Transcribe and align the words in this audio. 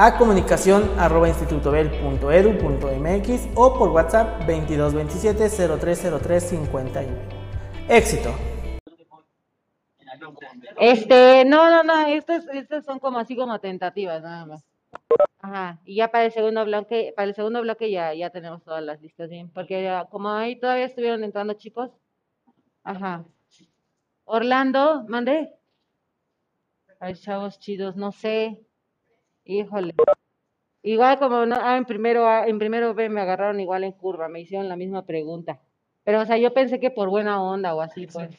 a 0.00 0.16
comunicación 0.16 0.88
arroba 0.96 1.28
institutobel.edu.mx 1.28 3.48
o 3.56 3.76
por 3.76 3.88
WhatsApp 3.88 4.46
2227 4.46 5.50
0303 5.50 6.50
51. 6.50 7.08
Éxito. 7.88 8.32
Este, 10.78 11.44
no, 11.44 11.68
no, 11.68 11.82
no, 11.82 12.06
estas, 12.06 12.44
son 12.84 13.00
como 13.00 13.18
así 13.18 13.34
como 13.34 13.58
tentativas, 13.58 14.22
nada 14.22 14.46
más. 14.46 14.64
Ajá, 15.40 15.80
y 15.84 15.96
ya 15.96 16.12
para 16.12 16.26
el 16.26 16.32
segundo 16.32 16.64
bloque, 16.64 17.12
para 17.16 17.26
el 17.26 17.34
segundo 17.34 17.60
bloque 17.62 17.90
ya, 17.90 18.14
ya 18.14 18.30
tenemos 18.30 18.62
todas 18.62 18.84
las 18.84 19.02
listas 19.02 19.28
bien, 19.28 19.50
porque 19.50 20.00
como 20.10 20.30
ahí 20.30 20.54
todavía 20.60 20.84
estuvieron 20.84 21.24
entrando 21.24 21.54
chicos. 21.54 21.90
Ajá. 22.84 23.24
Orlando, 24.24 25.02
mande. 25.08 25.52
Ay, 27.00 27.14
chavos 27.14 27.58
chidos, 27.58 27.96
no 27.96 28.12
sé. 28.12 28.64
Híjole. 29.48 29.94
Igual 30.82 31.18
como 31.18 31.46
no, 31.46 31.56
ah, 31.58 31.78
en 31.78 31.86
primero 31.86 32.28
A, 32.28 32.46
en 32.46 32.58
primero 32.58 32.92
B 32.92 33.08
me 33.08 33.22
agarraron 33.22 33.58
igual 33.60 33.82
en 33.82 33.92
curva, 33.92 34.28
me 34.28 34.40
hicieron 34.40 34.68
la 34.68 34.76
misma 34.76 35.06
pregunta. 35.06 35.58
Pero, 36.04 36.20
o 36.20 36.26
sea, 36.26 36.36
yo 36.36 36.52
pensé 36.52 36.78
que 36.78 36.90
por 36.90 37.08
buena 37.08 37.42
onda 37.42 37.74
o 37.74 37.80
así, 37.80 38.06
pues. 38.06 38.30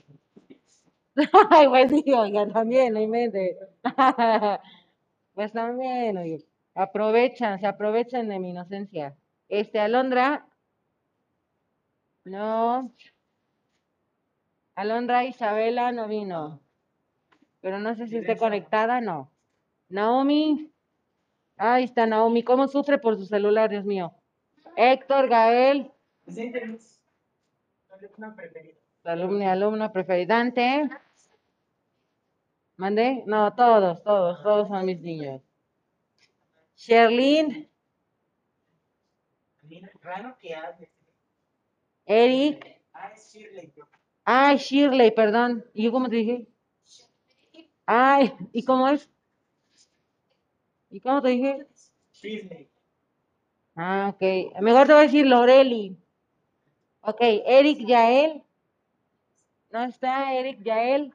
Ay, 1.50 1.68
pues 1.68 1.90
sí, 1.90 2.04
oigan, 2.14 2.54
también, 2.54 2.94
no 2.94 3.08
mente. 3.08 3.58
Pues 5.34 5.54
también, 5.54 6.18
oye. 6.18 6.46
Aprovechan, 6.76 7.60
se 7.60 7.66
aprovechan 7.66 8.28
de 8.28 8.40
mi 8.40 8.50
inocencia. 8.52 9.16
Este, 9.48 9.80
Alondra. 9.80 10.46
No. 12.26 12.92
Alondra 14.76 15.24
Isabela 15.24 15.92
no 15.92 16.08
vino. 16.08 16.60
Pero 17.62 17.80
no 17.80 17.96
sé 17.96 18.08
si 18.08 18.18
esté 18.18 18.38
conectada, 18.38 19.02
no. 19.02 19.32
Naomi. 19.88 20.72
Ahí 21.60 21.84
está 21.84 22.06
Naomi. 22.06 22.42
¿Cómo 22.42 22.70
sufre 22.70 22.98
por 22.98 23.18
su 23.18 23.26
celular, 23.26 23.70
Dios 23.70 23.84
mío? 23.84 24.14
Héctor, 24.78 25.28
Gael. 25.28 25.92
Alumna, 29.04 29.52
alumna 29.52 29.92
preferida. 29.92 30.36
Dante. 30.36 30.90
¿Mandé? 32.78 33.24
No, 33.26 33.54
todos, 33.56 34.02
todos, 34.04 34.42
todos 34.42 34.70
son 34.70 34.86
mis 34.86 35.02
niños. 35.02 35.42
Sherlyn. 36.78 37.70
Eric. 42.06 42.82
Ay, 44.24 44.58
Shirley, 44.58 45.12
perdón. 45.12 45.66
¿Y 45.74 45.84
yo 45.84 45.92
cómo 45.92 46.08
te 46.08 46.16
dije? 46.16 46.48
Ay, 47.86 48.34
¿y 48.54 48.64
cómo 48.64 48.88
es? 48.88 49.10
¿Y 50.90 51.00
cómo 51.02 51.22
te 51.22 51.30
dije? 51.30 51.68
Ah, 53.76 54.12
ok. 54.14 54.62
Mejor 54.62 54.88
te 54.88 54.94
voy 54.94 55.02
a 55.02 55.06
decir 55.06 55.26
Loreli. 55.26 55.98
Ok, 57.02 57.18
Eric 57.22 57.86
Yael. 57.86 58.44
No 59.72 59.84
está 59.84 60.34
Eric 60.34 60.62
Yael. 60.64 61.14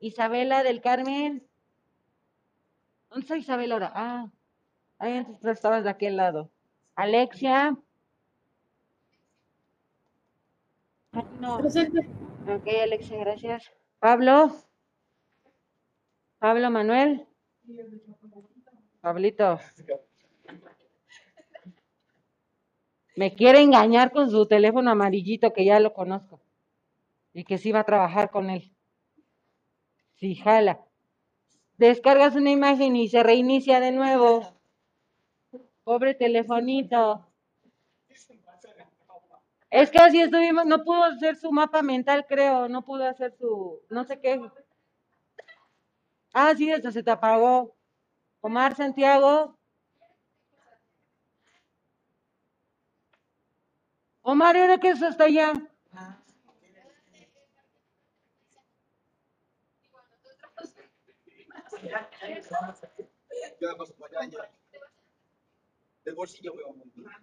Isabela 0.00 0.62
del 0.62 0.80
Carmen. 0.80 1.46
¿Dónde 3.10 3.22
está 3.22 3.36
Isabela 3.36 3.74
ahora? 3.74 3.92
Ah, 3.94 4.30
ahí 4.98 5.16
antes 5.16 5.40
tú 5.40 5.48
estabas 5.48 5.84
de 5.84 5.90
aquel 5.90 6.16
lado. 6.16 6.50
Alexia. 6.94 7.76
Ay, 11.12 11.24
no. 11.40 11.56
Ok, 11.56 12.68
Alexia, 12.82 13.18
gracias. 13.18 13.72
Pablo. 13.98 14.54
Pablo 16.38 16.70
Manuel. 16.70 17.26
Pablito. 19.00 19.58
Me 23.16 23.34
quiere 23.34 23.60
engañar 23.60 24.12
con 24.12 24.30
su 24.30 24.46
teléfono 24.46 24.90
amarillito 24.90 25.52
que 25.52 25.64
ya 25.64 25.80
lo 25.80 25.92
conozco. 25.92 26.40
Y 27.32 27.44
que 27.44 27.58
sí 27.58 27.72
va 27.72 27.80
a 27.80 27.84
trabajar 27.84 28.30
con 28.30 28.50
él. 28.50 28.72
Sí, 30.16 30.34
jala. 30.34 30.80
Descargas 31.76 32.34
una 32.34 32.50
imagen 32.50 32.96
y 32.96 33.08
se 33.08 33.22
reinicia 33.22 33.80
de 33.80 33.92
nuevo. 33.92 34.60
Pobre 35.84 36.14
telefonito. 36.14 37.24
Es 39.70 39.90
que 39.90 39.98
así 39.98 40.20
estuvimos, 40.20 40.64
no 40.66 40.82
pudo 40.82 41.04
hacer 41.04 41.36
su 41.36 41.52
mapa 41.52 41.82
mental, 41.82 42.24
creo, 42.26 42.68
no 42.68 42.84
pudo 42.84 43.06
hacer 43.06 43.32
su, 43.36 43.82
no 43.90 44.04
sé 44.04 44.18
qué. 44.18 44.40
Ah, 46.32 46.54
sí, 46.56 46.70
esto 46.70 46.90
se 46.90 47.02
te 47.02 47.10
apagó. 47.10 47.77
Omar 48.40 48.74
Santiago. 48.74 49.58
Omar, 54.22 54.56
¿era 54.56 54.78
que 54.78 54.90
eso 54.90 55.06
hasta 55.06 55.24
allá? 55.24 55.52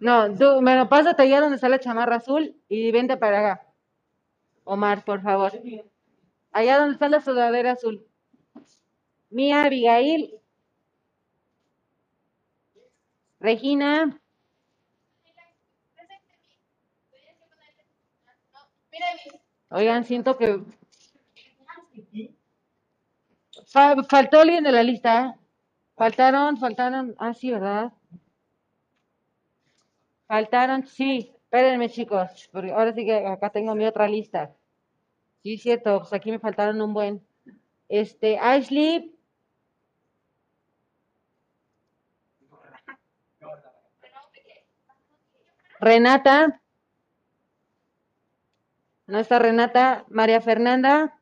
No, 0.00 0.34
tú, 0.36 0.60
bueno, 0.60 0.88
pásate 0.88 1.22
allá 1.22 1.40
donde 1.40 1.56
está 1.56 1.68
la 1.68 1.80
chamarra 1.80 2.16
azul 2.16 2.60
y 2.68 2.90
vente 2.92 3.16
para 3.16 3.38
acá. 3.38 3.66
Omar, 4.64 5.04
por 5.04 5.22
favor. 5.22 5.52
Allá 6.52 6.78
donde 6.78 6.94
está 6.94 7.08
la 7.08 7.20
sudadera 7.20 7.72
azul. 7.72 8.06
Mía, 9.30 9.64
Abigail. 9.64 10.40
Regina. 13.40 14.20
Oigan, 19.70 20.04
siento 20.04 20.36
que 20.38 20.48
Fa- 23.72 24.02
faltó 24.04 24.40
alguien 24.40 24.64
de 24.64 24.72
la 24.72 24.82
lista. 24.82 25.36
Faltaron, 25.96 26.56
faltaron. 26.58 27.14
Ah, 27.18 27.34
sí, 27.34 27.50
¿verdad? 27.50 27.92
Faltaron, 30.28 30.86
sí. 30.86 31.32
Espérenme, 31.44 31.88
chicos, 31.88 32.48
porque 32.52 32.70
ahora 32.72 32.92
sí 32.92 33.04
que 33.04 33.26
acá 33.26 33.50
tengo 33.50 33.74
mi 33.74 33.86
otra 33.86 34.08
lista. 34.08 34.54
Sí, 35.42 35.58
cierto, 35.58 36.00
pues 36.00 36.12
aquí 36.12 36.30
me 36.30 36.38
faltaron 36.38 36.80
un 36.82 36.94
buen. 36.94 37.26
Este, 37.88 38.38
Ashley. 38.38 39.15
Renata. 45.80 46.60
No 49.06 49.18
está 49.18 49.38
Renata. 49.38 50.04
María 50.08 50.40
Fernanda. 50.40 51.20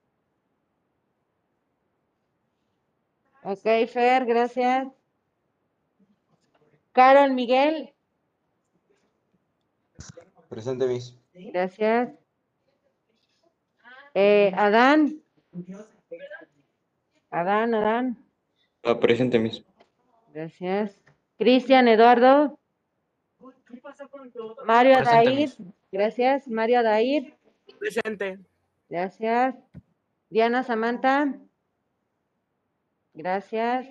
Ok, 3.43 3.63
Fer, 3.93 4.25
gracias. 4.25 4.89
Carol 6.93 7.33
Miguel. 7.33 7.93
Presente, 10.49 10.87
Miss. 10.87 11.19
Gracias. 11.35 12.11
Eh, 14.15 14.53
Adán. 14.57 15.21
Adán, 17.31 17.75
Adán. 17.75 18.17
Ah, 18.85 18.99
presente, 18.99 19.39
Miss. 19.39 19.65
Gracias. 20.33 20.97
Cristian 21.37 21.89
Eduardo. 21.89 22.59
Mario 24.65 24.97
Adair. 24.99 25.51
Gracias. 25.91 26.49
Mario 26.49 26.81
Adair. 26.81 27.37
Presente. 27.79 28.39
Gracias. 28.89 29.55
Diana 30.31 30.63
Samantha. 30.63 31.39
Gracias. 33.15 33.87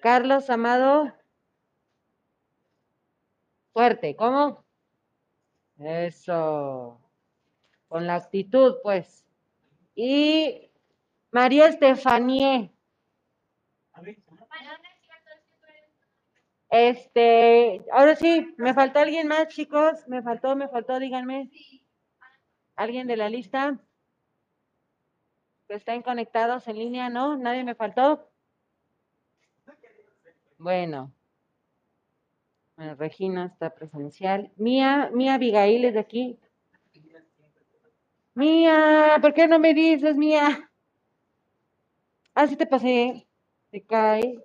Carlos 0.00 0.50
Amado. 0.50 1.12
Fuerte. 3.72 4.14
¿Cómo? 4.16 4.64
Eso. 5.78 7.00
Con 7.88 8.06
la 8.06 8.16
actitud, 8.16 8.76
pues. 8.82 9.24
Y 9.94 10.70
María 11.30 11.68
Estefanía. 11.68 12.70
Este, 16.72 17.84
ahora 17.92 18.16
sí, 18.16 18.54
me 18.56 18.72
faltó 18.72 19.00
alguien 19.00 19.28
más, 19.28 19.48
chicos. 19.48 20.08
Me 20.08 20.22
faltó, 20.22 20.56
me 20.56 20.68
faltó, 20.68 20.98
díganme. 20.98 21.50
¿Alguien 22.76 23.06
de 23.06 23.18
la 23.18 23.28
lista? 23.28 23.78
¿Que 25.68 25.74
estén 25.74 26.00
conectados 26.00 26.66
en 26.68 26.78
línea? 26.78 27.10
¿No? 27.10 27.36
¿Nadie 27.36 27.62
me 27.62 27.74
faltó? 27.74 28.26
Bueno. 30.56 31.12
Bueno, 32.76 32.94
Regina 32.94 33.44
está 33.52 33.74
presencial. 33.74 34.50
Mía, 34.56 35.10
Mía 35.12 35.34
Abigail 35.34 35.84
es 35.84 35.92
de 35.92 36.00
aquí. 36.00 36.38
Mía, 38.32 39.18
¿por 39.20 39.34
qué 39.34 39.46
no 39.46 39.58
me 39.58 39.74
dices, 39.74 40.16
Mía? 40.16 40.70
Ah, 42.34 42.46
sí 42.46 42.56
te 42.56 42.66
pasé. 42.66 43.26
Se 43.70 43.82
cae. 43.82 44.42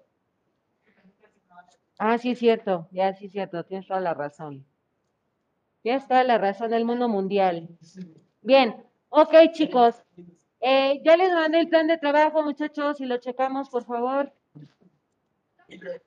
Ah, 2.00 2.18
sí 2.18 2.32
es 2.32 2.40
cierto. 2.40 2.88
Ya, 2.92 3.14
sí 3.14 3.26
es 3.26 3.32
cierto. 3.32 3.64
Tienes 3.64 3.88
toda 3.88 4.00
la 4.00 4.14
razón. 4.14 4.66
Tienes 5.82 6.08
toda 6.08 6.24
la 6.24 6.38
razón 6.38 6.70
del 6.72 6.86
mundo 6.86 7.08
mundial. 7.08 7.68
Bien. 8.42 8.84
Ok, 9.10 9.34
chicos. 9.54 10.04
Eh, 10.60 11.02
ya 11.04 11.18
les 11.18 11.32
mandé 11.32 11.60
el 11.60 11.70
plan 11.70 11.88
de 11.88 11.98
trabajo, 11.98 12.44
muchachos, 12.44 13.00
y 13.00 13.06
lo 13.06 13.18
checamos, 13.18 13.70
por 13.70 13.86
favor. 13.86 14.34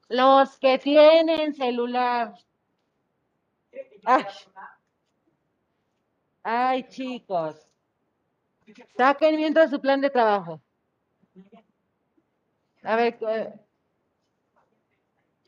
Los 0.09 0.59
que 0.59 0.79
tienen 0.79 1.55
celular. 1.55 2.35
Ay, 4.05 4.25
Ay, 6.43 6.89
chicos. 6.89 7.67
Saquen 8.97 9.37
mientras 9.37 9.71
su 9.71 9.81
plan 9.81 10.01
de 10.01 10.11
trabajo. 10.11 10.61
A 12.83 12.97
ver. 12.97 13.19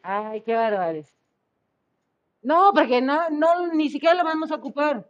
Ay, 0.03 0.43
qué 0.43 0.55
barbares. 0.55 1.15
No, 2.43 2.73
porque 2.75 3.01
no, 3.01 3.31
no, 3.31 3.73
ni 3.73 3.89
siquiera 3.89 4.15
lo 4.15 4.25
vamos 4.25 4.51
a 4.51 4.57
ocupar. 4.57 5.09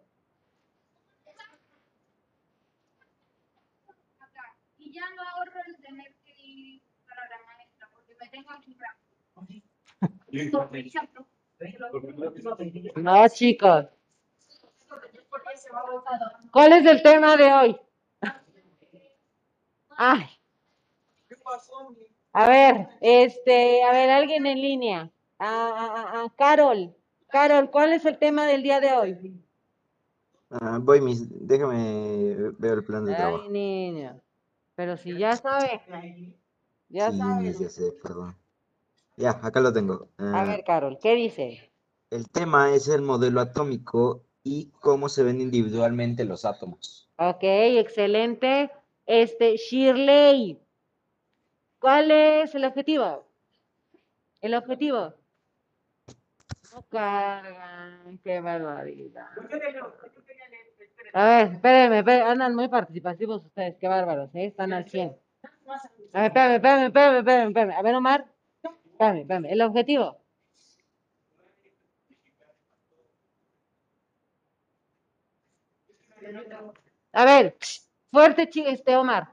Y 4.78 4.92
ya 4.92 5.02
no 5.16 5.22
ahorro 5.22 5.60
el 5.66 5.76
tener 5.78 6.14
que 6.24 6.34
ir 6.42 6.82
para 7.08 7.28
la 7.28 7.38
maestra, 7.46 7.88
porque 7.94 8.14
me 8.20 8.28
tengo 8.28 8.50
aquí 8.50 8.76
No, 12.96 13.28
chicos. 13.28 13.86
¿Cuál 16.50 16.72
es 16.72 16.86
el 16.86 17.02
tema 17.02 17.36
de 17.36 17.52
hoy? 17.52 17.80
Ay. 19.96 20.26
A 22.34 22.48
ver, 22.48 22.88
este, 23.00 23.82
a 23.84 23.92
ver, 23.92 24.10
alguien 24.10 24.46
en 24.46 24.60
línea. 24.60 25.10
A, 25.38 25.48
a- 25.48 26.20
a- 26.20 26.24
a 26.24 26.30
Carol. 26.36 26.94
Carol, 27.28 27.70
¿cuál 27.70 27.92
es 27.94 28.04
el 28.04 28.18
tema 28.18 28.46
del 28.46 28.62
día 28.62 28.80
de 28.80 28.92
hoy? 28.92 29.42
Ah, 30.50 30.78
voy, 30.80 31.00
mis, 31.00 31.26
déjame 31.30 32.34
ver 32.58 32.74
el 32.78 32.84
plan 32.84 33.04
de 33.06 33.14
trabajo. 33.14 33.44
Ay, 33.44 33.50
niño. 33.50 34.20
Pero 34.74 34.96
si 34.96 35.16
ya 35.18 35.36
sabe. 35.36 35.80
Ya 36.88 37.10
sí, 37.10 37.18
sabe. 37.18 37.54
ya 37.58 37.68
sé, 37.70 37.92
perdón. 38.02 38.36
Ya, 39.16 39.30
acá 39.42 39.60
lo 39.60 39.72
tengo. 39.72 40.08
A 40.18 40.42
Ah, 40.42 40.44
ver, 40.44 40.64
Carol, 40.64 40.98
¿qué 41.00 41.14
dice? 41.14 41.70
el 42.10 42.28
tema 42.28 42.74
es 42.74 42.88
el 42.88 43.02
modelo 43.02 43.40
atómico 43.40 44.24
y 44.44 44.70
cómo 44.80 45.08
se 45.08 45.22
ven 45.24 45.40
individualmente 45.40 46.24
los 46.24 46.44
átomos. 46.44 47.08
Ok, 47.18 47.42
excelente. 47.42 48.70
Este, 49.06 49.56
Shirley, 49.56 50.58
¿cuál 51.82 52.10
es 52.12 52.54
el 52.54 52.64
objetivo? 52.64 53.26
El 54.40 54.54
objetivo. 54.54 55.14
No 56.72 56.82
cargan, 56.88 58.18
qué 58.24 58.40
barbaridad. 58.40 59.26
A 61.12 61.24
ver, 61.26 61.52
espérenme, 61.52 61.98
espérenme, 61.98 62.30
andan 62.30 62.54
muy 62.54 62.68
participativos 62.68 63.44
ustedes, 63.44 63.76
qué 63.78 63.88
bárbaros, 63.88 64.34
¿eh? 64.34 64.46
Están 64.46 64.72
al 64.72 64.88
100. 64.88 65.14
A 66.14 66.22
ver, 66.22 66.26
espérame, 66.28 66.54
espérame, 66.54 66.86
espérame, 66.86 67.18
espérame, 67.18 67.48
espérame. 67.48 67.72
A 67.72 67.82
ver, 67.82 67.94
Omar, 67.96 68.24
espérame, 68.62 69.20
espérame. 69.20 69.46
El 69.52 69.60
objetivo. 69.60 70.18
A 77.12 77.24
ver, 77.24 77.56
fuerte, 78.10 78.48
este, 78.54 78.96
Omar. 78.96 79.28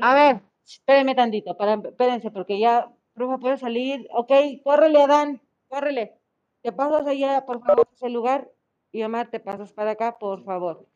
A 0.00 0.14
ver, 0.14 0.40
espérenme 0.64 1.14
tantito, 1.14 1.56
para, 1.56 1.74
espérense, 1.74 2.30
porque 2.30 2.58
ya, 2.58 2.90
prueba 3.14 3.38
puede 3.38 3.58
salir. 3.58 4.06
Ok, 4.12 4.32
córrele, 4.64 5.02
Adán, 5.02 5.40
córrele. 5.68 6.14
Te 6.62 6.72
pasas 6.72 7.06
allá, 7.06 7.44
por 7.44 7.60
favor, 7.64 7.86
a 7.90 7.94
ese 7.94 8.08
lugar. 8.08 8.50
Y 8.92 9.02
Omar, 9.02 9.30
te 9.30 9.40
pasas 9.40 9.72
para 9.72 9.92
acá, 9.92 10.18
por 10.18 10.44
favor. 10.44 10.86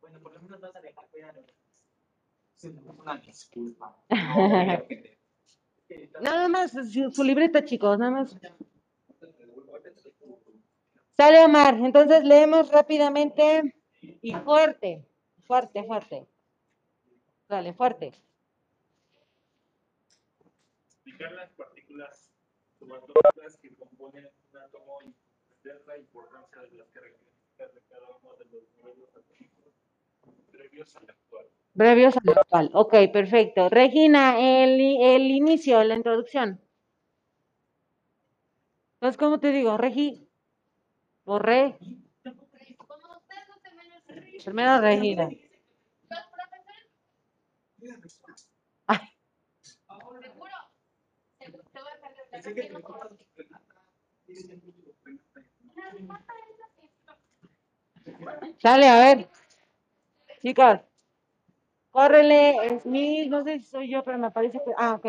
Bueno, 0.00 0.20
por 0.22 0.32
lo 0.34 0.42
menos 0.42 0.60
vas 0.60 0.74
a 0.76 0.80
dejar 0.80 1.08
de- 1.10 1.50
Una 2.98 3.16
disculpa. 3.18 3.96
Nada 6.20 6.48
más, 6.48 6.72
su, 6.72 7.10
su 7.10 7.24
libreta, 7.24 7.64
chicos, 7.64 7.98
nada 7.98 8.10
más. 8.12 8.36
Sale 11.16 11.44
Omar, 11.44 11.74
entonces 11.74 12.24
leemos 12.24 12.70
rápidamente 12.70 13.74
y 14.00 14.32
fuerte, 14.34 15.04
fuerte, 15.46 15.84
fuerte. 15.84 16.26
Dale, 17.50 17.72
fuerte. 17.74 18.12
explicar 20.86 21.32
las 21.32 21.50
partículas 21.50 22.30
subatómicas 22.78 23.56
que 23.60 23.74
componen 23.74 24.26
un 24.52 24.60
átomo 24.60 24.98
y 25.02 25.06
entender 25.52 25.82
la 25.88 25.98
importancia 25.98 26.60
de 26.62 26.70
las 26.78 26.88
características 26.90 27.74
de 27.74 27.80
cada 27.88 28.06
uno 28.22 28.36
de 28.36 28.44
los 28.44 28.62
modelos 28.80 29.10
atómicos 29.16 29.74
previos 30.52 30.96
al 30.96 31.10
actual. 31.10 31.46
Brevios 31.74 32.16
al 32.16 32.28
actual. 32.38 32.70
Ok, 32.72 32.94
perfecto. 33.12 33.68
Regina, 33.68 34.38
el, 34.38 34.80
el 34.80 35.22
inicio, 35.30 35.82
la 35.82 35.96
introducción. 35.96 36.60
Entonces, 38.94 39.16
¿cómo 39.18 39.40
te 39.40 39.50
digo? 39.50 39.76
Regi. 39.76 40.28
O 41.24 41.38
re. 41.40 41.76
como 42.76 43.16
ustedes 43.16 43.48
no 43.48 43.56
se 43.60 43.70
ven 43.74 43.92
el 44.08 44.22
río, 44.22 44.40
Primero 44.44 44.80
Regina. 44.80 45.24
los 45.24 45.32
profesores, 46.10 46.90
Ay, 48.86 48.98
seguro, 49.78 50.20
voy 58.62 58.84
a 58.84 59.14
ver. 59.14 59.28
Chicos. 60.42 60.80
Córrele, 61.90 62.80
Smith, 62.80 63.28
no 63.30 63.42
sé 63.44 63.58
si 63.58 63.64
soy 63.64 63.88
yo, 63.90 64.02
pero 64.04 64.18
me 64.18 64.30
parece 64.30 64.58
que. 64.58 64.72
Ah, 64.76 64.94
ok. 64.94 65.06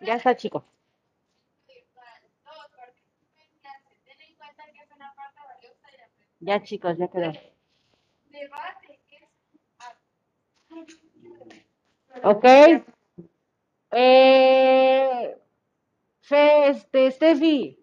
Ya 0.00 0.14
está, 0.14 0.36
chicos. 0.36 0.64
Ya, 6.40 6.62
chicos, 6.62 6.96
ya 6.98 7.08
quedó. 7.08 7.32
Ok. 12.22 12.44
Eh, 13.92 15.36
Fe, 16.20 16.68
este, 16.68 17.10
Steffi, 17.10 17.78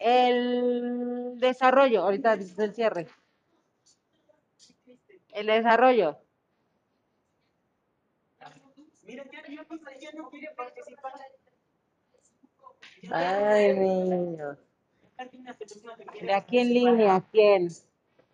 el 0.00 1.38
desarrollo, 1.38 2.02
ahorita 2.02 2.36
dices 2.36 2.58
el 2.58 2.74
cierre. 2.74 3.06
El 5.32 5.46
desarrollo. 5.46 6.18
Mira, 9.04 9.24
ya, 9.30 9.42
ya, 9.46 10.00
ya 10.00 10.12
no 10.12 10.30
quiere 10.30 10.50
participar. 10.56 11.12
Ay, 13.12 13.74
niños. 13.74 14.58
De 16.20 16.34
aquí 16.34 16.58
en 16.58 16.74
línea, 16.74 17.22
¿quién? 17.30 17.68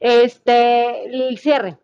Este, 0.00 1.04
el 1.04 1.38
cierre. 1.38 1.78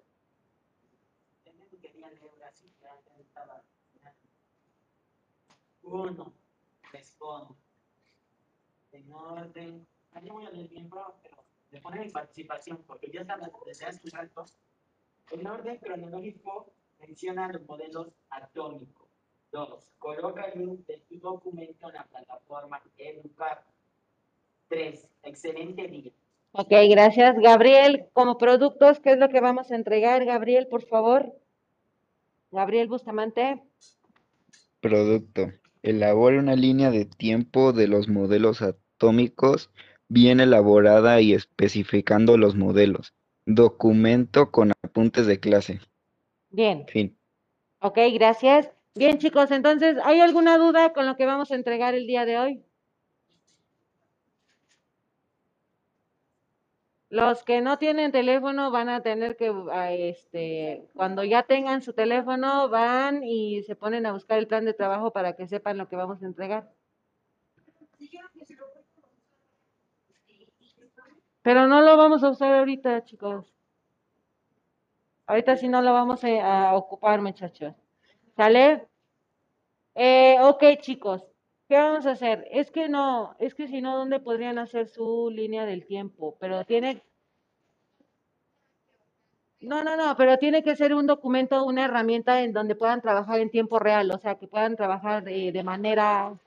Uno, 5.83 6.33
respondo. 6.91 7.57
En 8.91 9.13
orden. 9.13 9.87
Aquí 10.13 10.31
voy 10.31 10.47
a 10.47 10.51
leer 10.51 10.69
bien, 10.69 10.89
pero 10.91 11.45
le 11.71 11.81
pone 11.83 12.01
mi 12.01 12.11
participación, 12.11 12.83
porque 12.87 13.11
ya 13.11 13.23
desde 13.67 13.85
hace 13.85 14.01
un 14.03 14.11
rato. 14.11 14.45
En 15.31 15.47
orden 15.47 15.77
cronológico, 15.77 16.73
menciona 16.99 17.49
los 17.53 17.67
modelos 17.67 18.09
atómicos. 18.31 19.09
Dos, 19.53 19.93
coloca 19.99 20.45
el 20.45 20.59
link 20.59 20.87
de 20.87 20.99
tu 21.01 21.19
documento 21.19 21.89
en 21.89 21.95
la 21.95 22.05
plataforma 22.05 22.83
Educar. 22.97 23.63
Tres, 24.69 25.09
excelente 25.23 25.87
día. 25.87 26.13
Ok, 26.59 26.73
gracias. 26.89 27.37
Gabriel, 27.39 28.07
como 28.15 28.39
productos, 28.39 28.99
¿qué 29.01 29.13
es 29.13 29.19
lo 29.19 29.29
que 29.29 29.41
vamos 29.41 29.71
a 29.71 29.77
entregar? 29.77 30.25
Gabriel, 30.25 30.69
por 30.69 30.87
favor. 30.87 31.35
Gabriel 32.51 32.89
Bustamante. 32.89 33.63
Producto. 34.81 35.53
Elabore 35.83 36.39
una 36.39 36.57
línea 36.57 36.91
de 36.91 37.05
tiempo 37.05 37.75
de 37.75 37.89
los 37.89 38.09
modelos 38.09 38.63
atómicos 38.63 39.71
bien 40.09 40.41
elaborada 40.41 41.21
y 41.21 41.35
especificando 41.35 42.39
los 42.39 42.57
modelos. 42.57 43.13
Documento 43.45 44.51
con 44.51 44.73
apuntes 44.83 45.27
de 45.27 45.39
clase. 45.39 45.81
Bien. 46.49 46.87
Fin. 46.89 47.19
Ok, 47.81 47.99
gracias. 48.15 48.71
Bien, 48.95 49.19
chicos, 49.19 49.51
entonces, 49.51 49.99
¿hay 50.05 50.21
alguna 50.21 50.57
duda 50.57 50.95
con 50.95 51.05
lo 51.05 51.17
que 51.17 51.27
vamos 51.27 51.51
a 51.51 51.55
entregar 51.55 51.95
el 51.95 52.07
día 52.07 52.25
de 52.25 52.39
hoy? 52.39 52.63
Los 57.09 57.45
que 57.45 57.61
no 57.61 57.79
tienen 57.79 58.11
teléfono 58.11 58.71
van 58.73 58.89
a 58.89 59.03
tener 59.03 59.37
que, 59.37 59.53
a, 59.73 59.93
este, 59.93 60.89
cuando 60.95 61.23
ya 61.23 61.45
tengan 61.45 61.83
su 61.83 61.93
teléfono, 61.93 62.69
van 62.69 63.23
y 63.23 63.63
se 63.63 63.77
ponen 63.77 64.07
a 64.07 64.13
buscar 64.13 64.39
el 64.39 64.49
plan 64.49 64.65
de 64.65 64.75
trabajo 64.75 65.13
para 65.13 65.35
que 65.37 65.47
sepan 65.47 65.79
lo 65.79 65.89
que 65.89 65.97
vamos 65.97 66.23
a 66.23 66.27
entregar. 66.27 66.69
Pero 71.43 71.69
no 71.69 71.81
lo 71.81 71.97
vamos 71.97 72.25
a 72.25 72.31
usar 72.31 72.55
ahorita, 72.55 73.05
chicos. 73.05 73.55
Ahorita 75.27 75.57
sí 75.57 75.69
no 75.69 75.81
lo 75.83 75.93
vamos 75.93 76.25
a, 76.25 76.71
a 76.71 76.75
ocupar, 76.75 77.21
muchachos. 77.23 77.75
¿Sale? 78.37 78.89
Eh, 79.95 80.39
ok, 80.43 80.63
chicos. 80.81 81.36
¿Qué 81.69 81.75
vamos 81.77 82.07
a 82.07 82.13
hacer? 82.13 82.47
Es 82.53 82.71
que 82.71 82.89
no, 82.89 83.35
es 83.41 83.55
que 83.55 83.67
si 83.67 83.81
no, 83.81 83.97
¿dónde 83.97 84.21
podrían 84.21 84.59
hacer 84.59 84.89
su 84.89 85.31
línea 85.31 85.65
del 85.67 85.85
tiempo? 85.85 86.37
Pero 86.39 86.65
tiene... 86.65 87.03
No, 89.61 89.83
no, 89.83 89.97
no, 89.97 90.17
pero 90.17 90.39
tiene 90.39 90.63
que 90.63 90.77
ser 90.77 90.95
un 90.95 91.07
documento, 91.07 91.65
una 91.65 91.87
herramienta 91.87 92.43
en 92.43 92.53
donde 92.53 92.77
puedan 92.77 93.01
trabajar 93.01 93.41
en 93.41 93.51
tiempo 93.51 93.81
real, 93.81 94.11
o 94.13 94.19
sea, 94.19 94.37
que 94.37 94.47
puedan 94.47 94.77
trabajar 94.77 95.25
de, 95.25 95.51
de 95.51 95.63
manera... 95.65 96.39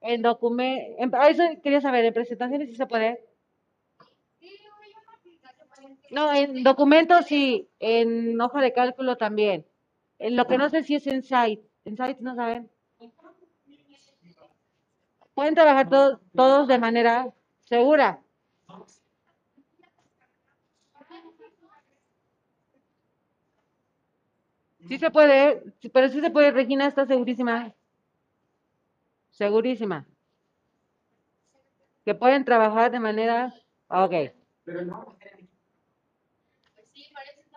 En 0.00 0.22
documento... 0.22 1.20
Eso 1.28 1.42
quería 1.62 1.82
saber, 1.82 2.04
en 2.06 2.14
presentaciones 2.14 2.70
sí 2.70 2.76
se 2.76 2.86
puede. 2.86 3.22
No, 6.10 6.32
en 6.32 6.62
documentos 6.62 7.26
sí, 7.26 7.68
en 7.78 8.40
hoja 8.40 8.60
de 8.62 8.72
cálculo 8.72 9.16
también. 9.16 9.66
En 10.18 10.36
lo 10.36 10.46
que 10.46 10.56
no 10.56 10.70
sé 10.70 10.82
si 10.82 10.94
es 10.94 11.06
en 11.06 11.22
site. 11.22 11.62
En 11.84 11.96
site 11.96 12.18
no 12.20 12.34
saben. 12.34 12.70
Pueden 15.34 15.54
trabajar 15.54 15.88
todos, 15.88 16.20
todos 16.34 16.68
de 16.68 16.78
manera 16.78 17.32
segura. 17.60 18.20
Sí 24.88 24.98
se 24.98 25.10
puede, 25.10 25.62
pero 25.92 26.08
sí 26.08 26.20
se 26.20 26.30
puede, 26.30 26.50
Regina 26.50 26.86
está 26.86 27.06
segurísima. 27.06 27.74
Segurísima. 29.30 30.06
Que 32.04 32.14
pueden 32.14 32.44
trabajar 32.44 32.90
de 32.90 33.00
manera... 33.00 33.54
Ok. 33.88 34.14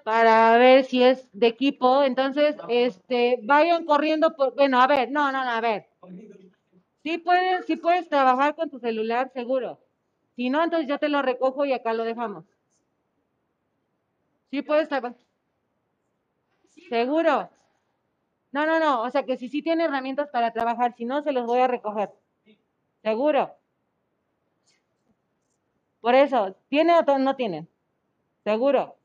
Para 0.03 0.57
ver 0.57 0.85
si 0.85 1.03
es 1.03 1.27
de 1.33 1.47
equipo, 1.47 2.01
entonces, 2.01 2.55
este, 2.69 3.39
vayan 3.43 3.85
corriendo 3.85 4.33
por, 4.35 4.55
bueno, 4.55 4.81
a 4.81 4.87
ver, 4.87 5.11
no, 5.11 5.31
no, 5.33 5.43
no, 5.43 5.51
a 5.51 5.59
ver. 5.59 5.87
Sí 7.07 7.19
puedes, 7.19 7.65
puedes 7.81 8.09
trabajar 8.09 8.53
con 8.53 8.69
tu 8.69 8.79
celular, 8.79 9.31
seguro. 9.33 9.79
Si 10.35 10.49
no, 10.49 10.61
entonces 10.61 10.89
yo 10.89 10.99
te 10.99 11.07
lo 11.07 11.21
recojo 11.21 11.63
y 11.63 11.71
acá 11.71 11.93
lo 11.93 12.03
dejamos. 12.03 12.43
Sí 14.51 14.61
puedes 14.61 14.89
trabajar. 14.89 15.17
Seguro. 16.89 17.49
No, 18.51 18.65
no, 18.65 18.81
no. 18.81 19.03
O 19.03 19.09
sea 19.09 19.23
que 19.23 19.37
si 19.37 19.47
sí 19.47 19.61
tiene 19.61 19.85
herramientas 19.85 20.27
para 20.31 20.51
trabajar, 20.51 20.95
si 20.97 21.05
no, 21.05 21.21
se 21.21 21.31
los 21.31 21.45
voy 21.45 21.61
a 21.61 21.67
recoger. 21.67 22.09
Seguro. 23.01 23.55
Por 26.01 26.13
eso, 26.13 26.57
¿tiene 26.67 26.93
o 26.93 27.19
no 27.19 27.37
tienen? 27.37 27.69
Seguro. 28.43 28.97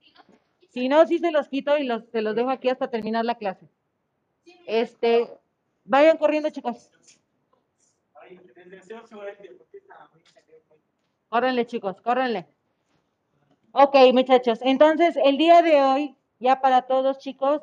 Si 0.71 0.89
no, 0.89 1.07
sí 1.07 1.21
se 1.21 1.31
los 1.31 1.47
quito 1.47 1.79
y 1.79 1.85
los, 1.85 2.03
se 2.11 2.21
los 2.21 2.35
dejo 2.35 2.51
aquí 2.51 2.69
hasta 2.69 2.91
terminar 2.91 3.25
la 3.25 3.37
clase. 3.37 3.69
Este, 4.67 5.31
vayan 5.85 6.19
corriendo, 6.19 6.51
chicos. 6.51 6.91
Córrenle, 11.29 11.67
chicos, 11.67 12.01
córrenle. 12.01 12.47
Ok, 13.73 13.97
muchachos. 14.13 14.59
Entonces, 14.63 15.17
el 15.25 15.39
día 15.39 15.63
de 15.63 15.83
hoy, 15.83 16.17
ya 16.39 16.61
para 16.61 16.83
todos, 16.83 17.19
chicos, 17.19 17.63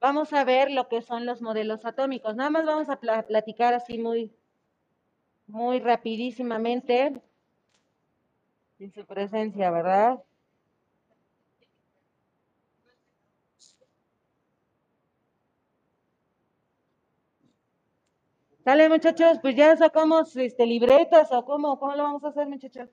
vamos 0.00 0.32
a 0.32 0.44
ver 0.44 0.70
lo 0.70 0.88
que 0.88 1.02
son 1.02 1.24
los 1.26 1.40
modelos 1.42 1.84
atómicos. 1.84 2.36
Nada 2.36 2.50
más 2.50 2.64
vamos 2.66 2.88
a 2.88 3.00
pla- 3.00 3.22
platicar 3.26 3.74
así 3.74 3.98
muy, 3.98 4.32
muy 5.46 5.80
rapidísimamente. 5.80 7.20
Sin 8.78 8.92
su 8.92 9.04
presencia, 9.06 9.70
¿verdad? 9.70 10.22
Sale, 18.66 18.88
muchachos, 18.88 19.38
pues 19.40 19.54
ya 19.54 19.76
sacamos 19.76 20.36
este 20.36 20.66
libretas 20.66 21.30
o 21.30 21.44
cómo, 21.44 21.78
cómo 21.78 21.94
lo 21.94 22.02
vamos 22.02 22.24
a 22.24 22.30
hacer, 22.30 22.48
muchachos. 22.48 22.90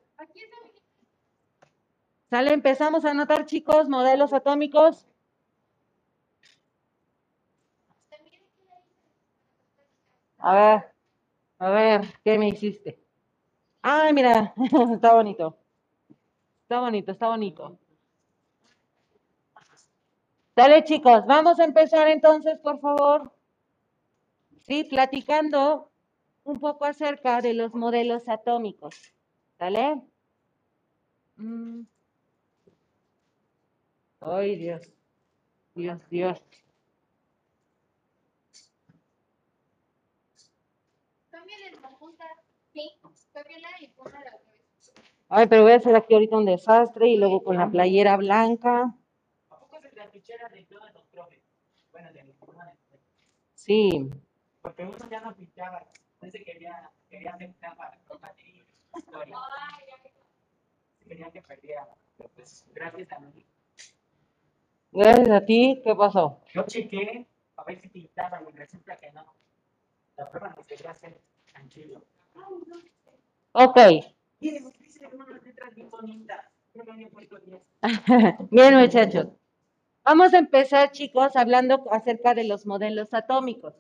Sale, 2.29 2.53
empezamos 2.53 3.03
a 3.03 3.09
anotar, 3.09 3.47
chicos, 3.47 3.89
modelos 3.89 4.33
atómicos. 4.33 5.07
A 10.37 10.53
ver, 10.53 10.93
a 11.57 11.69
ver, 11.71 12.01
¿qué 12.23 12.37
me 12.37 12.49
hiciste? 12.49 13.03
Ay, 13.81 14.13
mira, 14.13 14.53
está 14.93 15.15
bonito. 15.15 15.57
Está 16.61 16.81
bonito, 16.81 17.11
está 17.13 17.29
bonito. 17.29 17.79
Dale, 20.55 20.83
chicos, 20.83 21.25
vamos 21.25 21.59
a 21.59 21.63
empezar 21.63 22.09
entonces, 22.09 22.59
por 22.59 22.79
favor. 22.79 23.31
Sí, 24.63 24.85
platicando 24.85 25.91
un 26.45 26.59
poco 26.59 26.85
acerca 26.85 27.41
de 27.41 27.53
los 27.53 27.73
modelos 27.73 28.27
atómicos. 28.29 28.95
¿Sale? 29.57 30.01
Mm. 31.37 31.81
Ay, 34.21 34.55
Dios. 34.55 34.89
Dios, 35.75 35.99
Dios. 36.09 36.41
Ay, 45.29 45.47
pero 45.47 45.63
voy 45.63 45.71
a 45.71 45.77
hacer 45.77 45.95
aquí 45.95 46.13
ahorita 46.13 46.37
un 46.37 46.45
desastre 46.45 47.07
y 47.09 47.17
luego 47.17 47.43
con 47.43 47.57
la 47.57 47.69
playera 47.69 48.15
blanca. 48.17 48.95
¿A 49.49 49.59
poco 49.59 49.81
se 49.81 49.95
la 49.95 50.07
fichera 50.07 50.47
de 50.49 50.63
todos 50.65 50.93
los 50.93 51.03
profes? 51.07 51.41
Bueno, 51.91 52.13
de 52.13 52.23
de 52.23 52.33
Sí. 53.55 54.11
Porque 54.63 54.83
uno 54.83 54.97
ya 55.11 55.19
no 55.19 55.35
fichaba. 55.35 55.85
Ese 56.21 56.43
quería, 56.43 56.89
quería 57.09 57.33
hacer 57.33 57.53
trampa 57.59 57.91
con 58.07 58.19
materia. 58.21 58.63
Historia. 58.95 59.37
Quería 61.05 61.29
que 61.31 61.41
perdiera. 61.41 61.87
Pero 62.17 62.29
pues, 62.29 62.65
gracias 62.73 63.11
a 63.11 63.19
mí. 63.19 63.45
Gracias 64.93 65.29
a 65.29 65.45
ti, 65.45 65.81
¿qué 65.83 65.95
pasó? 65.95 66.39
Yo 66.53 66.63
chequé 66.65 67.27
a 67.57 67.63
ver 67.65 67.81
si 67.81 67.89
pintaba 67.89 68.41
y 68.47 68.55
resulta 68.55 68.95
que 68.95 69.11
no. 69.11 69.25
La 70.15 70.29
prueba 70.29 70.53
nos 70.55 70.65
quería 70.65 70.91
hacer 70.91 71.19
tranquilo. 71.51 72.01
Ok. 73.51 73.77
Miren, 74.39 74.73
dice 74.79 75.09
unas 75.11 75.43
letras 75.43 75.75
bien 75.75 75.89
bonitas. 75.89 76.45
Yo 76.73 76.85
me 76.85 76.93
había 76.93 77.09
puesto 77.09 77.37
10. 77.37 77.61
Bien, 78.51 78.75
muchachos. 78.75 79.27
Vamos 80.03 80.33
a 80.33 80.37
empezar, 80.37 80.91
chicos, 80.91 81.35
hablando 81.35 81.85
acerca 81.91 82.33
de 82.33 82.45
los 82.45 82.65
modelos 82.65 83.13
atómicos. 83.13 83.73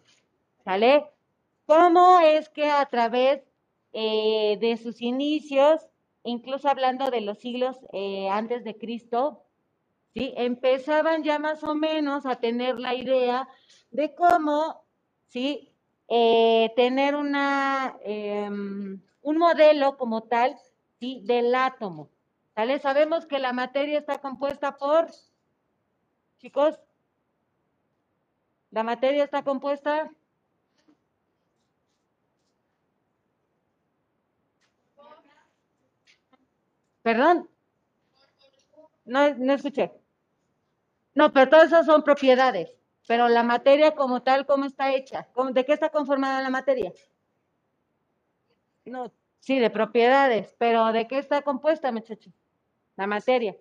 ¿Sale? 0.63 1.09
¿Cómo 1.65 2.19
es 2.19 2.49
que 2.49 2.69
a 2.69 2.85
través 2.85 3.43
eh, 3.91 4.57
de 4.59 4.77
sus 4.77 5.01
inicios, 5.01 5.81
incluso 6.23 6.69
hablando 6.69 7.11
de 7.11 7.21
los 7.21 7.39
siglos 7.39 7.77
eh, 7.91 8.29
antes 8.29 8.63
de 8.63 8.77
Cristo, 8.77 9.43
¿sí? 10.13 10.33
Empezaban 10.37 11.23
ya 11.23 11.39
más 11.39 11.63
o 11.63 11.75
menos 11.75 12.25
a 12.25 12.37
tener 12.37 12.79
la 12.79 12.95
idea 12.95 13.47
de 13.91 14.15
cómo, 14.15 14.85
¿sí? 15.27 15.69
Eh, 16.07 16.71
tener 16.75 17.15
una, 17.15 17.97
em, 18.03 19.01
un 19.21 19.37
modelo 19.37 19.97
como 19.97 20.23
tal, 20.23 20.57
¿sí? 20.99 21.21
Del 21.23 21.53
átomo, 21.55 22.09
¿sale? 22.55 22.79
Sabemos 22.79 23.25
que 23.25 23.39
la 23.39 23.53
materia 23.53 23.99
está 23.99 24.19
compuesta 24.19 24.77
por, 24.77 25.07
chicos, 26.39 26.79
la 28.71 28.83
materia 28.83 29.23
está 29.23 29.43
compuesta 29.43 30.11
Perdón. 37.03 37.47
No, 39.05 39.21
no 39.35 39.53
escuché. 39.53 39.91
No, 41.15 41.31
pero 41.33 41.49
todas 41.49 41.67
esas 41.67 41.85
son 41.85 42.03
propiedades. 42.03 42.69
Pero 43.07 43.27
la 43.29 43.43
materia 43.43 43.95
como 43.95 44.21
tal, 44.23 44.45
¿cómo 44.45 44.65
está 44.65 44.93
hecha? 44.93 45.27
¿Cómo- 45.33 45.51
¿De 45.51 45.65
qué 45.65 45.73
está 45.73 45.89
conformada 45.89 46.41
la 46.41 46.49
materia? 46.49 46.93
No, 48.85 49.11
sí, 49.39 49.59
de 49.59 49.69
propiedades. 49.69 50.55
Pero 50.57 50.91
¿de 50.93 51.07
qué 51.07 51.17
está 51.17 51.41
compuesta, 51.41 51.91
muchacho? 51.91 52.31
La 52.97 53.07
materia. 53.07 53.55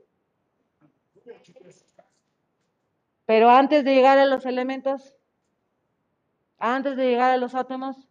Pero 3.26 3.50
antes 3.50 3.84
de 3.84 3.94
llegar 3.96 4.18
a 4.18 4.26
los 4.26 4.46
elementos, 4.46 5.16
antes 6.58 6.96
de 6.96 7.08
llegar 7.10 7.30
a 7.32 7.36
los 7.36 7.54
átomos, 7.54 8.08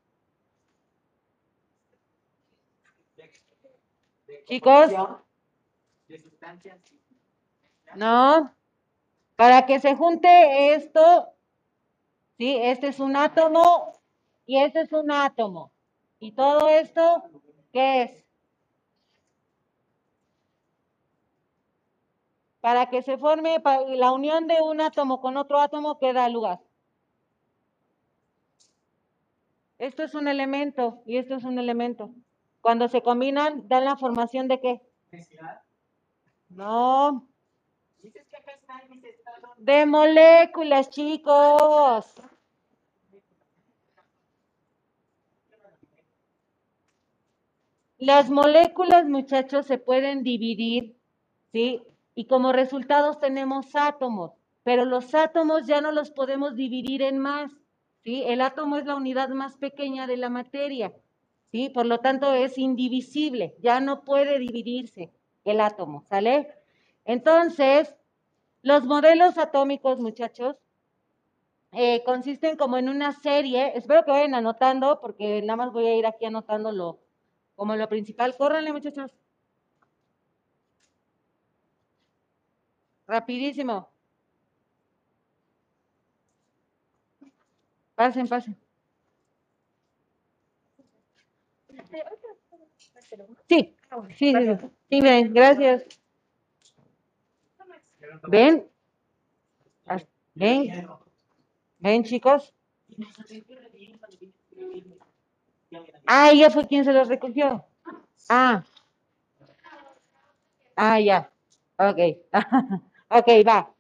chicos. 4.52 4.92
No, 7.96 8.54
para 9.38 9.66
que 9.66 9.80
se 9.80 9.96
junte 9.96 10.74
esto, 10.76 11.30
¿sí? 12.38 12.58
Este 12.62 12.88
es 12.88 13.00
un 13.00 13.16
átomo 13.16 13.94
y 14.46 14.58
este 14.58 14.82
es 14.82 14.92
un 14.92 15.10
átomo. 15.10 15.72
¿Y 16.20 16.34
todo 16.34 16.68
esto 16.68 17.24
qué 17.72 18.04
es? 18.04 18.26
Para 22.60 22.90
que 22.90 23.02
se 23.02 23.18
forme 23.18 23.62
la 23.96 24.12
unión 24.12 24.48
de 24.48 24.62
un 24.62 24.82
átomo 24.82 25.22
con 25.22 25.38
otro 25.38 25.60
átomo, 25.60 25.98
¿qué 25.98 26.12
da 26.12 26.28
lugar? 26.28 26.60
Esto 29.80 30.04
es 30.04 30.14
un 30.14 30.28
elemento 30.28 31.02
y 31.06 31.18
esto 31.18 31.36
es 31.36 31.44
un 31.46 31.58
elemento. 31.58 32.12
Cuando 32.62 32.88
se 32.88 33.02
combinan, 33.02 33.68
dan 33.68 33.86
la 33.86 33.98
formación 33.98 34.48
de 34.48 34.60
qué? 34.60 34.82
No, 36.50 37.28
de 39.58 39.86
moléculas, 39.86 40.90
chicos. 40.90 42.14
Las 47.98 48.32
moléculas, 48.32 49.08
muchachos, 49.08 49.68
se 49.68 49.78
pueden 49.78 50.24
dividir, 50.24 50.96
¿sí? 51.52 51.84
Y 52.16 52.26
como 52.26 52.52
resultados 52.52 53.20
tenemos 53.20 53.76
átomos, 53.76 54.32
pero 54.64 54.86
los 54.86 55.14
átomos 55.14 55.68
ya 55.68 55.82
no 55.82 55.92
los 55.92 56.10
podemos 56.10 56.56
dividir 56.56 57.04
en 57.04 57.20
más, 57.20 57.52
¿sí? 58.04 58.24
El 58.26 58.42
átomo 58.42 58.78
es 58.78 58.86
la 58.88 58.96
unidad 58.96 59.30
más 59.30 59.58
pequeña 59.58 60.08
de 60.08 60.18
la 60.18 60.30
materia, 60.32 60.92
¿sí? 61.52 61.70
Por 61.70 61.86
lo 61.86 62.00
tanto, 62.00 62.34
es 62.34 62.58
indivisible, 62.58 63.56
ya 63.60 63.80
no 63.80 64.04
puede 64.04 64.40
dividirse 64.40 65.12
el 65.46 65.62
átomo, 65.62 66.06
¿sale? 66.10 66.50
Entonces, 67.06 67.96
los 68.64 68.86
modelos 68.86 69.38
atómicos, 69.38 70.00
muchachos, 70.00 70.58
eh, 71.74 72.04
consisten 72.06 72.58
como 72.58 72.78
en 72.78 72.90
una 72.90 73.14
serie, 73.14 73.78
espero 73.78 74.04
que 74.06 74.12
vayan 74.12 74.36
anotando, 74.36 75.00
porque 75.02 75.42
nada 75.42 75.56
más 75.58 75.72
voy 75.74 75.88
a 75.88 75.96
ir 75.96 76.06
aquí 76.06 76.26
anotando 76.26 76.72
lo, 76.72 77.00
como 77.56 77.76
lo 77.76 77.88
principal. 77.90 78.36
Córranle, 78.38 78.74
muchachos. 78.74 79.12
Rapidísimo. 83.08 83.92
Pasen, 87.96 88.28
pasen. 88.28 88.61
Sí, 93.48 93.76
sí, 94.18 94.34
sí, 94.34 94.58
sí. 94.90 95.02
Ven, 95.02 95.34
gracias. 95.34 95.84
Ven. 98.32 98.66
Ven, 100.36 100.88
ven, 101.80 102.04
chicos. 102.04 102.54
Ah, 106.06 106.32
ya 106.34 106.50
fue 106.50 106.68
quien 106.68 106.86
se 106.86 106.94
los 106.94 107.08
recogió. 107.08 107.66
Ah. 108.30 108.64
Ah, 110.76 111.00
ya. 111.00 111.32
Ok. 111.78 112.00
ok, 113.10 113.28
va. 113.48 113.74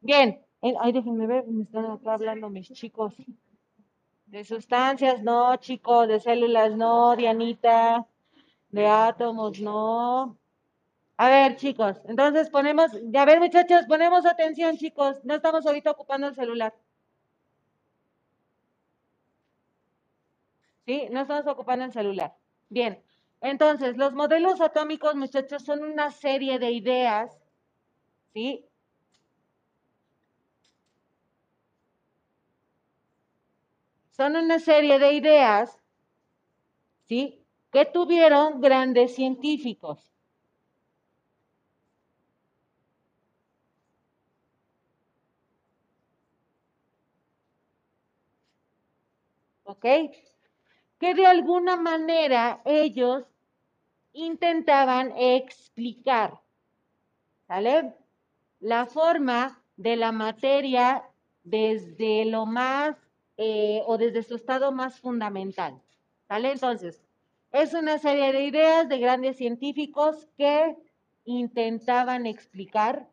Bien. 0.00 0.28
Eh, 0.62 0.74
Ay, 0.80 0.92
déjenme 0.92 1.26
ver, 1.28 1.44
me 1.46 1.62
están 1.62 1.84
acá 1.86 2.14
hablando 2.14 2.50
mis 2.50 2.72
chicos. 2.72 3.14
De 4.32 4.44
sustancias, 4.44 5.22
no, 5.22 5.56
chicos. 5.56 6.08
De 6.08 6.20
células, 6.20 6.74
no, 6.76 7.16
Dianita. 7.16 8.06
De 8.70 8.86
átomos, 8.86 9.60
no. 9.60 10.38
A 11.16 11.28
ver, 11.28 11.56
chicos. 11.56 11.96
Entonces 12.06 12.50
ponemos, 12.50 12.90
a 12.94 13.24
ver, 13.24 13.40
muchachos, 13.40 13.86
ponemos 13.86 14.26
atención, 14.26 14.76
chicos. 14.76 15.24
No 15.24 15.34
estamos 15.34 15.66
ahorita 15.66 15.90
ocupando 15.90 16.28
el 16.28 16.34
celular. 16.34 16.74
¿sí? 20.88 21.06
No 21.10 21.20
estamos 21.20 21.46
ocupando 21.46 21.84
el 21.84 21.92
celular. 21.92 22.34
Bien, 22.70 23.02
entonces 23.42 23.98
los 23.98 24.14
modelos 24.14 24.60
atómicos, 24.62 25.14
muchachos, 25.16 25.62
son 25.62 25.84
una 25.84 26.10
serie 26.10 26.58
de 26.58 26.70
ideas, 26.70 27.38
¿sí? 28.32 28.64
Son 34.18 34.36
una 34.36 34.58
serie 34.58 34.98
de 34.98 35.12
ideas, 35.14 35.80
¿sí? 37.08 37.42
Que 37.72 37.86
tuvieron 37.86 38.60
grandes 38.60 39.14
científicos. 39.14 40.12
¿Ok? 49.64 49.86
que 50.98 51.14
de 51.14 51.26
alguna 51.26 51.76
manera 51.76 52.60
ellos 52.64 53.24
intentaban 54.12 55.12
explicar, 55.16 56.40
¿sale? 57.46 57.94
La 58.60 58.86
forma 58.86 59.62
de 59.76 59.94
la 59.96 60.10
materia 60.10 61.04
desde 61.44 62.24
lo 62.24 62.46
más 62.46 62.96
eh, 63.38 63.82
o 63.86 63.96
desde 63.98 64.22
su 64.24 64.34
estado 64.34 64.72
más 64.72 65.00
fundamental, 65.00 65.80
¿sale? 66.26 66.52
Entonces, 66.52 67.02
es 67.52 67.72
una 67.72 67.98
serie 67.98 68.32
de 68.32 68.44
ideas 68.44 68.88
de 68.88 68.98
grandes 68.98 69.36
científicos 69.36 70.28
que 70.36 70.76
intentaban 71.24 72.26
explicar 72.26 73.08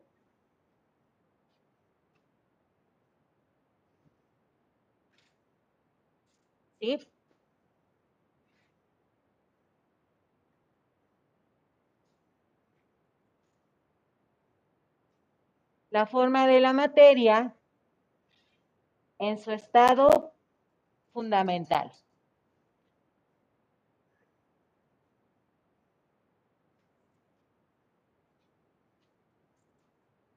la 15.90 16.06
forma 16.06 16.46
de 16.46 16.60
la 16.60 16.72
materia 16.72 17.56
en 19.18 19.38
su 19.38 19.52
estado 19.52 20.32
fundamental. 21.12 21.92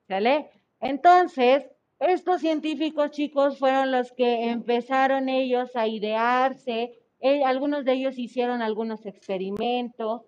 ¿Sale? 0.08 0.50
Entonces, 0.80 1.66
estos 2.00 2.42
científicos 2.42 3.12
chicos 3.12 3.60
fueron 3.60 3.92
los 3.92 4.12
que 4.14 4.50
empezaron 4.50 5.30
ellos 5.30 5.76
a 5.76 5.88
idearse, 5.88 6.98
eh, 7.20 7.44
algunos 7.44 7.84
de 7.86 7.94
ellos 7.94 8.18
hicieron 8.18 8.62
algunos 8.62 9.06
experimentos, 9.06 10.22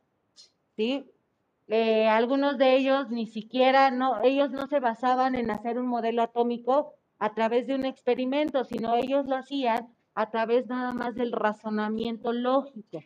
¿sí? 0.76 1.10
Eh, 1.70 2.08
algunos 2.08 2.58
de 2.58 2.76
ellos 2.76 3.10
ni 3.10 3.26
siquiera, 3.26 3.92
no, 3.92 4.22
ellos 4.24 4.52
no 4.52 4.68
se 4.68 4.82
basaban 4.82 5.36
en 5.36 5.50
hacer 5.50 5.80
un 5.80 5.88
modelo 5.88 6.22
atómico 6.22 6.96
a 7.22 7.36
través 7.36 7.68
de 7.68 7.76
un 7.76 7.86
experimento, 7.86 8.64
sino 8.64 8.96
ellos 8.96 9.28
lo 9.28 9.36
hacían 9.36 9.94
a 10.16 10.32
través 10.32 10.66
nada 10.66 10.92
más 10.92 11.14
del 11.14 11.32
razonamiento 11.32 12.34
lógico, 12.34 13.00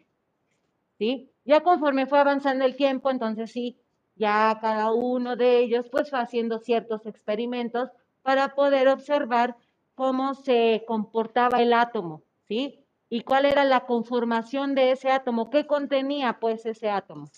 ¿sí? 0.97 1.29
Ya 1.43 1.59
conforme 1.59 2.07
fue 2.07 2.19
avanzando 2.19 2.63
el 2.63 2.77
tiempo, 2.77 3.11
entonces 3.11 3.51
sí, 3.51 3.77
ya 4.15 4.57
cada 4.61 4.93
uno 4.93 5.35
de 5.35 5.59
ellos 5.59 5.89
pues 5.91 6.09
fue 6.09 6.19
haciendo 6.19 6.59
ciertos 6.59 7.05
experimentos 7.05 7.89
para 8.21 8.55
poder 8.55 8.87
observar 8.87 9.57
cómo 9.95 10.33
se 10.33 10.85
comportaba 10.87 11.61
el 11.61 11.73
átomo, 11.73 12.23
¿sí? 12.47 12.85
Y 13.09 13.21
cuál 13.21 13.43
era 13.43 13.65
la 13.65 13.81
conformación 13.81 14.75
de 14.75 14.91
ese 14.91 15.11
átomo, 15.11 15.49
qué 15.49 15.67
contenía 15.67 16.39
pues 16.39 16.65
ese 16.65 16.89
átomo. 16.89 17.29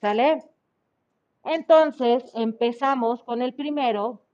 ¿Sale? 0.00 0.42
Entonces 1.44 2.32
empezamos 2.34 3.22
con 3.22 3.42
el 3.42 3.52
primero. 3.52 4.25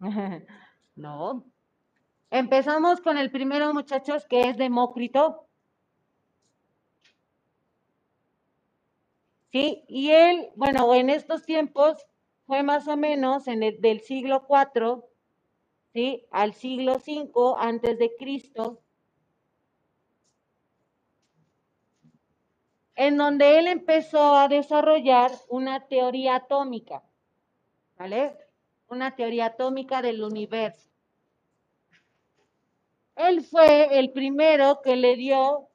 No. 0.96 1.44
Empezamos 2.30 3.00
con 3.00 3.18
el 3.18 3.30
primero, 3.30 3.72
muchachos, 3.72 4.26
que 4.26 4.42
es 4.48 4.56
Demócrito. 4.56 5.46
¿Sí? 9.52 9.84
Y 9.88 10.10
él, 10.10 10.50
bueno, 10.56 10.94
en 10.94 11.08
estos 11.08 11.44
tiempos 11.44 12.04
fue 12.46 12.62
más 12.62 12.86
o 12.88 12.96
menos 12.96 13.48
en 13.48 13.62
el 13.62 13.80
del 13.80 14.00
siglo 14.00 14.46
IV, 14.48 15.04
¿sí? 15.94 16.26
Al 16.30 16.52
siglo 16.52 16.96
V 16.96 17.54
antes 17.58 17.98
de 17.98 18.14
Cristo. 18.18 18.82
En 22.96 23.16
donde 23.16 23.58
él 23.58 23.68
empezó 23.68 24.34
a 24.36 24.48
desarrollar 24.48 25.30
una 25.48 25.86
teoría 25.86 26.36
atómica, 26.36 27.02
¿vale? 27.96 28.36
Una 28.88 29.14
teoría 29.14 29.46
atómica 29.46 30.02
del 30.02 30.22
universo. 30.22 30.88
Él 33.16 33.42
fue 33.42 33.98
el 33.98 34.12
primero 34.12 34.80
que 34.82 34.96
le 34.96 35.16
dio 35.16 35.68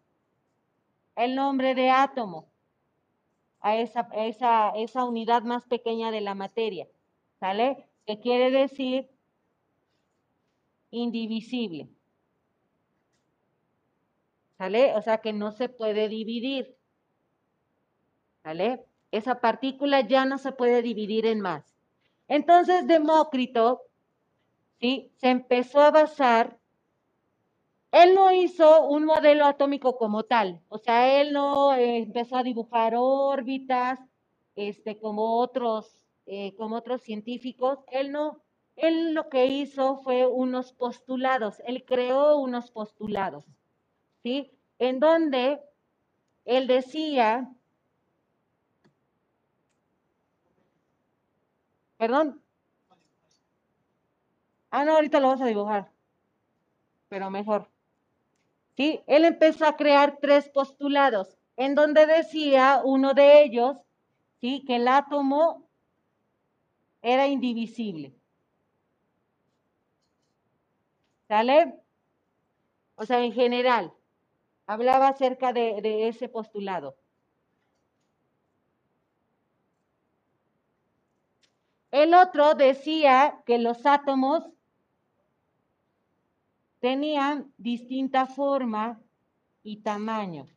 el 1.15 1.35
nombre 1.35 1.75
de 1.75 1.89
átomo 1.89 2.47
a 3.59 3.77
esa, 3.77 4.07
esa, 4.15 4.69
esa 4.71 5.03
unidad 5.03 5.43
más 5.43 5.65
pequeña 5.65 6.11
de 6.11 6.21
la 6.21 6.35
materia, 6.35 6.87
¿sale? 7.39 7.85
Que 8.05 8.19
quiere 8.19 8.49
decir 8.49 9.09
indivisible. 10.91 11.89
¿Sale? 14.57 14.95
O 14.95 15.01
sea 15.01 15.17
que 15.17 15.33
no 15.33 15.51
se 15.51 15.67
puede 15.67 16.07
dividir. 16.07 16.77
¿Sale? 18.43 18.85
Esa 19.11 19.41
partícula 19.41 20.01
ya 20.01 20.25
no 20.25 20.37
se 20.37 20.51
puede 20.51 20.81
dividir 20.81 21.25
en 21.25 21.41
más. 21.41 21.72
Entonces 22.33 22.87
Demócrito, 22.87 23.83
¿sí? 24.79 25.11
Se 25.17 25.29
empezó 25.29 25.81
a 25.81 25.91
basar 25.91 26.57
él 27.93 28.15
no 28.15 28.31
hizo 28.31 28.87
un 28.87 29.05
modelo 29.05 29.45
atómico 29.45 29.97
como 29.97 30.23
tal, 30.23 30.63
o 30.67 30.79
sea, 30.79 31.21
él 31.21 31.31
no 31.31 31.75
eh, 31.75 31.97
empezó 31.97 32.37
a 32.37 32.43
dibujar 32.43 32.95
órbitas, 32.95 33.99
este, 34.55 34.97
como 34.97 35.37
otros, 35.37 36.03
eh, 36.25 36.55
como 36.55 36.77
otros 36.77 37.03
científicos. 37.03 37.77
Él 37.91 38.11
no, 38.11 38.41
él 38.77 39.13
lo 39.13 39.29
que 39.29 39.45
hizo 39.45 39.97
fue 39.97 40.25
unos 40.25 40.73
postulados. 40.73 41.61
Él 41.67 41.85
creó 41.85 42.37
unos 42.37 42.71
postulados, 42.71 43.45
¿sí? 44.23 44.51
En 44.79 44.99
donde 44.99 45.61
él 46.45 46.65
decía, 46.65 47.47
perdón. 52.03 52.43
Ah, 54.71 54.83
no, 54.83 54.95
ahorita 54.95 55.21
lo 55.21 55.29
vas 55.29 55.39
a 55.39 55.45
dibujar, 55.45 55.89
pero 57.07 57.29
mejor. 57.29 57.69
¿sí? 58.75 58.99
Él 59.07 59.23
empezó 59.23 59.65
a 59.65 59.77
crear 59.77 60.17
tres 60.19 60.49
postulados, 60.49 61.37
en 61.55 61.75
donde 61.75 62.05
decía 62.05 62.81
uno 62.83 63.13
de 63.13 63.43
ellos, 63.43 63.77
¿sí? 64.41 64.65
Que 64.67 64.75
el 64.75 64.89
átomo 64.89 65.65
era 67.01 67.27
indivisible. 67.27 68.13
¿Sale? 71.29 71.73
O 72.95 73.05
sea, 73.05 73.23
en 73.23 73.31
general, 73.31 73.93
hablaba 74.67 75.07
acerca 75.07 75.53
de, 75.53 75.79
de 75.81 76.09
ese 76.09 76.27
postulado. 76.27 76.97
El 81.93 82.15
otro 82.15 82.55
decía 82.55 83.43
que 83.45 83.59
los 83.59 83.85
átomos 83.85 84.49
tenían 86.79 87.53
distinta 87.57 88.25
forma 88.25 88.99
y 89.61 89.83
tamaño. 89.83 90.47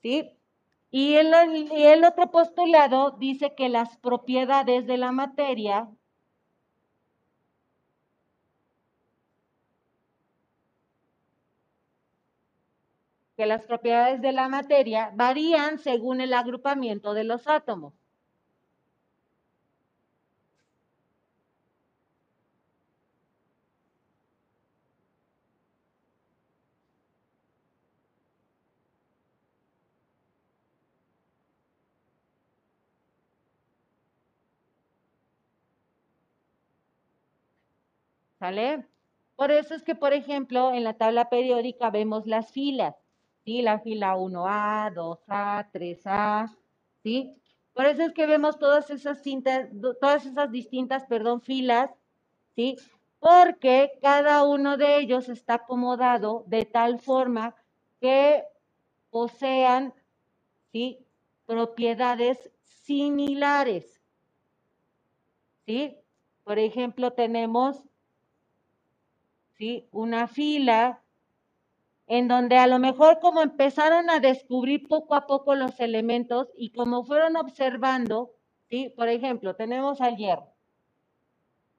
¿Sí? 0.00 0.30
Y 0.90 1.12
el, 1.16 1.34
y 1.70 1.82
el 1.82 2.04
otro 2.04 2.30
postulado 2.30 3.10
dice 3.10 3.54
que 3.54 3.68
las 3.68 3.98
propiedades 3.98 4.86
de 4.86 4.96
la 4.96 5.12
materia 5.12 5.86
que 13.42 13.46
las 13.46 13.64
propiedades 13.64 14.20
de 14.20 14.30
la 14.30 14.48
materia 14.48 15.10
varían 15.16 15.80
según 15.80 16.20
el 16.20 16.32
agrupamiento 16.32 17.12
de 17.12 17.24
los 17.24 17.48
átomos. 17.48 17.92
¿Sale? 38.38 38.86
Por 39.36 39.50
eso 39.52 39.74
es 39.74 39.82
que, 39.82 39.94
por 39.94 40.12
ejemplo, 40.12 40.74
en 40.74 40.84
la 40.84 40.92
tabla 40.98 41.30
periódica 41.30 41.88
vemos 41.88 42.26
las 42.26 42.52
filas. 42.52 43.01
¿Sí? 43.44 43.62
La 43.62 43.78
fila 43.80 44.16
1A, 44.16 44.92
2A, 44.94 45.70
3A, 45.72 46.56
¿sí? 47.02 47.34
Por 47.74 47.86
eso 47.86 48.02
es 48.02 48.12
que 48.12 48.26
vemos 48.26 48.58
todas 48.58 48.90
esas, 48.90 49.22
cintas, 49.22 49.68
todas 50.00 50.26
esas 50.26 50.50
distintas, 50.50 51.04
perdón, 51.06 51.40
filas, 51.40 51.90
¿sí? 52.54 52.76
Porque 53.18 53.98
cada 54.02 54.44
uno 54.44 54.76
de 54.76 54.98
ellos 54.98 55.28
está 55.28 55.54
acomodado 55.54 56.44
de 56.46 56.64
tal 56.64 57.00
forma 57.00 57.54
que 58.00 58.44
posean, 59.10 59.94
¿sí? 60.72 60.98
Propiedades 61.46 62.50
similares, 62.64 64.00
¿sí? 65.66 65.96
Por 66.44 66.58
ejemplo, 66.58 67.12
tenemos, 67.12 67.84
¿sí? 69.56 69.88
Una 69.92 70.26
fila 70.26 71.01
en 72.14 72.28
donde 72.28 72.58
a 72.58 72.66
lo 72.66 72.78
mejor 72.78 73.20
como 73.20 73.40
empezaron 73.40 74.10
a 74.10 74.20
descubrir 74.20 74.86
poco 74.86 75.14
a 75.14 75.26
poco 75.26 75.54
los 75.54 75.80
elementos 75.80 76.48
y 76.58 76.72
como 76.72 77.06
fueron 77.06 77.36
observando, 77.36 78.32
¿sí? 78.68 78.92
Por 78.94 79.08
ejemplo, 79.08 79.56
tenemos 79.56 80.02
al 80.02 80.18
hierro. 80.18 80.52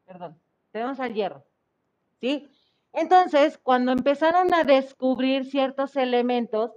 Perdón, 0.07 0.39
tenemos 0.71 0.99
al 0.99 1.13
hierro. 1.13 1.45
¿Sí? 2.19 2.47
Entonces, 2.93 3.59
cuando 3.59 3.91
empezaron 3.91 4.51
a 4.55 4.63
descubrir 4.63 5.45
ciertos 5.45 5.95
elementos, 5.97 6.71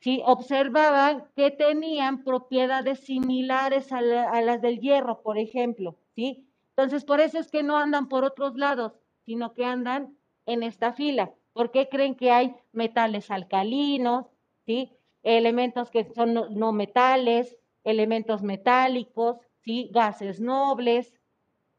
¿sí? 0.00 0.22
observaban 0.24 1.26
que 1.36 1.50
tenían 1.50 2.24
propiedades 2.24 3.00
similares 3.00 3.92
a, 3.92 4.00
las 4.00 4.62
del 4.62 4.80
hierro, 4.80 5.20
por 5.20 5.36
ejemplo. 5.36 5.98
¿sí? 6.14 6.48
Entonces, 6.70 7.04
por 7.04 7.20
eso 7.20 7.38
es 7.38 7.50
que 7.50 7.62
no 7.62 7.76
andan 7.76 8.08
por 8.08 8.24
otros 8.24 8.56
lados, 8.56 8.94
sino 9.26 9.52
que 9.52 9.66
andan 9.66 10.16
en 10.46 10.62
esta 10.62 10.94
fila. 10.94 11.34
¿Por 11.54 11.70
qué 11.70 11.88
creen 11.88 12.16
que 12.16 12.30
hay 12.30 12.54
metales 12.72 13.30
alcalinos, 13.30 14.26
¿sí? 14.66 14.92
elementos 15.22 15.90
que 15.90 16.04
son 16.14 16.34
no, 16.34 16.72
metales, 16.72 17.56
elementos 17.84 18.42
metálicos, 18.42 19.38
¿sí? 19.64 19.88
gases 19.92 20.40
nobles, 20.40 21.14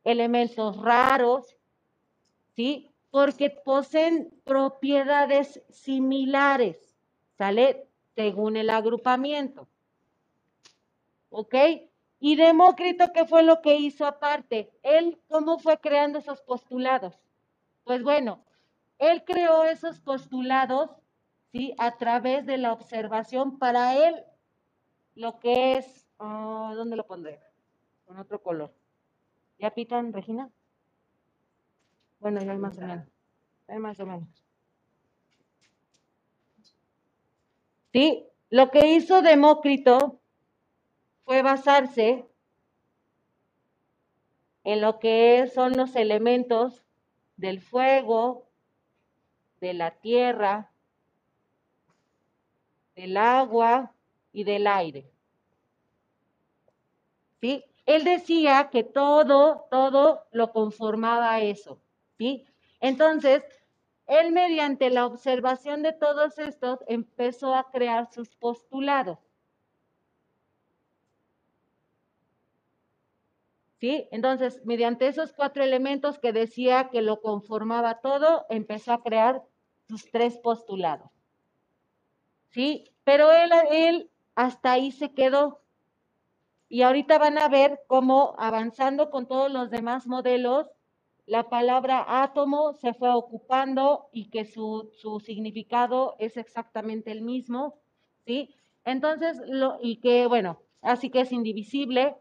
elementos 0.03 0.77
raros, 0.77 1.55
¿sí? 2.55 2.89
porque 3.11 3.49
poseen 3.49 4.33
propiedades 4.43 5.61
similares, 5.69 6.95
¿sale? 7.37 7.87
Según 8.15 8.57
el 8.57 8.69
agrupamiento. 8.69 9.67
¿Ok? 11.29 11.55
Y 12.19 12.35
Demócrito, 12.37 13.11
¿qué 13.13 13.25
fue 13.25 13.43
lo 13.43 13.61
que 13.61 13.75
hizo 13.75 14.05
aparte? 14.05 14.71
Él, 14.83 15.19
¿cómo 15.27 15.59
fue 15.59 15.77
creando 15.79 16.19
esos 16.19 16.41
postulados? 16.41 17.19
Pues 17.83 18.03
bueno, 18.03 18.43
él 18.99 19.23
creó 19.25 19.65
esos 19.65 19.99
postulados, 19.99 20.89
¿sí? 21.51 21.73
A 21.77 21.97
través 21.97 22.45
de 22.45 22.57
la 22.57 22.73
observación 22.73 23.59
para 23.59 23.95
él, 23.95 24.23
lo 25.15 25.39
que 25.39 25.77
es, 25.77 26.07
oh, 26.17 26.73
¿dónde 26.75 26.95
lo 26.95 27.05
pondré? 27.05 27.39
con 28.05 28.19
otro 28.19 28.41
color. 28.41 28.73
¿Ya 29.59 29.71
pitan, 29.71 30.13
Regina? 30.13 30.49
Bueno, 32.19 32.41
ya 32.41 32.51
hay 32.51 32.57
más 32.57 32.77
o 32.77 32.81
menos. 32.81 33.07
Hay 33.67 33.79
más 33.79 33.99
o 33.99 34.05
menos. 34.05 34.27
Sí, 37.91 38.25
lo 38.49 38.71
que 38.71 38.93
hizo 38.93 39.21
Demócrito 39.21 40.19
fue 41.23 41.41
basarse 41.41 42.25
en 44.63 44.81
lo 44.81 44.99
que 44.99 45.49
son 45.53 45.77
los 45.77 45.95
elementos 45.95 46.83
del 47.37 47.61
fuego, 47.61 48.47
de 49.59 49.73
la 49.73 49.91
tierra, 49.91 50.71
del 52.95 53.17
agua 53.17 53.93
y 54.31 54.43
del 54.43 54.67
aire. 54.67 55.09
¿Sí? 57.41 57.63
Él 57.85 58.03
decía 58.03 58.69
que 58.71 58.83
todo, 58.83 59.67
todo 59.69 60.25
lo 60.31 60.51
conformaba 60.51 61.39
eso. 61.41 61.79
¿Sí? 62.17 62.45
Entonces, 62.79 63.43
él 64.07 64.31
mediante 64.31 64.89
la 64.89 65.05
observación 65.05 65.81
de 65.81 65.93
todos 65.93 66.37
estos 66.37 66.79
empezó 66.87 67.55
a 67.55 67.69
crear 67.71 68.11
sus 68.11 68.35
postulados. 68.35 69.19
¿Sí? 73.79 74.07
Entonces, 74.11 74.61
mediante 74.65 75.07
esos 75.07 75.33
cuatro 75.33 75.63
elementos 75.63 76.17
que 76.17 76.31
decía 76.31 76.89
que 76.91 77.01
lo 77.01 77.21
conformaba 77.21 77.99
todo, 77.99 78.45
empezó 78.49 78.93
a 78.93 79.03
crear 79.03 79.43
sus 79.87 80.09
tres 80.11 80.37
postulados. 80.37 81.11
¿Sí? 82.51 82.91
Pero 83.03 83.31
él, 83.31 83.51
él 83.71 84.09
hasta 84.33 84.71
ahí 84.71 84.91
se 84.91 85.13
quedó. 85.13 85.61
Y 86.69 86.81
ahorita 86.81 87.17
van 87.17 87.37
a 87.37 87.47
ver 87.49 87.81
cómo 87.87 88.35
avanzando 88.37 89.11
con 89.11 89.27
todos 89.27 89.51
los 89.51 89.69
demás 89.69 90.07
modelos, 90.07 90.67
la 91.25 91.49
palabra 91.49 92.05
átomo 92.21 92.73
se 92.73 92.93
fue 92.93 93.09
ocupando 93.13 94.09
y 94.11 94.29
que 94.29 94.45
su, 94.45 94.91
su 94.93 95.19
significado 95.19 96.15
es 96.19 96.37
exactamente 96.37 97.11
el 97.11 97.21
mismo, 97.21 97.79
¿sí? 98.25 98.55
Entonces, 98.83 99.41
lo, 99.47 99.77
y 99.81 99.97
que, 99.97 100.27
bueno, 100.27 100.59
así 100.81 101.09
que 101.09 101.21
es 101.21 101.31
indivisible, 101.31 102.15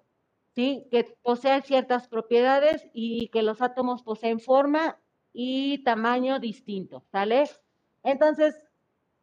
¿sí? 0.55 0.87
Que 0.91 1.05
posee 1.23 1.63
ciertas 1.63 2.09
propiedades 2.09 2.87
y 2.93 3.29
que 3.29 3.43
los 3.43 3.61
átomos 3.61 4.03
poseen 4.03 4.41
forma 4.41 4.99
y 5.33 5.83
tamaño 5.83 6.39
distinto, 6.39 7.05
¿sale? 7.11 7.45
Entonces, 8.03 8.55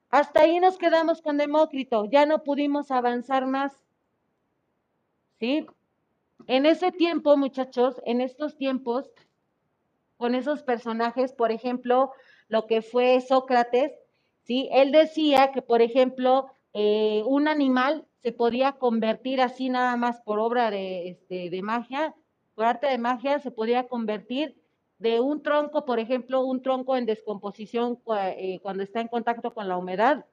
hasta 0.10 0.42
ahí 0.42 0.60
nos 0.60 0.78
quedamos 0.78 1.22
con 1.22 1.38
Demócrito, 1.38 2.06
ya 2.06 2.26
no 2.26 2.44
pudimos 2.44 2.92
avanzar 2.92 3.48
más, 3.48 3.72
¿sí? 5.40 5.66
En 6.48 6.66
ese 6.66 6.92
tiempo, 6.92 7.38
muchachos, 7.38 8.02
en 8.06 8.20
estos 8.20 8.58
tiempos, 8.58 9.10
con 10.18 10.36
esos 10.36 10.64
personajes, 10.64 11.34
por 11.34 11.52
ejemplo, 11.52 12.12
lo 12.50 12.68
que 12.68 12.82
fue 12.82 13.22
Sócrates, 13.22 13.94
¿sí? 14.44 14.68
Él 14.74 14.92
decía 14.92 15.52
que, 15.54 15.62
por 15.62 15.82
ejemplo, 15.82 16.52
eh, 16.74 17.24
un 17.26 17.48
animal 17.48 18.06
se 18.22 18.32
podía 18.32 18.74
convertir 18.74 19.42
así 19.42 19.70
nada 19.70 19.98
más 19.98 20.22
por 20.22 20.40
obra 20.40 20.70
de, 20.70 21.10
este, 21.10 21.50
de 21.50 21.62
magia, 21.62 22.16
por 22.54 22.66
arte 22.66 22.88
de 22.88 22.98
magia, 22.98 23.40
se 23.40 23.52
podía 23.52 23.88
convertir 23.88 24.62
de 25.00 25.20
un 25.20 25.42
tronco, 25.42 25.86
por 25.86 26.00
ejemplo, 26.00 26.42
un 26.42 26.62
tronco 26.62 26.96
en 26.96 27.08
descomposición 27.08 28.00
eh, 28.38 28.60
cuando 28.62 28.84
está 28.84 29.02
en 29.02 29.08
contacto 29.08 29.54
con 29.54 29.68
la 29.68 29.78
humedad, 29.78 30.26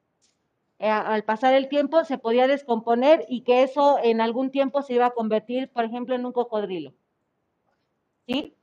eh, 0.79 0.88
al 0.88 1.24
pasar 1.24 1.55
el 1.55 1.68
tiempo 1.68 2.05
se 2.05 2.18
podía 2.18 2.46
descomponer 2.46 3.24
y 3.29 3.40
que 3.40 3.62
eso 3.62 3.98
en 4.03 4.20
algún 4.20 4.51
tiempo 4.51 4.83
se 4.83 4.94
iba 4.94 5.07
a 5.07 5.11
convertir, 5.11 5.70
por 5.70 5.85
ejemplo, 5.85 6.14
en 6.14 6.27
un 6.27 6.33
cocodrilo. 6.33 6.92
¿Sí? 8.27 8.55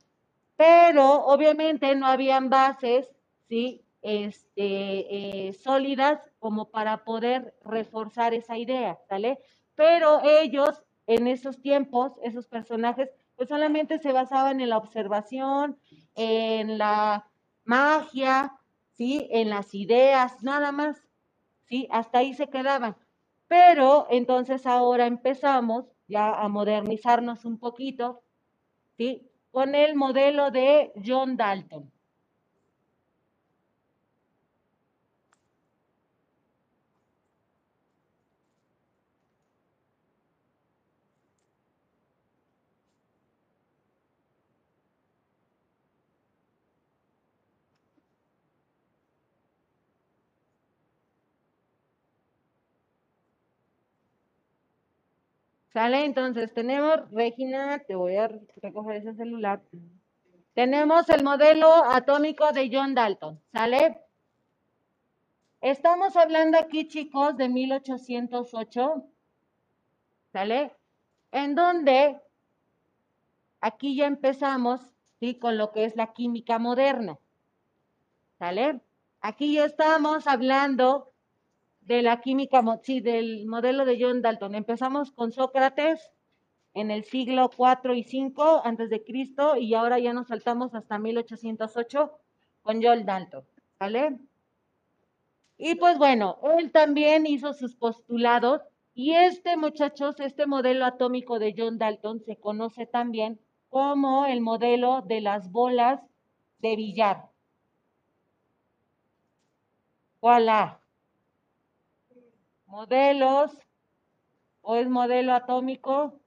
Pero 0.56 1.26
obviamente 1.26 1.94
no 1.96 2.06
habían 2.06 2.48
bases, 2.48 3.12
¿sí? 3.48 3.82
Este, 4.08 5.48
eh, 5.48 5.52
sólidas 5.52 6.20
como 6.38 6.70
para 6.70 7.02
poder 7.02 7.56
reforzar 7.64 8.34
esa 8.34 8.56
idea, 8.56 9.00
¿sale? 9.08 9.40
Pero 9.74 10.20
ellos 10.22 10.84
en 11.08 11.26
esos 11.26 11.60
tiempos, 11.60 12.12
esos 12.22 12.46
personajes, 12.46 13.10
pues 13.34 13.48
solamente 13.48 13.98
se 13.98 14.12
basaban 14.12 14.60
en 14.60 14.68
la 14.68 14.78
observación, 14.78 15.76
en 16.14 16.78
la 16.78 17.28
magia, 17.64 18.52
¿sí? 18.92 19.26
En 19.32 19.50
las 19.50 19.74
ideas, 19.74 20.40
nada 20.40 20.70
más, 20.70 20.96
¿sí? 21.64 21.88
Hasta 21.90 22.18
ahí 22.20 22.32
se 22.32 22.48
quedaban. 22.48 22.96
Pero 23.48 24.06
entonces 24.08 24.66
ahora 24.66 25.06
empezamos 25.06 25.86
ya 26.06 26.32
a 26.32 26.48
modernizarnos 26.48 27.44
un 27.44 27.58
poquito, 27.58 28.22
¿sí? 28.96 29.28
Con 29.50 29.74
el 29.74 29.96
modelo 29.96 30.52
de 30.52 30.92
John 31.04 31.36
Dalton. 31.36 31.95
¿Sale? 55.76 56.06
Entonces 56.06 56.54
tenemos, 56.54 57.02
Regina, 57.10 57.80
te 57.80 57.94
voy 57.96 58.16
a 58.16 58.28
recoger 58.62 58.96
ese 58.96 59.12
celular. 59.12 59.60
Tenemos 60.54 61.06
el 61.10 61.22
modelo 61.22 61.68
atómico 61.84 62.50
de 62.52 62.70
John 62.72 62.94
Dalton, 62.94 63.38
¿sale? 63.52 64.00
Estamos 65.60 66.16
hablando 66.16 66.56
aquí, 66.56 66.88
chicos, 66.88 67.36
de 67.36 67.50
1808, 67.50 69.04
¿sale? 70.32 70.74
En 71.30 71.54
donde 71.54 72.22
aquí 73.60 73.96
ya 73.96 74.06
empezamos, 74.06 74.80
¿sí? 75.20 75.38
Con 75.38 75.58
lo 75.58 75.72
que 75.72 75.84
es 75.84 75.94
la 75.94 76.14
química 76.14 76.58
moderna, 76.58 77.18
¿sale? 78.38 78.80
Aquí 79.20 79.52
ya 79.52 79.66
estamos 79.66 80.26
hablando 80.26 81.12
de 81.86 82.02
la 82.02 82.20
química, 82.20 82.62
sí, 82.82 83.00
del 83.00 83.46
modelo 83.46 83.84
de 83.84 83.96
John 84.00 84.20
Dalton. 84.20 84.56
Empezamos 84.56 85.12
con 85.12 85.30
Sócrates 85.30 86.10
en 86.74 86.90
el 86.90 87.04
siglo 87.04 87.48
4 87.56 87.94
y 87.94 88.02
5 88.02 88.62
antes 88.64 88.90
de 88.90 89.04
Cristo 89.04 89.56
y 89.56 89.72
ahora 89.74 89.98
ya 90.00 90.12
nos 90.12 90.26
saltamos 90.26 90.74
hasta 90.74 90.98
1808 90.98 92.10
con 92.62 92.82
John 92.82 93.06
Dalton, 93.06 93.44
¿vale? 93.78 94.18
Y 95.58 95.76
pues 95.76 95.96
bueno, 95.96 96.38
él 96.58 96.72
también 96.72 97.24
hizo 97.24 97.52
sus 97.54 97.76
postulados 97.76 98.62
y 98.92 99.12
este, 99.12 99.56
muchachos, 99.56 100.18
este 100.18 100.46
modelo 100.46 100.84
atómico 100.84 101.38
de 101.38 101.54
John 101.56 101.78
Dalton 101.78 102.20
se 102.20 102.36
conoce 102.36 102.86
también 102.86 103.38
como 103.68 104.26
el 104.26 104.40
modelo 104.40 105.02
de 105.02 105.20
las 105.20 105.52
bolas 105.52 106.00
de 106.58 106.74
billar. 106.74 107.28
Voilà 110.20 110.80
modelos 112.76 113.52
o 114.60 114.76
es 114.76 114.86
modelo 114.86 115.32
atómico. 115.32 116.20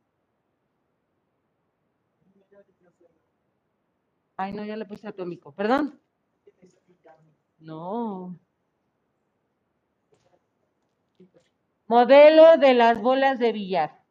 Ay, 4.36 4.54
no, 4.54 4.66
ya 4.66 4.76
le 4.76 4.86
puse 4.86 5.08
atómico. 5.08 5.52
Perdón. 5.52 6.02
No. 7.60 8.40
Modelo 11.88 12.58
de 12.58 12.74
las 12.74 13.00
bolas 13.00 13.38
de 13.38 13.52
billar. 13.52 14.04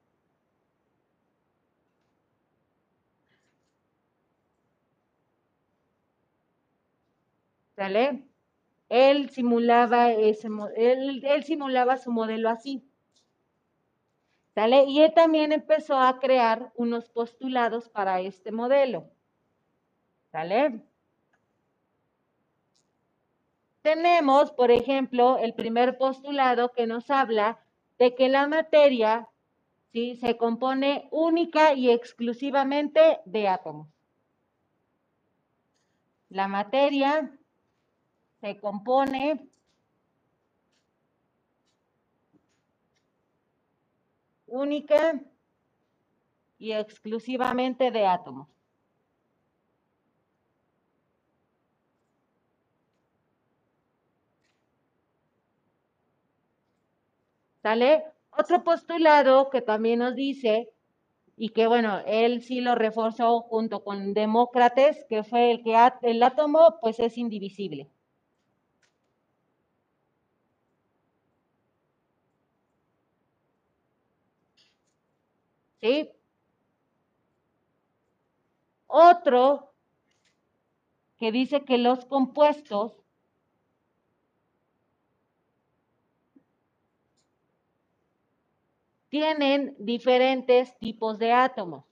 ¿Sale? 7.74 8.27
Él 8.88 9.28
simulaba 9.30 10.12
ese 10.12 10.48
él, 10.76 11.44
simulaba 11.44 11.98
su 11.98 12.10
modelo 12.10 12.48
así. 12.48 12.82
¿Sale? 14.54 14.84
Y 14.84 15.02
él 15.02 15.12
también 15.14 15.52
empezó 15.52 15.98
a 15.98 16.18
crear 16.18 16.72
unos 16.74 17.08
postulados 17.10 17.88
para 17.88 18.20
este 18.20 18.50
modelo. 18.50 19.10
¿Sale? 20.32 20.80
Tenemos, 23.82 24.50
por 24.52 24.70
ejemplo, 24.70 25.38
el 25.38 25.54
primer 25.54 25.96
postulado 25.96 26.72
que 26.72 26.86
nos 26.86 27.10
habla 27.10 27.60
de 27.98 28.14
que 28.14 28.28
la 28.28 28.48
materia 28.48 29.28
¿sí? 29.92 30.16
se 30.16 30.36
compone 30.36 31.08
única 31.10 31.74
y 31.74 31.90
exclusivamente 31.90 33.20
de 33.24 33.48
átomos. 33.48 33.88
La 36.30 36.48
materia 36.48 37.37
se 38.40 38.58
compone 38.58 39.48
única 44.46 45.20
y 46.58 46.72
exclusivamente 46.72 47.90
de 47.90 48.06
átomos. 48.06 48.48
¿Sale? 57.62 58.04
Otro 58.30 58.62
postulado 58.64 59.50
que 59.50 59.60
también 59.62 59.98
nos 60.00 60.14
dice, 60.14 60.70
y 61.36 61.50
que 61.50 61.66
bueno, 61.66 62.00
él 62.06 62.42
sí 62.42 62.60
lo 62.60 62.74
reforzó 62.74 63.42
junto 63.42 63.84
con 63.84 64.14
Demócrates, 64.14 65.04
que 65.08 65.22
fue 65.24 65.50
el 65.52 65.62
que 65.62 65.76
el 66.02 66.22
átomo 66.22 66.78
pues 66.80 66.98
es 67.00 67.18
indivisible. 67.18 67.88
¿Sí? 75.80 76.10
Otro 78.88 79.72
que 81.18 81.32
dice 81.32 81.64
que 81.64 81.78
los 81.78 82.04
compuestos 82.04 82.92
tienen 89.08 89.74
diferentes 89.78 90.76
tipos 90.78 91.18
de 91.18 91.32
átomos. 91.32 91.84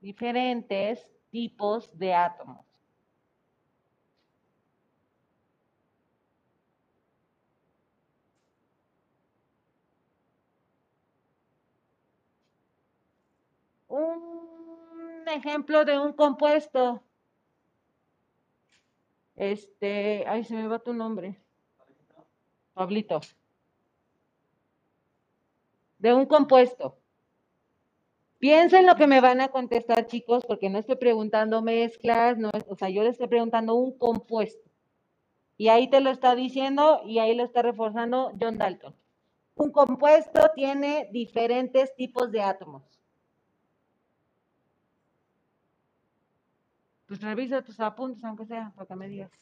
Diferentes 0.00 1.06
tipos 1.30 1.98
de 1.98 2.14
átomos. 2.14 2.69
Un 13.90 15.24
ejemplo 15.26 15.84
de 15.84 15.98
un 15.98 16.12
compuesto. 16.12 17.02
Este, 19.34 20.24
ay, 20.28 20.44
se 20.44 20.54
me 20.54 20.68
va 20.68 20.78
tu 20.78 20.94
nombre. 20.94 21.40
Pablito. 22.72 23.20
De 25.98 26.14
un 26.14 26.24
compuesto. 26.26 26.96
Piensen 28.38 28.86
lo 28.86 28.94
que 28.94 29.08
me 29.08 29.20
van 29.20 29.40
a 29.40 29.48
contestar, 29.48 30.06
chicos, 30.06 30.44
porque 30.46 30.70
no 30.70 30.78
estoy 30.78 30.96
preguntando 30.96 31.60
mezclas, 31.60 32.38
no, 32.38 32.50
o 32.68 32.76
sea, 32.76 32.88
yo 32.88 33.02
les 33.02 33.12
estoy 33.12 33.26
preguntando 33.26 33.74
un 33.74 33.98
compuesto. 33.98 34.70
Y 35.58 35.68
ahí 35.68 35.90
te 35.90 36.00
lo 36.00 36.10
está 36.10 36.36
diciendo 36.36 37.02
y 37.04 37.18
ahí 37.18 37.34
lo 37.34 37.44
está 37.44 37.60
reforzando 37.60 38.32
John 38.40 38.56
Dalton. 38.56 38.94
Un 39.56 39.72
compuesto 39.72 40.52
tiene 40.54 41.08
diferentes 41.12 41.94
tipos 41.96 42.30
de 42.30 42.40
átomos. 42.40 42.99
Pues 47.10 47.20
revisa 47.22 47.60
tus 47.60 47.80
apuntes, 47.80 48.22
aunque 48.22 48.46
sea, 48.46 48.70
para 48.76 48.86
que 48.86 48.94
me 48.94 49.08
digas. 49.08 49.32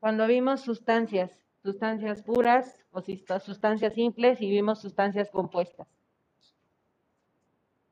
Cuando 0.00 0.26
vimos 0.26 0.60
sustancias, 0.60 1.30
sustancias 1.62 2.20
puras 2.20 2.76
o 2.90 3.00
sustancias 3.40 3.94
simples 3.94 4.42
y 4.42 4.50
vimos 4.50 4.82
sustancias 4.82 5.30
compuestas. 5.30 5.88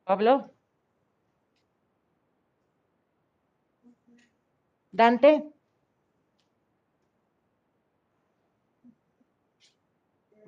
Pablo. 0.05 0.51
Dante. 4.93 5.56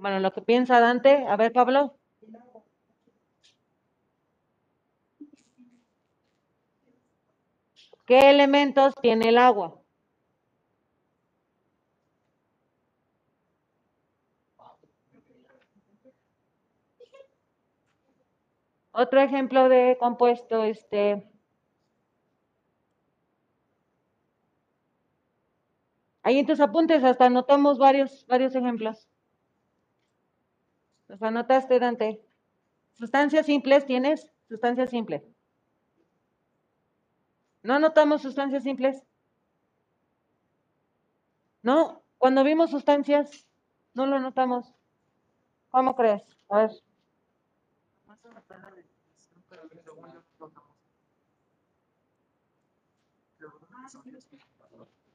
Bueno, 0.00 0.20
lo 0.20 0.32
que 0.32 0.42
piensa 0.42 0.80
Dante, 0.80 1.26
a 1.26 1.36
ver, 1.36 1.52
Pablo. 1.52 1.98
¿Qué 8.06 8.30
elementos 8.30 8.94
tiene 9.02 9.28
el 9.30 9.38
agua? 9.38 9.80
Otro 18.92 19.20
ejemplo 19.20 19.68
de 19.68 19.96
compuesto, 19.98 20.64
este. 20.64 21.28
Ahí 26.22 26.38
en 26.38 26.46
tus 26.46 26.60
apuntes 26.60 27.02
hasta 27.04 27.26
anotamos 27.26 27.78
varios, 27.78 28.24
varios 28.26 28.54
ejemplos. 28.54 29.08
Los 31.08 31.22
anotaste, 31.22 31.80
Dante. 31.80 32.22
Sustancias 32.92 33.46
simples, 33.46 33.86
¿tienes? 33.86 34.30
Sustancias 34.48 34.90
simples. 34.90 35.22
¿No 37.62 37.74
anotamos 37.74 38.22
sustancias 38.22 38.62
simples? 38.62 39.02
No, 41.62 42.02
cuando 42.18 42.44
vimos 42.44 42.70
sustancias, 42.70 43.46
no 43.94 44.06
lo 44.06 44.16
anotamos. 44.16 44.74
¿Cómo 45.70 45.96
crees? 45.96 46.22
A 46.48 46.58
ver. 46.58 46.70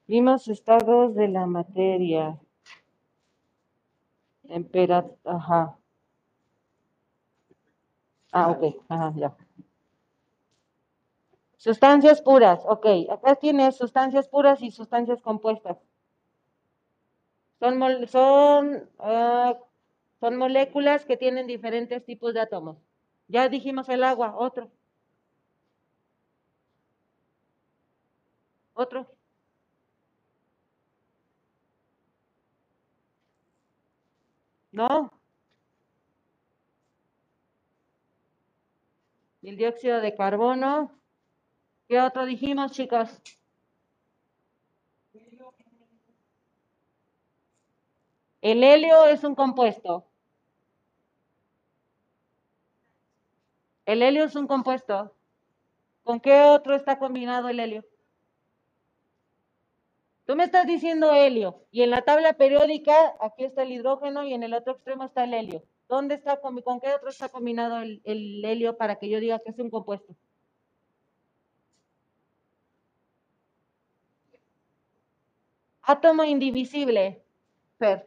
Vimos 0.07 0.47
estados 0.47 1.15
de 1.15 1.27
la 1.27 1.45
materia. 1.45 2.39
Temperatura, 4.47 5.17
ajá. 5.25 5.77
Ah, 8.33 8.49
ok, 8.51 8.63
ajá, 8.89 9.13
ya. 9.15 9.35
Sustancias 11.57 12.21
puras, 12.21 12.59
ok. 12.63 12.85
Acá 13.09 13.33
tienes 13.37 13.75
sustancias 13.75 14.27
puras 14.27 14.61
y 14.61 14.69
sustancias 14.69 15.19
compuestas. 15.23 15.77
Son, 17.59 17.73
mol- 17.79 18.07
son, 18.07 18.63
ah, 18.99 19.57
son 20.19 20.37
moléculas 20.37 21.05
que 21.05 21.17
tienen 21.17 21.47
diferentes 21.47 22.05
tipos 22.05 22.33
de 22.35 22.41
átomos. 22.41 22.77
Ya 23.27 23.49
dijimos 23.49 23.89
el 23.89 24.03
agua, 24.03 24.35
otro. 24.37 24.69
Otro. 28.75 29.07
No. 34.73 35.09
El 39.43 39.57
dióxido 39.57 39.99
de 39.99 40.15
carbono. 40.15 40.89
¿Qué 41.89 41.99
otro 41.99 42.25
dijimos, 42.25 42.71
chicos? 42.71 43.21
El 48.41 48.63
helio 48.63 49.05
es 49.05 49.23
un 49.25 49.35
compuesto. 49.35 50.05
El 53.85 54.01
helio 54.01 54.23
es 54.23 54.35
un 54.35 54.47
compuesto. 54.47 55.13
¿Con 56.03 56.21
qué 56.21 56.43
otro 56.43 56.75
está 56.75 56.97
combinado 56.97 57.49
el 57.49 57.59
helio? 57.59 57.85
Tú 60.25 60.37
me 60.37 60.45
estás 60.45 60.65
diciendo 60.65 61.13
helio 61.13 61.65
y 61.69 61.81
en 61.81 61.89
la 61.89 62.01
tabla 62.01 62.33
periódica 62.33 63.13
aquí 63.19 63.43
está 63.43 63.63
el 63.63 63.73
hidrógeno 63.73 64.23
y 64.23 64.33
en 64.33 64.43
el 64.43 64.53
otro 64.53 64.73
extremo 64.73 65.03
está 65.03 65.25
el 65.25 65.33
helio. 65.33 65.63
¿Dónde 65.87 66.15
está 66.15 66.39
con, 66.39 66.55
qué 66.81 66.93
otro 66.93 67.09
está 67.09 67.29
combinado 67.29 67.79
el, 67.79 68.01
el 68.03 68.43
helio 68.43 68.77
para 68.77 68.95
que 68.97 69.09
yo 69.09 69.19
diga 69.19 69.39
que 69.39 69.51
es 69.51 69.59
un 69.59 69.69
compuesto? 69.69 70.15
Átomo 75.83 76.23
indivisible. 76.23 77.23
Fer. 77.77 78.05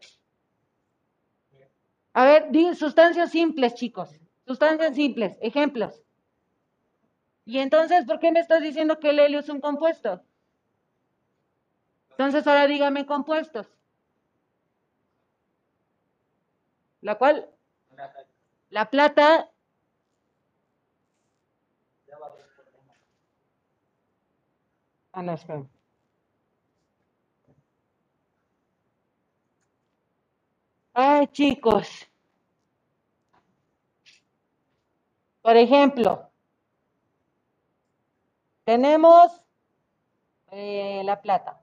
A 2.14 2.24
ver, 2.24 2.48
sustancias 2.74 3.30
simples, 3.30 3.74
chicos. 3.74 4.08
Sustancias 4.46 4.94
simples, 4.94 5.36
ejemplos. 5.42 6.02
Y 7.44 7.58
entonces, 7.58 8.06
¿por 8.06 8.18
qué 8.18 8.32
me 8.32 8.40
estás 8.40 8.62
diciendo 8.62 8.98
que 8.98 9.10
el 9.10 9.18
helio 9.18 9.40
es 9.40 9.48
un 9.50 9.60
compuesto? 9.60 10.22
Entonces, 12.12 12.46
ahora 12.46 12.66
dígame 12.66 13.04
compuestos. 13.04 13.66
La 17.02 17.16
cual, 17.16 17.46
la 18.70 18.90
plata, 18.90 19.50
ah, 25.12 25.22
no, 25.22 25.32
espera. 25.34 25.66
Ay, 30.94 31.20
Ay, 31.20 31.26
chicos. 31.28 31.88
Por 35.42 35.56
ejemplo, 35.56 36.30
tenemos 38.64 39.42
eh, 40.50 41.02
la 41.04 41.20
plata. 41.22 41.60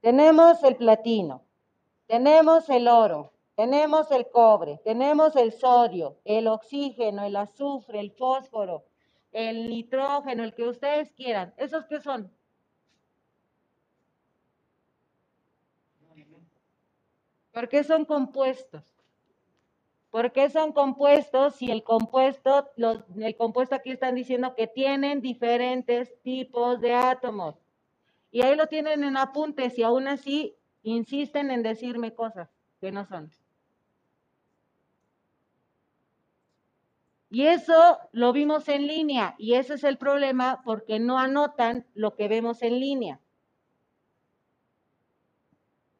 Tenemos 0.00 0.62
el 0.64 0.76
platino. 0.76 1.44
Tenemos 2.06 2.68
el 2.70 2.88
oro. 2.88 3.32
Tenemos 3.54 4.10
el 4.10 4.28
cobre. 4.30 4.80
Tenemos 4.84 5.36
el 5.36 5.52
sodio, 5.52 6.18
el 6.24 6.48
oxígeno, 6.48 7.24
el 7.24 7.36
azufre, 7.36 8.00
el 8.00 8.12
fósforo, 8.12 8.84
el 9.32 9.68
nitrógeno, 9.68 10.42
el 10.44 10.54
que 10.54 10.68
ustedes 10.68 11.12
quieran. 11.12 11.52
¿Esos 11.56 11.84
qué 11.86 12.00
son? 12.00 12.30
¿Por 17.52 17.68
qué 17.68 17.84
son 17.84 18.06
compuestos? 18.06 18.82
¿Por 20.10 20.32
qué 20.32 20.48
son 20.50 20.72
compuestos 20.72 21.56
si 21.56 21.70
el 21.70 21.82
compuesto, 21.82 22.70
los, 22.76 23.04
el 23.16 23.36
compuesto 23.36 23.74
aquí 23.74 23.90
están 23.90 24.14
diciendo 24.14 24.54
que 24.54 24.66
tienen 24.66 25.20
diferentes 25.20 26.20
tipos 26.22 26.80
de 26.80 26.94
átomos? 26.94 27.56
Y 28.30 28.42
ahí 28.42 28.56
lo 28.56 28.66
tienen 28.66 29.04
en 29.04 29.16
apuntes 29.16 29.78
y 29.78 29.82
aún 29.82 30.08
así 30.08 30.56
insisten 30.82 31.50
en 31.50 31.62
decirme 31.62 32.14
cosas 32.14 32.48
que 32.80 32.90
no 32.90 33.06
son. 33.06 33.30
Y 37.32 37.46
eso 37.46 37.98
lo 38.12 38.34
vimos 38.34 38.68
en 38.68 38.86
línea 38.86 39.34
y 39.38 39.54
ese 39.54 39.72
es 39.74 39.84
el 39.84 39.96
problema 39.96 40.60
porque 40.66 40.98
no 40.98 41.18
anotan 41.18 41.86
lo 41.94 42.14
que 42.14 42.28
vemos 42.28 42.60
en 42.60 42.78
línea. 42.78 43.20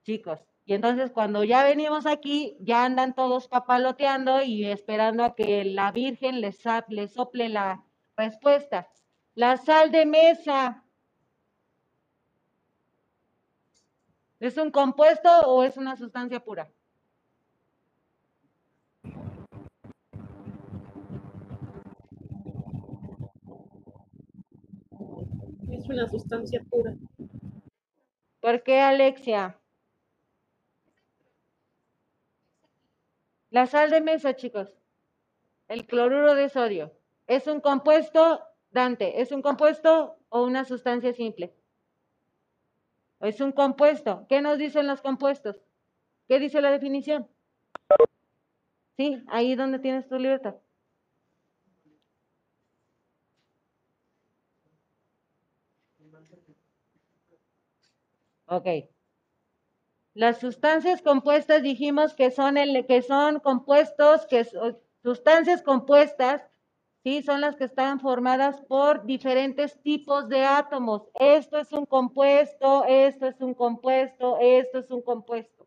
Chicos, 0.02 0.40
y 0.66 0.74
entonces 0.74 1.10
cuando 1.10 1.42
ya 1.42 1.64
venimos 1.64 2.04
aquí, 2.04 2.58
ya 2.60 2.84
andan 2.84 3.14
todos 3.14 3.48
papaloteando 3.48 4.42
y 4.42 4.66
esperando 4.66 5.24
a 5.24 5.34
que 5.34 5.64
la 5.64 5.90
Virgen 5.90 6.42
les, 6.42 6.62
les 6.88 7.14
sople 7.14 7.48
la 7.48 7.82
respuesta. 8.14 8.90
La 9.34 9.56
sal 9.56 9.90
de 9.90 10.04
mesa. 10.04 10.84
¿Es 14.38 14.58
un 14.58 14.70
compuesto 14.70 15.30
o 15.46 15.64
es 15.64 15.78
una 15.78 15.96
sustancia 15.96 16.44
pura? 16.44 16.70
Es 25.82 25.88
una 25.88 26.08
sustancia 26.08 26.62
pura. 26.70 26.94
¿Por 28.40 28.62
qué, 28.62 28.78
Alexia? 28.78 29.58
La 33.50 33.66
sal 33.66 33.90
de 33.90 34.00
mesa, 34.00 34.36
chicos. 34.36 34.72
El 35.66 35.84
cloruro 35.88 36.36
de 36.36 36.48
sodio. 36.50 36.92
¿Es 37.26 37.48
un 37.48 37.60
compuesto, 37.60 38.42
Dante? 38.70 39.20
¿Es 39.20 39.32
un 39.32 39.42
compuesto 39.42 40.18
o 40.28 40.44
una 40.44 40.64
sustancia 40.64 41.12
simple? 41.14 41.52
Es 43.18 43.40
un 43.40 43.50
compuesto. 43.50 44.24
¿Qué 44.28 44.40
nos 44.40 44.58
dicen 44.58 44.86
los 44.86 45.02
compuestos? 45.02 45.64
¿Qué 46.28 46.38
dice 46.38 46.60
la 46.60 46.70
definición? 46.70 47.26
Sí, 48.96 49.20
ahí 49.26 49.56
donde 49.56 49.80
tienes 49.80 50.06
tu 50.06 50.16
libertad. 50.16 50.54
Ok. 58.53 58.66
Las 60.14 60.40
sustancias 60.40 61.00
compuestas 61.00 61.62
dijimos 61.62 62.12
que 62.12 62.30
son, 62.30 62.59
el, 62.59 62.84
que 62.86 63.00
son 63.00 63.40
compuestos, 63.40 64.26
que 64.26 64.46
sustancias 65.03 65.62
compuestas, 65.62 66.42
sí, 67.03 67.22
son 67.22 67.40
las 67.40 67.57
que 67.57 67.64
están 67.64 67.98
formadas 67.98 68.61
por 68.68 69.07
diferentes 69.07 69.80
tipos 69.80 70.28
de 70.28 70.44
átomos. 70.44 71.09
Esto 71.14 71.59
es 71.61 71.72
un 71.72 71.86
compuesto, 71.86 72.84
esto 72.84 73.26
es 73.26 73.40
un 73.40 73.55
compuesto, 73.55 74.36
esto 74.38 74.80
es 74.80 74.90
un 74.90 75.00
compuesto. 75.00 75.66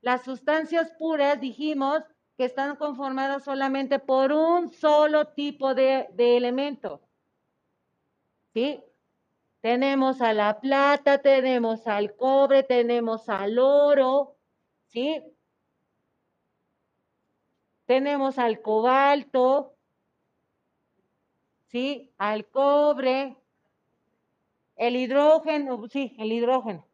Las 0.00 0.22
sustancias 0.22 0.92
puras 1.00 1.40
dijimos 1.40 2.04
que 2.36 2.44
están 2.44 2.76
conformadas 2.76 3.42
solamente 3.42 3.98
por 3.98 4.30
un 4.30 4.68
solo 4.68 5.26
tipo 5.34 5.74
de, 5.74 6.06
de 6.12 6.36
elemento. 6.36 7.00
¿Sí? 8.54 8.87
Tenemos 9.60 10.20
a 10.20 10.32
la 10.32 10.60
plata, 10.60 11.18
tenemos 11.18 11.86
al 11.86 12.14
cobre, 12.14 12.62
tenemos 12.62 13.28
al 13.28 13.58
oro, 13.58 14.36
¿sí? 14.86 15.22
Tenemos 17.86 18.38
al 18.38 18.62
cobalto, 18.62 19.74
¿sí? 21.66 22.12
Al 22.18 22.46
cobre, 22.48 23.36
el 24.76 24.94
hidrógeno, 24.94 25.88
sí, 25.88 26.14
el 26.18 26.32
hidrógeno, 26.32 26.86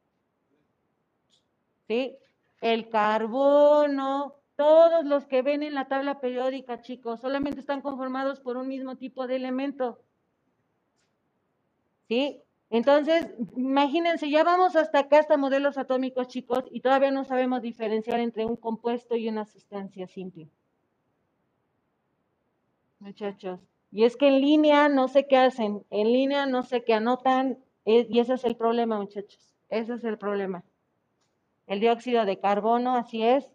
¿sí? 1.87 2.17
El 2.63 2.89
carbono, 2.89 4.37
todos 4.57 5.05
los 5.05 5.27
que 5.27 5.43
ven 5.43 5.63
en 5.63 5.75
la 5.75 5.89
tabla 5.89 6.21
periódica, 6.21 6.81
chicos, 6.81 7.21
solamente 7.21 7.61
están 7.61 7.83
conformados 7.83 8.41
por 8.41 8.57
un 8.57 8.69
mismo 8.69 8.97
tipo 8.97 9.27
de 9.27 9.37
elemento. 9.37 10.01
¿Sí? 12.09 12.44
Entonces, 12.71 13.27
imagínense, 13.57 14.31
ya 14.31 14.43
vamos 14.43 14.75
hasta 14.77 15.01
acá, 15.01 15.21
hasta 15.21 15.37
modelos 15.37 15.79
atómicos, 15.79 16.29
chicos, 16.29 16.65
y 16.71 16.81
todavía 16.81 17.11
no 17.11 17.25
sabemos 17.25 17.63
diferenciar 17.63 18.21
entre 18.21 18.47
un 18.47 18.57
compuesto 18.57 19.17
y 19.17 19.29
una 19.29 19.45
sustancia 19.45 20.07
simple. 20.09 20.49
Muchachos. 22.99 23.61
Y 23.93 24.05
es 24.05 24.17
que 24.17 24.27
en 24.27 24.41
línea 24.41 24.89
no 24.89 25.09
sé 25.09 25.27
qué 25.29 25.37
hacen, 25.37 25.85
en 25.91 26.13
línea 26.13 26.47
no 26.47 26.63
sé 26.65 26.83
qué 26.83 26.95
anotan, 26.95 27.59
eh, 27.85 28.07
y 28.11 28.19
ese 28.19 28.35
es 28.35 28.45
el 28.45 28.57
problema, 28.57 28.99
muchachos. 28.99 29.55
Ese 29.69 29.95
es 29.95 30.05
el 30.05 30.19
problema. 30.19 30.65
El 31.67 31.81
dióxido 31.81 32.25
de 32.25 32.41
carbono, 32.41 32.97
así 32.97 33.23
es. 33.23 33.55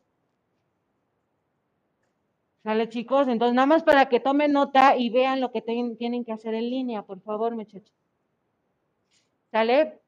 ¿Sale, 2.63 2.87
chicos? 2.89 3.27
Entonces, 3.27 3.55
nada 3.55 3.65
más 3.65 3.83
para 3.83 4.07
que 4.07 4.19
tomen 4.19 4.51
nota 4.51 4.95
y 4.95 5.09
vean 5.09 5.41
lo 5.41 5.51
que 5.51 5.61
tienen 5.61 6.23
que 6.23 6.31
hacer 6.31 6.53
en 6.53 6.69
línea, 6.69 7.03
por 7.03 7.19
favor, 7.21 7.55
muchachos. 7.55 7.93
¿Sale? 9.51 9.99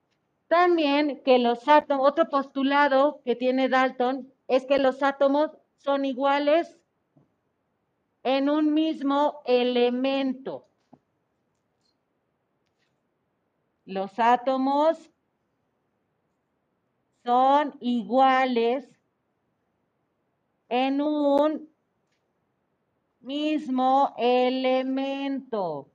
También 0.48 1.24
que 1.24 1.39
los 1.39 1.68
átomos, 1.68 2.08
otro 2.08 2.30
postulado 2.30 3.22
que 3.24 3.36
tiene 3.36 3.70
Dalton 3.70 4.32
es 4.48 4.66
que 4.66 4.78
los 4.78 5.02
átomos 5.02 5.52
son 5.78 6.06
iguales 6.06 6.78
en 8.24 8.50
un 8.50 8.74
mismo 8.74 9.42
elemento. 9.46 10.68
Los 13.86 14.20
átomos 14.20 15.10
son 17.24 17.76
iguales 17.80 18.88
en 20.70 21.02
un 21.02 21.70
mismo 23.22 24.14
elemento. 24.18 25.89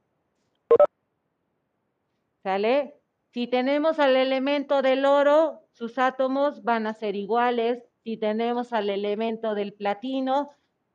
¿Sale? 2.42 2.95
Si 3.36 3.46
tenemos 3.46 3.98
al 3.98 4.16
elemento 4.16 4.80
del 4.80 5.04
oro, 5.04 5.60
sus 5.72 5.98
átomos 5.98 6.62
van 6.64 6.86
a 6.86 6.94
ser 6.94 7.16
iguales. 7.16 7.84
Si 8.02 8.16
tenemos 8.16 8.72
al 8.72 8.88
elemento 8.88 9.54
del 9.54 9.74
platino, 9.74 10.52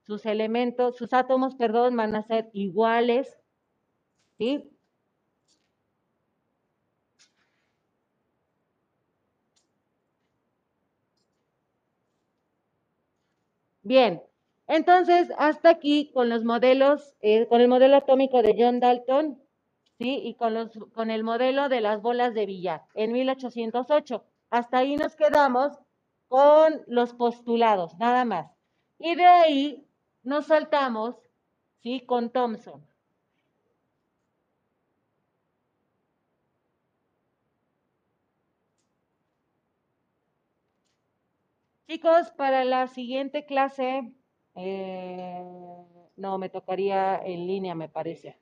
sus 0.08 0.26
elementos, 0.26 0.98
sus 0.98 1.14
átomos, 1.14 1.54
perdón, 1.54 1.96
van 1.96 2.16
a 2.16 2.24
ser 2.24 2.50
iguales. 2.54 3.38
¿Sí? 4.40 4.72
Bien, 13.84 14.24
entonces 14.66 15.32
hasta 15.38 15.70
aquí 15.70 16.10
con 16.12 16.30
los 16.30 16.44
modelos, 16.44 17.14
eh, 17.22 17.46
con 17.48 17.62
el 17.62 17.68
modelo 17.68 17.98
atómico 17.98 18.42
de 18.42 18.56
John 18.58 18.80
Dalton, 18.80 19.40
y 20.04 20.34
con, 20.36 20.54
los, 20.54 20.70
con 20.94 21.12
el 21.12 21.24
modelo 21.24 21.70
de 21.70 21.82
las 21.82 22.02
bolas 22.02 22.34
de 22.34 22.46
billar 22.46 22.86
en 22.96 23.12
1808. 23.12 24.24
Hasta 24.50 24.80
ahí 24.80 24.96
nos 24.96 25.16
quedamos 25.16 25.78
con 26.28 26.82
los 26.88 27.14
postulados, 27.14 27.98
nada 27.98 28.26
más. 28.26 28.52
Y 29.00 29.16
de 29.16 29.26
ahí 29.26 29.88
nos 30.24 30.48
saltamos, 30.48 31.16
¿sí? 31.82 32.02
Con 32.06 32.32
Thomson. 32.32 32.86
Chicos, 41.88 42.32
para 42.38 42.64
la 42.64 42.88
siguiente 42.88 43.46
clase, 43.46 44.14
eh, 44.56 45.44
no, 46.16 46.38
me 46.38 46.48
tocaría 46.48 47.18
en 47.18 47.48
línea, 47.48 47.76
me 47.76 47.90
parece. 47.90 48.38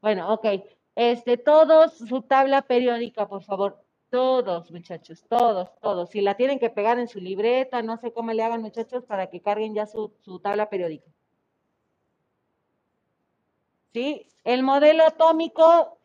Bueno, 0.00 0.32
ok. 0.34 0.46
Este, 0.94 1.36
todos 1.36 1.96
su 1.98 2.22
tabla 2.22 2.62
periódica, 2.62 3.28
por 3.28 3.42
favor. 3.42 3.84
Todos, 4.10 4.70
muchachos, 4.72 5.24
todos, 5.28 5.70
todos. 5.80 6.10
Si 6.10 6.20
la 6.20 6.36
tienen 6.36 6.58
que 6.58 6.68
pegar 6.70 6.98
en 6.98 7.06
su 7.06 7.20
libreta, 7.20 7.80
no 7.82 7.96
sé 7.96 8.12
cómo 8.12 8.32
le 8.32 8.42
hagan, 8.42 8.60
muchachos, 8.60 9.04
para 9.04 9.28
que 9.30 9.40
carguen 9.40 9.74
ya 9.74 9.86
su, 9.86 10.12
su 10.20 10.40
tabla 10.40 10.68
periódica. 10.68 11.08
¿Sí? 13.92 14.26
El 14.44 14.62
modelo 14.62 15.04
atómico 15.04 15.98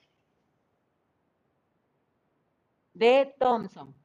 de 2.93 3.35
Thomson. 3.39 3.95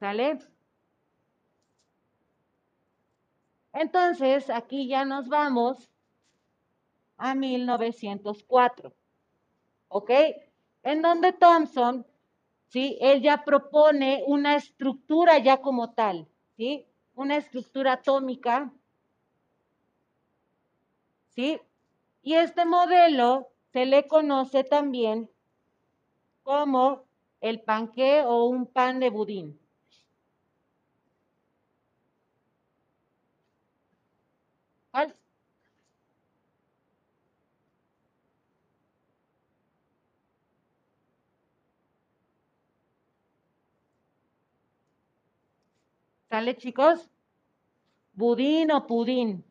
¿Sale? 0.00 0.38
Entonces, 3.74 4.50
aquí 4.50 4.88
ya 4.88 5.04
nos 5.04 5.28
vamos 5.28 5.91
a 7.22 7.36
1904. 7.36 8.92
¿Ok? 9.86 10.10
En 10.82 11.02
donde 11.02 11.32
Thomson, 11.32 12.04
¿sí? 12.66 12.98
Él 13.00 13.22
ya 13.22 13.44
propone 13.44 14.24
una 14.26 14.56
estructura 14.56 15.38
ya 15.38 15.58
como 15.58 15.92
tal, 15.92 16.26
¿sí? 16.56 16.84
Una 17.14 17.36
estructura 17.36 17.92
atómica, 17.92 18.72
¿sí? 21.28 21.60
Y 22.22 22.34
este 22.34 22.64
modelo 22.64 23.52
se 23.72 23.86
le 23.86 24.08
conoce 24.08 24.64
también 24.64 25.30
como 26.42 27.04
el 27.40 27.60
panqué 27.60 28.22
o 28.22 28.46
un 28.46 28.66
pan 28.66 28.98
de 28.98 29.10
budín. 29.10 29.60
¿Cuál? 34.90 35.16
¿Sale, 46.32 46.56
chicos? 46.56 47.10
Budín 48.14 48.70
o 48.72 48.86
pudín. 48.86 49.44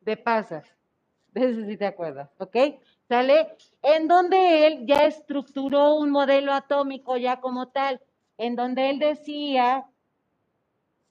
De 0.00 0.16
pasas. 0.16 0.66
De 1.32 1.48
eso 1.48 1.64
sí 1.64 1.76
te 1.76 1.86
acuerdas, 1.86 2.28
¿ok? 2.38 2.56
¿Sale? 3.08 3.56
En 3.82 4.08
donde 4.08 4.66
él 4.66 4.84
ya 4.88 5.04
estructuró 5.04 5.94
un 5.94 6.10
modelo 6.10 6.52
atómico 6.52 7.16
ya 7.16 7.40
como 7.40 7.68
tal, 7.68 8.00
en 8.36 8.56
donde 8.56 8.90
él 8.90 8.98
decía, 8.98 9.86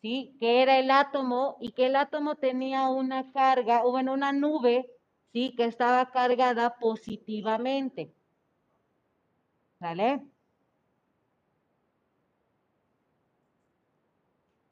¿sí? 0.02 0.36
Que 0.42 0.62
era 0.62 0.80
el 0.80 0.92
átomo 0.92 1.56
y 1.62 1.72
que 1.72 1.86
el 1.86 1.96
átomo 1.96 2.36
tenía 2.36 2.90
una 2.90 3.32
carga, 3.32 3.86
o 3.86 3.92
bueno, 3.92 4.12
una 4.12 4.34
nube, 4.34 4.92
¿sí? 5.32 5.54
Que 5.56 5.64
estaba 5.64 6.12
cargada 6.12 6.76
positivamente. 6.80 8.14
¿Sale? 9.80 10.33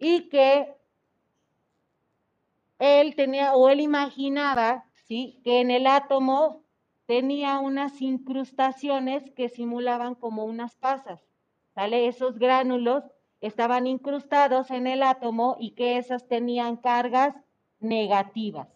Y 0.02 0.30
que 0.30 0.76
él 2.80 3.16
tenía 3.16 3.56
o 3.56 3.70
él 3.70 3.80
imaginaba, 3.80 4.84
¿sí? 5.06 5.40
Que 5.44 5.62
en 5.62 5.70
el 5.70 5.86
átomo 5.86 6.64
tenía 7.06 7.60
unas 7.60 8.02
incrustaciones 8.02 9.30
que 9.36 9.48
simulaban 9.48 10.16
como 10.16 10.44
unas 10.46 10.76
pasas, 10.76 11.22
¿sale? 11.76 12.08
Esos 12.08 12.40
gránulos 12.40 13.04
estaban 13.42 13.86
incrustados 13.86 14.72
en 14.72 14.88
el 14.88 15.04
átomo 15.04 15.56
y 15.60 15.76
que 15.76 15.98
esas 15.98 16.28
tenían 16.28 16.78
cargas 16.78 17.36
negativas. 17.80 18.68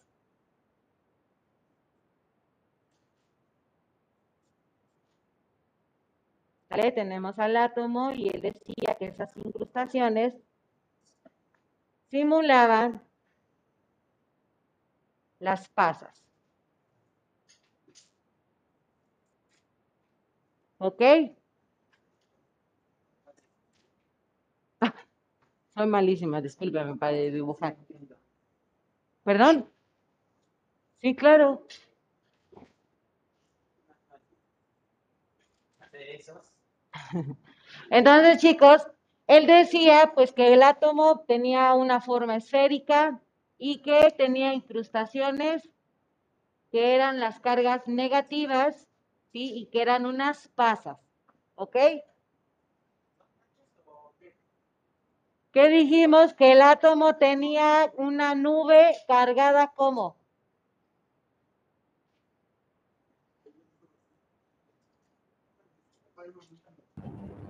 ¿Sale? 6.69 6.91
Tenemos 6.91 7.39
al 7.39 7.57
átomo 7.57 8.11
y 8.11 8.29
él 8.29 8.41
decía 8.41 8.95
que 8.99 9.07
esas 9.07 9.35
incrustaciones 9.37 10.35
simulaban 12.15 13.01
las 15.39 15.67
pasas. 15.67 16.23
¿Ok? 20.77 21.01
Soy 25.75 25.87
malísima, 25.87 26.39
discúlpeme 26.41 26.95
para 26.95 27.17
dibujar. 27.17 27.75
¿Perdón? 29.25 29.69
Sí, 31.01 31.15
claro. 31.17 31.67
Entonces, 37.89 38.37
chicos, 38.39 38.87
él 39.27 39.47
decía 39.47 40.11
pues 40.13 40.33
que 40.33 40.53
el 40.53 40.63
átomo 40.63 41.19
tenía 41.21 41.73
una 41.73 42.01
forma 42.01 42.35
esférica 42.35 43.19
y 43.57 43.81
que 43.81 44.11
tenía 44.17 44.53
incrustaciones 44.53 45.69
que 46.71 46.93
eran 46.95 47.19
las 47.19 47.39
cargas 47.39 47.87
negativas, 47.87 48.87
¿sí? 49.31 49.53
Y 49.55 49.67
que 49.67 49.81
eran 49.81 50.05
unas 50.05 50.49
pasas, 50.49 50.97
¿ok? 51.55 51.75
¿Qué 55.51 55.69
dijimos? 55.69 56.33
Que 56.33 56.51
el 56.51 56.61
átomo 56.61 57.15
tenía 57.15 57.91
una 57.95 58.35
nube 58.35 58.93
cargada 59.07 59.71
como. 59.73 60.17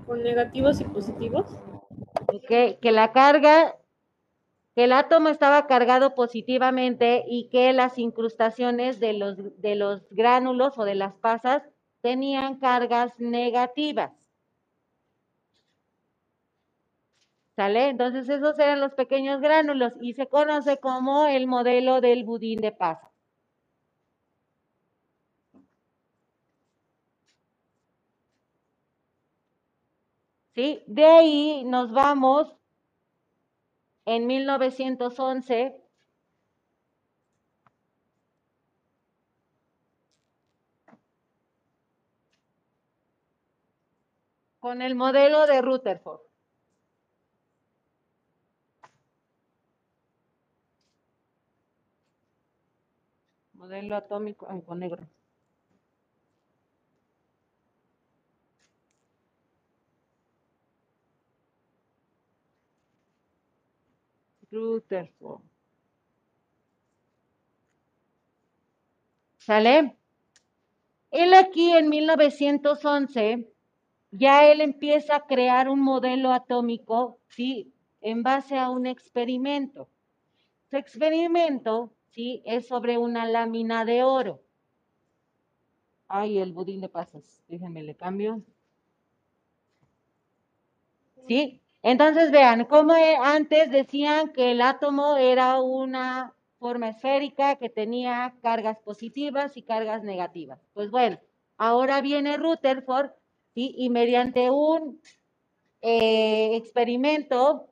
Con 0.06 0.24
negativos 0.24 0.80
y 0.82 0.84
positivos. 0.86 1.46
Que 2.48 2.78
la 2.92 3.12
carga, 3.12 3.76
que 4.76 4.84
el 4.84 4.94
átomo 4.94 5.30
estaba 5.30 5.68
cargado 5.68 6.16
positivamente 6.16 7.24
y 7.28 7.50
que 7.50 7.74
las 7.74 7.98
incrustaciones 7.98 9.00
de 9.00 9.14
los, 9.14 9.38
de 9.62 9.76
los 9.76 10.08
gránulos 10.12 10.78
o 10.78 10.86
de 10.86 10.96
las 10.96 11.14
pasas 11.16 11.64
tenían 12.02 12.60
cargas 12.60 13.20
negativas. 13.20 14.12
¿Sale? 17.56 17.88
Entonces 17.88 18.28
esos 18.28 18.60
eran 18.60 18.82
los 18.82 18.94
pequeños 18.94 19.40
gránulos 19.40 19.94
y 20.02 20.14
se 20.14 20.28
conoce 20.28 20.78
como 20.78 21.26
el 21.26 21.48
modelo 21.48 22.02
del 22.02 22.26
budín 22.26 22.60
de 22.60 22.74
pasa. 22.74 23.15
¿Sí? 30.56 30.84
De 30.88 31.06
ahí 31.06 31.64
nos 31.66 31.92
vamos 31.92 32.56
en 34.06 34.26
1911 34.26 35.82
con 44.60 44.82
el 44.82 44.96
modelo 44.96 45.46
de 45.46 45.62
Rutherford. 45.62 46.22
Modelo 53.54 53.96
atómico 53.98 54.48
ay, 54.50 54.62
con 54.62 54.82
negro. 64.56 64.74
Rutherford. 64.74 65.42
¿Sale? 69.38 69.96
Él 71.12 71.34
aquí 71.34 71.72
en 71.72 71.90
1911, 71.90 73.48
ya 74.12 74.48
él 74.52 74.62
empieza 74.62 75.18
a 75.18 75.26
crear 75.28 75.70
un 75.70 75.80
modelo 75.80 76.34
atómico, 76.34 77.20
¿sí? 77.30 77.72
En 78.02 78.24
base 78.24 78.58
a 78.58 78.70
un 78.70 78.86
experimento. 78.88 79.88
Su 80.70 80.78
experimento, 80.78 81.94
¿sí? 82.10 82.42
Es 82.46 82.68
sobre 82.68 82.98
una 82.98 83.26
lámina 83.28 83.86
de 83.86 84.04
oro. 84.04 84.42
Ay, 86.08 86.40
el 86.40 86.54
budín 86.54 86.82
de 86.82 86.90
pasas. 86.90 87.44
Déjenme 87.48 87.84
le 87.84 87.96
cambio. 87.96 88.42
¿Sí? 91.28 91.62
Entonces 91.88 92.32
vean, 92.32 92.66
como 92.66 92.94
antes 92.94 93.70
decían 93.70 94.34
que 94.34 94.54
el 94.54 94.62
átomo 94.64 95.18
era 95.18 95.62
una 95.62 96.34
forma 96.58 96.90
esférica 96.90 97.58
que 97.58 97.70
tenía 97.70 98.34
cargas 98.42 98.80
positivas 98.80 99.56
y 99.56 99.62
cargas 99.62 100.02
negativas. 100.02 100.60
Pues 100.74 100.90
bueno, 100.90 101.20
ahora 101.58 102.02
viene 102.02 102.38
Rutherford 102.38 103.12
y 103.54 103.88
mediante 103.92 104.50
un 104.50 105.00
eh, 105.84 106.56
experimento 106.56 107.70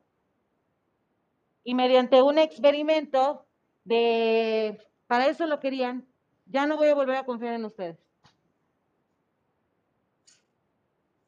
y 1.63 1.73
mediante 1.73 2.21
un 2.21 2.37
experimento 2.37 3.47
de, 3.83 4.79
para 5.07 5.25
eso 5.25 5.47
lo 5.47 5.59
querían, 5.59 6.07
ya 6.45 6.67
no 6.67 6.77
voy 6.77 6.89
a 6.89 6.93
volver 6.93 7.15
a 7.15 7.25
confiar 7.25 7.55
en 7.55 7.65
ustedes. 7.65 7.97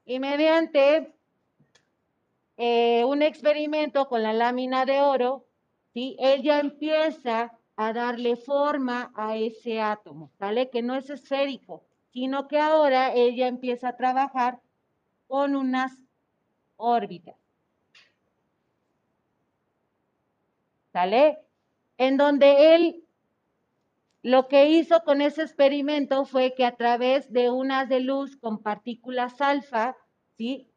Y 0.05 0.19
mediante 0.19 1.14
eh, 2.57 3.03
un 3.05 3.21
experimento 3.21 4.07
con 4.07 4.23
la 4.23 4.33
lámina 4.33 4.85
de 4.85 5.01
oro, 5.01 5.45
¿sí? 5.93 6.15
él 6.19 6.41
ya 6.41 6.59
empieza 6.59 7.57
a 7.75 7.93
darle 7.93 8.35
forma 8.37 9.11
a 9.15 9.35
ese 9.35 9.81
átomo, 9.81 10.31
¿sale? 10.39 10.69
Que 10.69 10.81
no 10.81 10.95
es 10.95 11.09
esférico, 11.09 11.83
sino 12.13 12.47
que 12.47 12.57
ahora 12.59 13.13
él 13.13 13.35
ya 13.35 13.47
empieza 13.47 13.89
a 13.89 13.97
trabajar 13.97 14.61
con 15.27 15.55
unas 15.55 15.91
órbitas. 16.77 17.35
¿Sale? 20.93 21.39
En 21.97 22.15
donde 22.15 22.75
él 22.75 23.05
lo 24.21 24.47
que 24.47 24.69
hizo 24.69 25.03
con 25.03 25.21
ese 25.21 25.43
experimento 25.43 26.25
fue 26.25 26.55
que 26.55 26.65
a 26.65 26.75
través 26.75 27.31
de 27.31 27.51
unas 27.51 27.89
de 27.89 27.99
luz 27.99 28.37
con 28.37 28.63
partículas 28.63 29.39
alfa, 29.39 29.95
¿sí? 30.37 30.71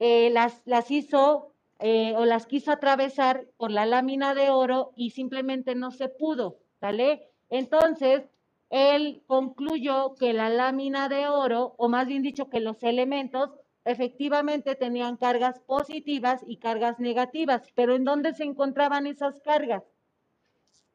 Eh, 0.00 0.30
las, 0.30 0.62
las 0.64 0.90
hizo 0.90 1.52
eh, 1.78 2.14
o 2.16 2.24
las 2.24 2.46
quiso 2.46 2.72
atravesar 2.72 3.46
por 3.56 3.70
la 3.70 3.86
lámina 3.86 4.34
de 4.34 4.50
oro 4.50 4.92
y 4.96 5.10
simplemente 5.10 5.74
no 5.74 5.90
se 5.92 6.08
pudo, 6.08 6.58
¿sale? 6.80 7.30
Entonces, 7.48 8.28
él 8.70 9.22
concluyó 9.26 10.14
que 10.14 10.32
la 10.32 10.48
lámina 10.48 11.08
de 11.08 11.28
oro, 11.28 11.74
o 11.76 11.88
más 11.88 12.06
bien 12.06 12.22
dicho, 12.22 12.48
que 12.48 12.60
los 12.60 12.82
elementos 12.82 13.50
efectivamente 13.84 14.74
tenían 14.74 15.16
cargas 15.16 15.58
positivas 15.60 16.42
y 16.46 16.58
cargas 16.58 16.98
negativas, 16.98 17.62
pero 17.74 17.94
¿en 17.94 18.04
dónde 18.04 18.34
se 18.34 18.44
encontraban 18.44 19.06
esas 19.06 19.40
cargas? 19.40 19.82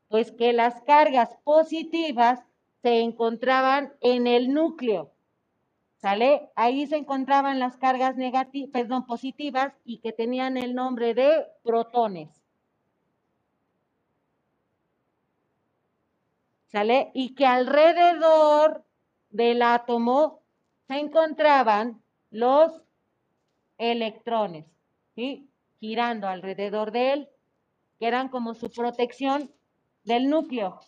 Pues 0.08 0.32
que 0.32 0.54
las 0.54 0.82
cargas 0.84 1.36
positivas 1.44 2.44
se 2.84 3.02
encontraban 3.02 3.94
en 4.02 4.28
el 4.28 4.54
núcleo, 4.54 5.15
¿sale? 6.06 6.52
Ahí 6.56 6.86
se 6.86 6.98
encontraban 6.98 7.58
las 7.58 7.78
cargas 7.78 8.16
negativas, 8.16 8.70
positivas 9.08 9.74
y 9.84 10.02
que 10.02 10.14
tenían 10.14 10.56
el 10.56 10.76
nombre 10.76 11.16
de 11.16 11.48
protones. 11.64 12.30
¿Sale? 16.68 17.10
Y 17.16 17.34
que 17.34 17.48
alrededor 17.48 18.86
del 19.32 19.64
átomo 19.64 20.44
se 20.88 21.00
encontraban 21.00 22.04
los 22.30 22.84
electrones, 23.80 24.68
¿sí? 25.16 25.50
Girando 25.80 26.28
alrededor 26.28 26.92
de 26.92 27.14
él, 27.14 27.30
que 27.98 28.06
eran 28.06 28.30
como 28.30 28.54
su 28.54 28.70
protección 28.70 29.52
del 30.04 30.30
núcleo. 30.30 30.82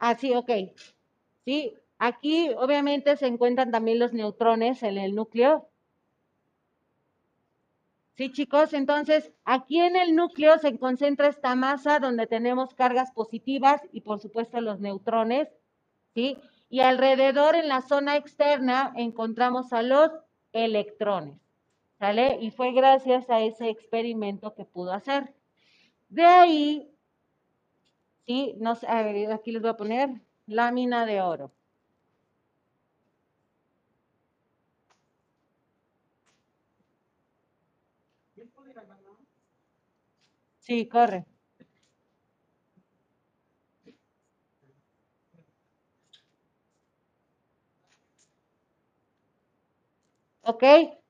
Así, 0.00 0.34
ok. 0.34 0.50
Sí, 1.44 1.74
aquí 1.98 2.50
obviamente 2.56 3.16
se 3.16 3.26
encuentran 3.26 3.70
también 3.70 3.98
los 4.00 4.12
neutrones 4.12 4.82
en 4.82 4.98
el 4.98 5.14
núcleo. 5.14 5.68
Sí, 8.14 8.32
chicos, 8.32 8.72
entonces 8.74 9.32
aquí 9.44 9.78
en 9.80 9.96
el 9.96 10.14
núcleo 10.14 10.58
se 10.58 10.78
concentra 10.78 11.28
esta 11.28 11.54
masa 11.54 11.98
donde 12.00 12.26
tenemos 12.26 12.74
cargas 12.74 13.12
positivas 13.12 13.80
y 13.92 14.00
por 14.00 14.20
supuesto 14.20 14.60
los 14.60 14.80
neutrones, 14.80 15.48
¿sí? 16.14 16.36
Y 16.68 16.80
alrededor 16.80 17.54
en 17.54 17.68
la 17.68 17.82
zona 17.82 18.16
externa 18.16 18.92
encontramos 18.96 19.72
a 19.72 19.82
los 19.82 20.10
electrones, 20.52 21.38
¿sale? 21.98 22.38
Y 22.40 22.50
fue 22.50 22.72
gracias 22.72 23.28
a 23.30 23.40
ese 23.40 23.70
experimento 23.70 24.54
que 24.54 24.64
pudo 24.64 24.92
hacer. 24.92 25.34
De 26.10 26.24
ahí 26.24 26.89
¿sí? 28.30 28.54
Nos, 28.60 28.84
aquí 28.84 29.50
les 29.50 29.60
voy 29.62 29.70
a 29.72 29.76
poner 29.82 30.08
lámina 30.46 31.04
de 31.04 31.20
oro. 31.20 31.52
Sí, 40.58 40.86
corre. 40.88 41.26
¿Ok? 50.42 50.62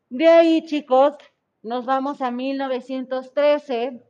De 0.08 0.28
ahí, 0.28 0.64
chicos, 0.66 1.14
nos 1.62 1.84
vamos 1.84 2.20
a 2.22 2.30
1913. 2.30 4.09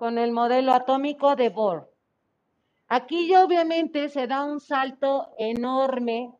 Con 0.00 0.16
el 0.16 0.32
modelo 0.32 0.72
atómico 0.72 1.36
de 1.36 1.50
Bohr. 1.50 1.92
Aquí 2.88 3.28
ya 3.28 3.44
obviamente 3.44 4.08
se 4.08 4.26
da 4.26 4.44
un 4.44 4.58
salto 4.58 5.34
enorme, 5.36 6.32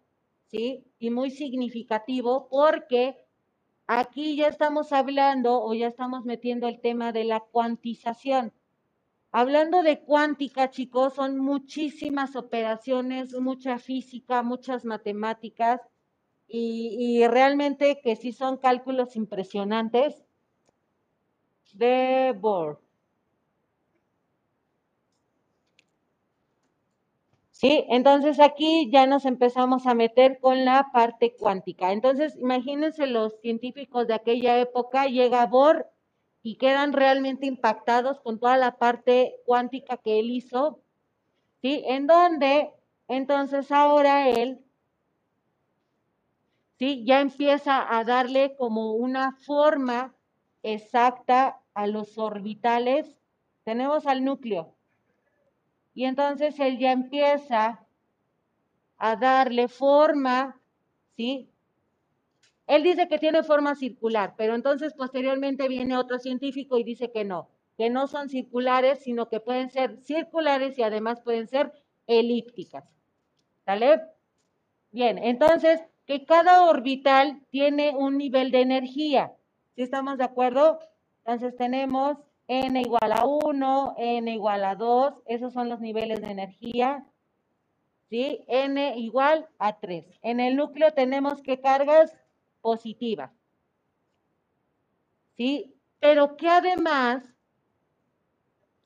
¿sí? 0.47 0.83
Y 0.99 1.11
muy 1.11 1.31
significativo 1.31 2.49
porque 2.49 3.19
aquí 3.87 4.35
ya 4.35 4.49
estamos 4.49 4.95
hablando 4.95 5.63
o 5.63 5.75
ya 5.75 5.89
estamos 5.89 6.25
metiendo 6.25 6.69
el 6.69 6.81
tema 6.81 7.13
de 7.13 7.25
la 7.25 7.41
cuantización. 7.41 8.55
Hablando 9.31 9.83
de 9.83 10.01
cuántica, 10.01 10.71
chicos, 10.71 11.13
son 11.13 11.37
muchísimas 11.37 12.37
operaciones, 12.37 13.39
mucha 13.39 13.79
física, 13.79 14.43
muchas 14.43 14.87
matemáticas 14.87 15.83
y, 16.49 16.97
y 16.99 17.27
realmente 17.27 18.01
que 18.03 18.17
sí 18.17 18.33
son 18.33 18.57
cálculos 18.57 19.17
impresionantes 19.17 20.25
de 21.75 22.35
Bohr. 22.41 22.81
¿Sí? 27.61 27.85
Entonces 27.91 28.41
aquí 28.41 28.89
ya 28.91 29.07
nos 29.07 29.27
empezamos 29.27 29.87
a 29.87 29.93
meter 29.93 30.39
con 30.41 30.65
la 30.65 30.91
parte 30.95 31.37
cuántica. 31.39 31.93
Entonces, 31.93 32.35
imagínense 32.37 33.07
los 33.07 33.39
científicos 33.43 34.07
de 34.07 34.15
aquella 34.15 34.59
época, 34.59 35.05
llega 35.09 35.45
Bohr 35.45 35.87
y 36.43 36.57
quedan 36.57 36.95
realmente 36.95 37.45
impactados 37.45 38.19
con 38.21 38.41
toda 38.41 38.57
la 38.57 38.79
parte 38.79 39.35
cuántica 39.45 39.99
que 39.99 40.21
él 40.21 40.31
hizo, 40.31 40.81
¿sí? 41.61 41.83
En 41.87 42.07
donde, 42.07 42.71
entonces 43.09 43.71
ahora 43.71 44.31
él, 44.31 44.65
¿sí? 46.79 47.05
Ya 47.05 47.21
empieza 47.21 47.95
a 47.95 48.05
darle 48.05 48.57
como 48.57 48.95
una 48.95 49.33
forma 49.33 50.15
exacta 50.63 51.61
a 51.75 51.87
los 51.87 52.17
orbitales. 52.17 53.19
Tenemos 53.65 54.07
al 54.07 54.25
núcleo, 54.25 54.77
y 56.01 56.07
entonces 56.07 56.59
él 56.61 56.79
ya 56.79 56.93
empieza 56.93 57.87
a 58.97 59.17
darle 59.17 59.69
forma, 59.69 60.59
¿sí? 61.15 61.51
Él 62.67 62.83
dice 62.85 63.07
que 63.07 63.19
tiene 63.19 63.43
forma 63.43 63.75
circular, 63.75 64.33
pero 64.39 64.55
entonces 64.55 64.95
posteriormente 64.95 65.69
viene 65.69 65.99
otro 65.99 66.19
científico 66.19 66.79
y 66.79 66.85
dice 66.85 67.13
que 67.13 67.27
no, 67.27 67.51
que 67.77 67.91
no 67.91 68.07
son 68.07 68.31
circulares, 68.31 69.01
sino 69.01 69.29
que 69.29 69.41
pueden 69.41 69.69
ser 69.69 70.01
circulares 70.01 70.79
y 70.79 70.85
además 70.85 71.21
pueden 71.21 71.47
ser 71.47 71.71
elípticas. 72.07 72.85
¿Sale? 73.67 74.01
Bien, 74.93 75.19
entonces 75.19 75.83
que 76.07 76.25
cada 76.25 76.65
orbital 76.65 77.43
tiene 77.51 77.95
un 77.95 78.17
nivel 78.17 78.51
de 78.53 78.63
energía. 78.63 79.35
¿Sí 79.75 79.83
estamos 79.83 80.17
de 80.17 80.25
acuerdo? 80.25 80.79
Entonces 81.27 81.55
tenemos 81.57 82.17
n 82.51 82.81
igual 82.81 83.13
a 83.13 83.25
1, 83.25 83.95
n 83.97 84.33
igual 84.33 84.65
a 84.65 84.75
2, 84.75 85.23
esos 85.27 85.53
son 85.53 85.69
los 85.69 85.81
niveles 85.81 86.21
de 86.21 86.33
energía. 86.33 87.07
¿Sí? 88.09 88.45
n 88.49 88.99
igual 88.99 89.49
a 89.61 89.79
3. 89.79 90.05
En 90.23 90.41
el 90.41 90.57
núcleo 90.57 90.93
tenemos 90.93 91.43
que 91.43 91.61
cargas 91.61 92.19
positivas. 92.61 93.31
¿Sí? 95.37 95.77
Pero 96.01 96.37
que 96.37 96.49
además, 96.49 97.23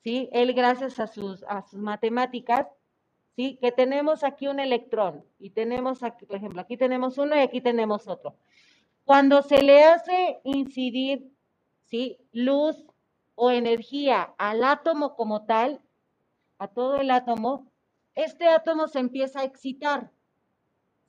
¿sí? 0.03 0.29
Él 0.31 0.53
gracias 0.53 0.99
a 0.99 1.07
sus, 1.07 1.43
a 1.47 1.63
sus 1.63 1.79
matemáticas, 1.79 2.67
¿sí? 3.35 3.57
Que 3.59 3.71
tenemos 3.71 4.23
aquí 4.23 4.47
un 4.47 4.59
electrón 4.59 5.25
y 5.39 5.49
tenemos 5.49 6.03
aquí, 6.03 6.27
por 6.27 6.37
ejemplo, 6.37 6.61
aquí 6.61 6.77
tenemos 6.77 7.17
uno 7.17 7.35
y 7.35 7.39
aquí 7.39 7.61
tenemos 7.61 8.07
otro. 8.07 8.35
Cuando 9.05 9.41
se 9.41 9.63
le 9.63 9.83
hace 9.85 10.39
incidir, 10.43 11.31
¿sí? 11.85 12.19
Luz 12.31 12.85
o 13.35 13.51
energía 13.51 14.33
al 14.37 14.63
átomo 14.63 15.15
como 15.15 15.45
tal, 15.45 15.81
a 16.57 16.67
todo 16.67 16.97
el 16.97 17.11
átomo, 17.11 17.71
este 18.15 18.47
átomo 18.47 18.87
se 18.87 18.99
empieza 18.99 19.41
a 19.41 19.43
excitar. 19.43 20.11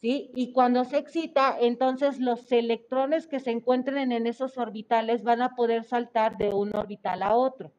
¿sí? 0.01 0.31
Y 0.35 0.53
cuando 0.53 0.85
se 0.85 0.99
excita, 0.99 1.57
entonces 1.59 2.19
los 2.19 2.51
electrones 2.53 3.27
que 3.27 3.41
se 3.41 3.51
encuentren 3.51 4.13
en 4.13 4.27
esos 4.27 4.59
orbitales 4.59 5.23
van 5.23 5.43
a 5.43 5.55
poder 5.55 5.85
saltar 5.85 6.37
de 6.37 6.53
un 6.53 6.75
orbital 6.75 7.23
a 7.23 7.35
otro. 7.35 7.73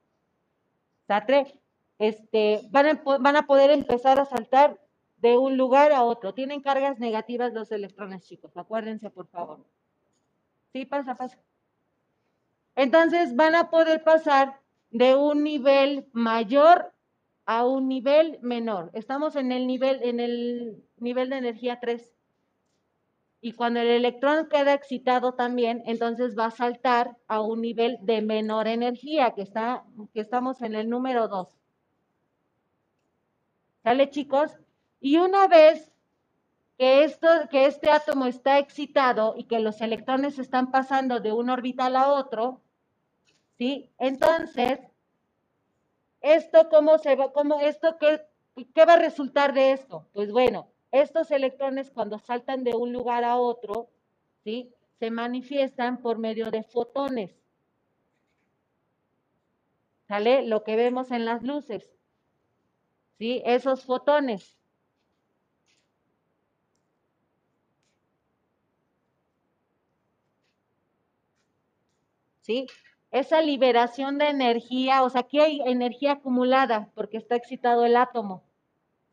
¿Satre? 1.07 1.59
Este, 1.99 2.61
van, 2.69 2.85
a, 2.85 3.01
van 3.19 3.35
a 3.35 3.47
poder 3.47 3.71
empezar 3.71 4.19
a 4.19 4.25
saltar 4.25 4.79
de 5.17 5.37
un 5.37 5.57
lugar 5.57 5.91
a 5.91 6.03
otro. 6.03 6.33
Tienen 6.33 6.61
cargas 6.61 6.99
negativas 6.99 7.53
los 7.53 7.71
electrones, 7.71 8.25
chicos. 8.25 8.55
Acuérdense, 8.55 9.09
por 9.09 9.27
favor. 9.27 9.65
Sí, 10.73 10.85
pasa, 10.85 11.15
pasa. 11.15 11.37
Entonces 12.77 13.35
van 13.35 13.55
a 13.55 13.71
poder 13.71 14.03
pasar 14.03 14.61
de 14.91 15.15
un 15.15 15.43
nivel 15.43 16.07
mayor 16.13 16.93
a 17.47 17.65
un 17.65 17.87
nivel 17.87 18.37
menor. 18.43 18.91
Estamos 18.93 19.35
en 19.35 19.51
el 19.51 19.65
nivel, 19.65 19.99
en 20.03 20.19
el 20.19 20.83
nivel 20.97 21.31
de 21.31 21.37
energía 21.37 21.79
3. 21.79 22.13
Y 23.41 23.53
cuando 23.53 23.79
el 23.79 23.87
electrón 23.87 24.47
queda 24.47 24.75
excitado 24.75 25.33
también, 25.33 25.81
entonces 25.87 26.37
va 26.37 26.45
a 26.45 26.51
saltar 26.51 27.17
a 27.27 27.41
un 27.41 27.61
nivel 27.61 27.97
de 28.01 28.21
menor 28.21 28.67
energía, 28.67 29.31
que, 29.31 29.41
está, 29.41 29.83
que 30.13 30.19
estamos 30.19 30.61
en 30.61 30.75
el 30.75 30.87
número 30.87 31.27
2. 31.27 31.47
¿Sale, 33.81 34.11
chicos? 34.11 34.51
Y 34.99 35.17
una 35.17 35.47
vez 35.47 35.91
que, 36.77 37.03
esto, 37.03 37.27
que 37.49 37.65
este 37.65 37.89
átomo 37.89 38.27
está 38.27 38.59
excitado 38.59 39.33
y 39.35 39.45
que 39.45 39.59
los 39.59 39.81
electrones 39.81 40.37
están 40.37 40.69
pasando 40.69 41.19
de 41.19 41.31
un 41.31 41.49
orbital 41.49 41.95
a 41.95 42.09
otro, 42.13 42.61
¿sí? 43.57 43.89
Entonces, 43.97 44.79
¿esto 46.21 46.69
cómo 46.69 46.97
se 46.99 47.15
va, 47.15 47.31
cómo, 47.33 47.59
esto 47.59 47.97
qué, 47.99 48.21
qué 48.75 48.85
va 48.85 48.93
a 48.93 48.99
resultar 48.99 49.53
de 49.53 49.71
esto? 49.71 50.07
Pues 50.13 50.31
bueno, 50.31 50.67
estos 50.91 51.31
electrones 51.31 51.91
cuando 51.91 52.19
saltan 52.19 52.63
de 52.63 52.75
un 52.75 52.93
lugar 52.93 53.23
a 53.23 53.37
otro, 53.37 53.89
¿sí? 54.43 54.73
Se 54.99 55.11
manifiestan 55.11 56.01
por 56.01 56.17
medio 56.17 56.51
de 56.51 56.63
fotones. 56.63 57.31
¿Sale? 60.07 60.43
Lo 60.43 60.63
que 60.63 60.75
vemos 60.75 61.11
en 61.11 61.25
las 61.25 61.43
luces. 61.43 61.89
¿Sí? 63.19 63.41
Esos 63.45 63.83
fotones. 63.85 64.55
¿Sí? 72.41 72.67
Esa 73.11 73.41
liberación 73.41 74.17
de 74.17 74.29
energía, 74.29 75.03
o 75.03 75.09
sea, 75.09 75.21
aquí 75.21 75.39
hay 75.39 75.61
energía 75.61 76.13
acumulada 76.13 76.89
porque 76.93 77.17
está 77.17 77.35
excitado 77.35 77.85
el 77.85 77.95
átomo. 77.95 78.43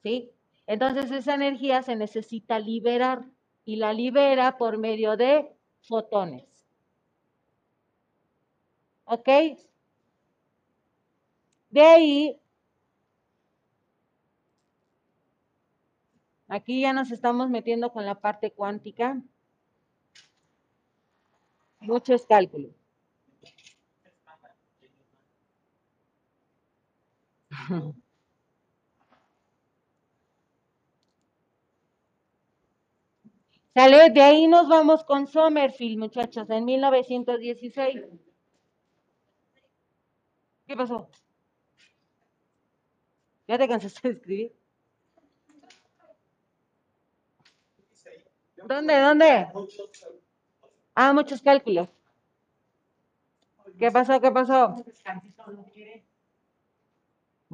¿Sí? 0.03 0.31
Entonces 0.67 1.11
esa 1.11 1.35
energía 1.35 1.83
se 1.83 1.97
necesita 1.97 2.59
liberar 2.59 3.25
y 3.65 3.77
la 3.77 3.93
libera 3.93 4.59
por 4.59 4.79
medio 4.79 5.17
de 5.17 5.51
fotones. 5.83 6.45
¿Ok? 9.05 9.29
De 11.71 11.81
ahí, 11.83 12.41
aquí 16.49 16.81
ya 16.81 16.93
nos 16.93 17.11
estamos 17.11 17.51
metiendo 17.51 17.93
con 17.93 18.07
la 18.07 18.15
parte 18.15 18.53
cuántica. 18.53 19.21
Muchos 21.81 22.27
cálculos. 22.27 22.84
Sale, 33.75 34.11
de 34.11 34.23
ahí 34.23 34.47
nos 34.47 34.69
vamos 34.69 35.03
con 35.05 35.27
Sommerfield, 35.27 35.99
muchachos, 35.99 36.49
en 36.49 36.65
1916. 36.65 38.05
¿Qué 40.67 40.77
pasó? 40.77 41.09
¿Ya 43.49 43.59
te 43.59 43.69
cansaste 43.69 44.09
de 44.09 44.15
escribir? 44.15 44.53
¿Dónde? 48.69 48.99
¿Dónde? 48.99 49.47
Ah, 50.95 51.13
muchos 51.13 51.43
cálculos. 51.43 51.89
¿Qué 53.79 53.91
pasó? 53.91 54.21
¿Qué 54.21 54.31
pasó? 54.31 54.77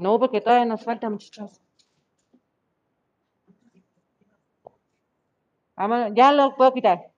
No, 0.01 0.19
porque 0.19 0.41
todavía 0.41 0.65
nos 0.65 0.83
falta, 0.83 1.11
muchachos. 1.11 1.61
Vámonos, 5.77 6.13
ya 6.15 6.33
lo 6.33 6.57
puedo 6.57 6.73
quitar. 6.73 7.13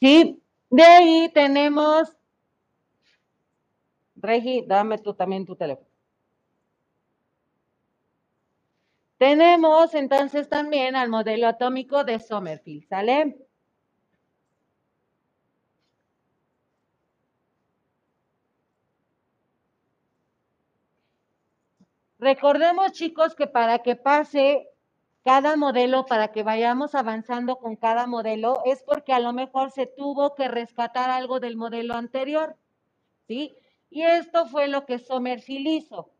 Sí, 0.00 0.42
de 0.70 0.82
ahí 0.82 1.30
tenemos. 1.34 2.16
Regi, 4.16 4.64
dame 4.66 4.98
tú 4.98 5.14
también 5.14 5.44
tu 5.46 5.56
teléfono. 5.56 5.88
Tenemos 9.18 9.94
entonces 9.94 10.48
también 10.48 10.96
al 10.96 11.08
modelo 11.08 11.48
atómico 11.48 12.04
de 12.04 12.18
Sommerfield, 12.20 12.86
¿sale? 12.88 13.36
Recordemos, 22.18 22.92
chicos, 22.92 23.34
que 23.34 23.46
para 23.46 23.78
que 23.80 23.96
pase 23.96 24.68
cada 25.26 25.56
modelo, 25.56 26.06
para 26.06 26.30
que 26.30 26.44
vayamos 26.44 26.94
avanzando 26.94 27.56
con 27.56 27.74
cada 27.74 28.06
modelo, 28.06 28.62
es 28.64 28.84
porque 28.84 29.12
a 29.12 29.18
lo 29.18 29.32
mejor 29.32 29.72
se 29.72 29.88
tuvo 29.88 30.36
que 30.36 30.46
rescatar 30.46 31.10
algo 31.10 31.40
del 31.40 31.56
modelo 31.56 31.94
anterior, 31.94 32.56
¿sí? 33.26 33.56
Y 33.90 34.02
esto 34.02 34.46
fue 34.46 34.68
lo 34.68 34.86
que 34.86 35.00
Sommerfield 35.00 35.66
hizo, 35.66 36.12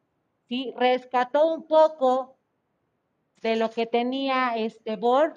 ¿sí? 0.49 0.75
Rescató 0.77 1.55
un 1.55 1.69
poco 1.69 2.37
de 3.43 3.55
lo 3.55 3.71
que 3.71 3.87
tenía 3.87 4.57
este 4.57 4.97
Bohr, 4.97 5.37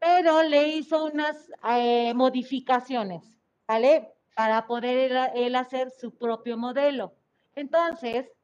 pero 0.00 0.42
le 0.42 0.66
hizo 0.66 1.04
unas 1.04 1.36
eh, 1.70 2.12
modificaciones, 2.14 3.22
¿vale? 3.68 4.12
Para 4.34 4.66
poder 4.66 5.30
él 5.36 5.54
hacer 5.54 5.92
su 5.92 6.10
propio 6.10 6.58
modelo. 6.58 7.14
Entonces, 7.54 8.35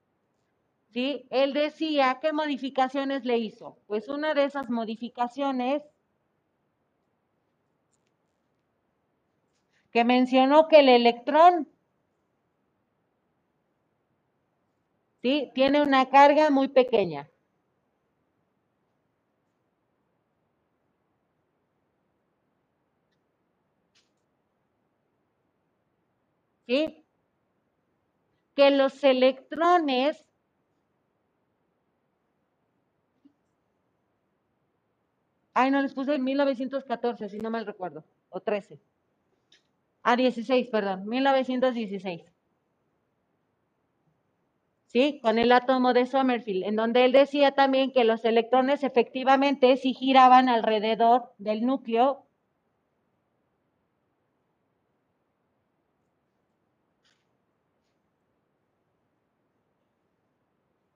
¿sí? 0.92 1.26
Él 1.30 1.54
decía, 1.54 2.18
¿qué 2.20 2.32
modificaciones 2.32 3.24
le 3.24 3.38
hizo? 3.38 3.78
Pues 3.86 4.08
una 4.08 4.34
de 4.34 4.44
esas 4.44 4.70
modificaciones 4.70 5.82
que 9.92 10.04
mencionó 10.04 10.68
que 10.68 10.80
el 10.80 10.88
electrón, 10.88 11.68
¿sí? 15.22 15.50
Tiene 15.54 15.80
una 15.82 16.10
carga 16.10 16.50
muy 16.50 16.68
pequeña. 16.68 17.30
¿Sí? 26.66 27.04
Que 28.54 28.70
los 28.70 29.04
electrones 29.04 30.31
Ay, 35.54 35.70
no, 35.70 35.82
les 35.82 35.92
puse 35.94 36.14
en 36.14 36.24
1914, 36.24 37.28
si 37.28 37.38
no 37.38 37.50
mal 37.50 37.66
recuerdo, 37.66 38.04
o 38.30 38.40
13. 38.40 38.80
Ah, 40.02 40.16
16, 40.16 40.68
perdón, 40.68 41.06
1916. 41.08 42.22
¿Sí? 44.86 45.20
Con 45.22 45.38
el 45.38 45.52
átomo 45.52 45.92
de 45.94 46.06
Sommerfield, 46.06 46.64
en 46.64 46.76
donde 46.76 47.04
él 47.04 47.12
decía 47.12 47.52
también 47.52 47.92
que 47.92 48.04
los 48.04 48.24
electrones 48.24 48.82
efectivamente 48.84 49.76
sí 49.76 49.94
giraban 49.94 50.48
alrededor 50.48 51.32
del 51.38 51.64
núcleo. 51.64 52.26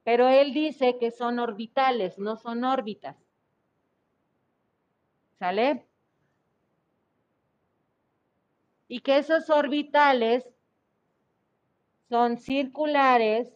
Pero 0.04 0.28
él 0.28 0.54
dice 0.54 0.98
que 0.98 1.10
son 1.10 1.38
orbitales, 1.38 2.18
no 2.18 2.36
son 2.36 2.64
órbitas. 2.64 3.25
¿Sale? 5.38 5.86
y 8.88 9.00
que 9.00 9.18
esos 9.18 9.50
orbitales 9.50 10.44
son 12.08 12.38
circulares, 12.38 13.52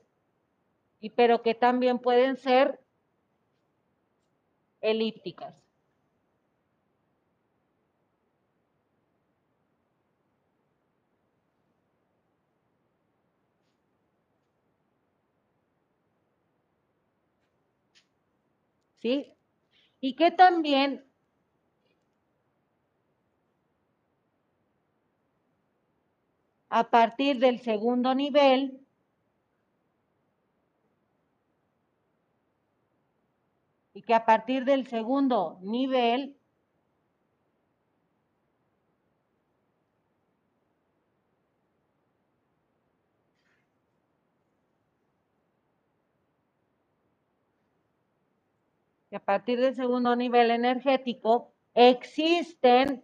y 1.01 1.11
pero 1.11 1.43
que 1.43 1.55
también 1.55 1.99
pueden 1.99 2.37
ser 2.37 2.81
elípticas. 4.81 5.55
¿Sí? 19.01 19.33
Y 20.01 20.14
que 20.14 20.31
también 20.31 21.10
a 26.71 26.85
partir 26.85 27.39
del 27.41 27.61
segundo 27.61 28.14
nivel 28.14 28.81
y 33.93 34.03
que 34.03 34.14
a 34.14 34.25
partir 34.25 34.64
del 34.64 34.87
segundo 34.87 35.59
nivel 35.62 36.37
que 49.11 49.16
a 49.16 49.25
partir 49.25 49.59
del 49.61 49.75
segundo 49.75 50.14
nivel 50.14 50.53
energético 50.53 51.53
existen 51.75 53.03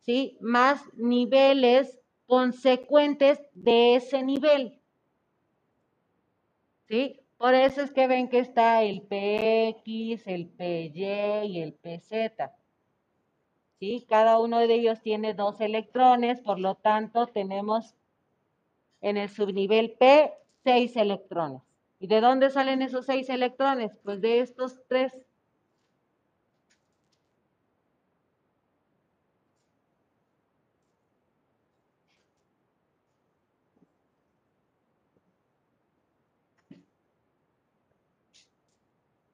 ¿sí? 0.00 0.36
más 0.40 0.82
niveles 0.94 2.00
consecuentes 2.26 3.40
de 3.54 3.96
ese 3.96 4.22
nivel. 4.22 4.80
¿Sí? 6.88 7.20
Por 7.38 7.54
eso 7.54 7.82
es 7.82 7.90
que 7.92 8.06
ven 8.06 8.28
que 8.28 8.38
está 8.38 8.82
el 8.82 9.02
PX, 9.02 10.26
el 10.26 10.48
PY 10.48 11.46
y 11.46 11.60
el 11.60 11.74
PZ. 11.74 12.50
¿Sí? 13.78 14.06
Cada 14.08 14.38
uno 14.38 14.58
de 14.58 14.74
ellos 14.74 15.02
tiene 15.02 15.34
dos 15.34 15.60
electrones, 15.60 16.40
por 16.40 16.58
lo 16.58 16.76
tanto 16.76 17.26
tenemos 17.26 17.94
en 19.00 19.16
el 19.16 19.28
subnivel 19.28 19.92
P 19.92 20.32
seis 20.64 20.96
electrones. 20.96 21.62
¿Y 22.00 22.06
de 22.06 22.20
dónde 22.20 22.50
salen 22.50 22.82
esos 22.82 23.06
seis 23.06 23.28
electrones? 23.28 23.96
Pues 24.02 24.20
de 24.20 24.40
estos 24.40 24.80
tres. 24.88 25.12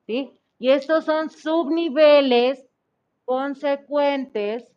¿Sí? 0.07 0.33
Y 0.59 0.71
estos 0.71 1.05
son 1.05 1.31
subniveles 1.31 2.65
consecuentes 3.25 4.73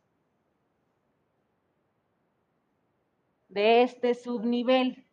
de 3.49 3.84
este 3.84 4.13
subnivel. 4.13 5.05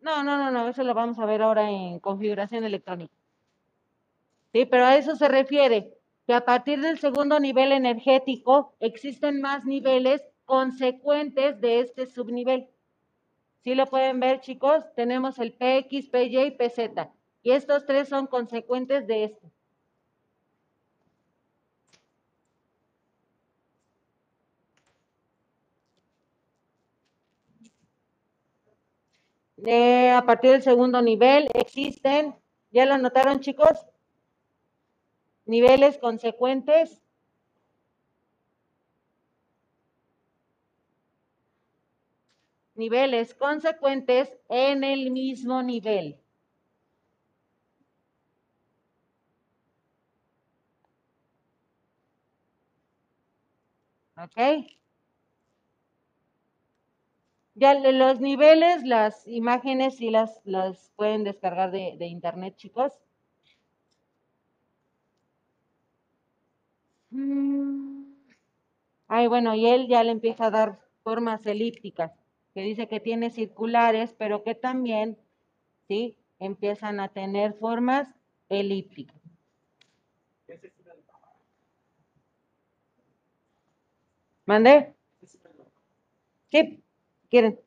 No, 0.00 0.22
no, 0.22 0.38
no, 0.38 0.50
no, 0.50 0.68
eso 0.68 0.82
lo 0.84 0.94
vamos 0.94 1.18
a 1.18 1.26
ver 1.26 1.42
ahora 1.42 1.70
en 1.70 1.98
configuración 2.00 2.64
electrónica. 2.64 3.12
Sí, 4.52 4.64
pero 4.64 4.86
a 4.86 4.96
eso 4.96 5.14
se 5.16 5.28
refiere, 5.28 5.92
que 6.26 6.32
a 6.34 6.44
partir 6.44 6.80
del 6.80 6.98
segundo 6.98 7.38
nivel 7.40 7.72
energético 7.72 8.74
existen 8.80 9.40
más 9.40 9.64
niveles 9.64 10.22
consecuentes 10.46 11.60
de 11.60 11.80
este 11.80 12.06
subnivel. 12.06 12.68
¿Sí 13.68 13.74
lo 13.74 13.84
pueden 13.84 14.18
ver, 14.18 14.40
chicos? 14.40 14.82
Tenemos 14.96 15.38
el 15.38 15.52
PX, 15.52 16.08
PY 16.08 16.38
y 16.38 16.50
PZ. 16.52 17.10
Y 17.42 17.50
estos 17.50 17.84
tres 17.84 18.08
son 18.08 18.26
consecuentes 18.26 19.06
de 19.06 19.24
este. 19.24 19.52
Eh, 29.66 30.12
a 30.12 30.24
partir 30.24 30.52
del 30.52 30.62
segundo 30.62 31.02
nivel 31.02 31.50
existen, 31.52 32.34
¿ya 32.70 32.86
lo 32.86 32.96
notaron 32.96 33.40
chicos? 33.40 33.86
Niveles 35.44 35.98
consecuentes. 35.98 37.02
Niveles 42.78 43.34
consecuentes 43.34 44.32
en 44.48 44.82
el 44.82 45.10
mismo 45.10 45.62
nivel. 45.62 46.18
¿Ok? 54.16 54.38
Ya 57.54 57.74
los 57.74 58.20
niveles, 58.20 58.84
las 58.84 59.26
imágenes 59.28 59.98
sí 59.98 60.08
las, 60.10 60.40
las 60.44 60.92
pueden 60.96 61.24
descargar 61.24 61.70
de, 61.70 61.96
de 61.98 62.06
internet, 62.06 62.56
chicos. 62.56 62.92
Mm. 67.10 68.14
Ay, 69.08 69.26
bueno, 69.28 69.54
y 69.54 69.66
él 69.66 69.88
ya 69.88 70.04
le 70.04 70.12
empieza 70.12 70.46
a 70.46 70.50
dar 70.50 70.78
formas 71.02 71.46
elípticas, 71.46 72.12
que 72.58 72.64
dice 72.64 72.88
que 72.88 72.98
tiene 72.98 73.30
circulares, 73.30 74.16
pero 74.18 74.42
que 74.42 74.56
también, 74.56 75.16
¿sí? 75.86 76.18
Empiezan 76.40 76.98
a 76.98 77.06
tener 77.06 77.54
formas 77.54 78.08
elípticas. 78.48 79.14
¿Mande? 84.44 84.92
Sí, 86.50 86.82
quieren. 87.30 87.60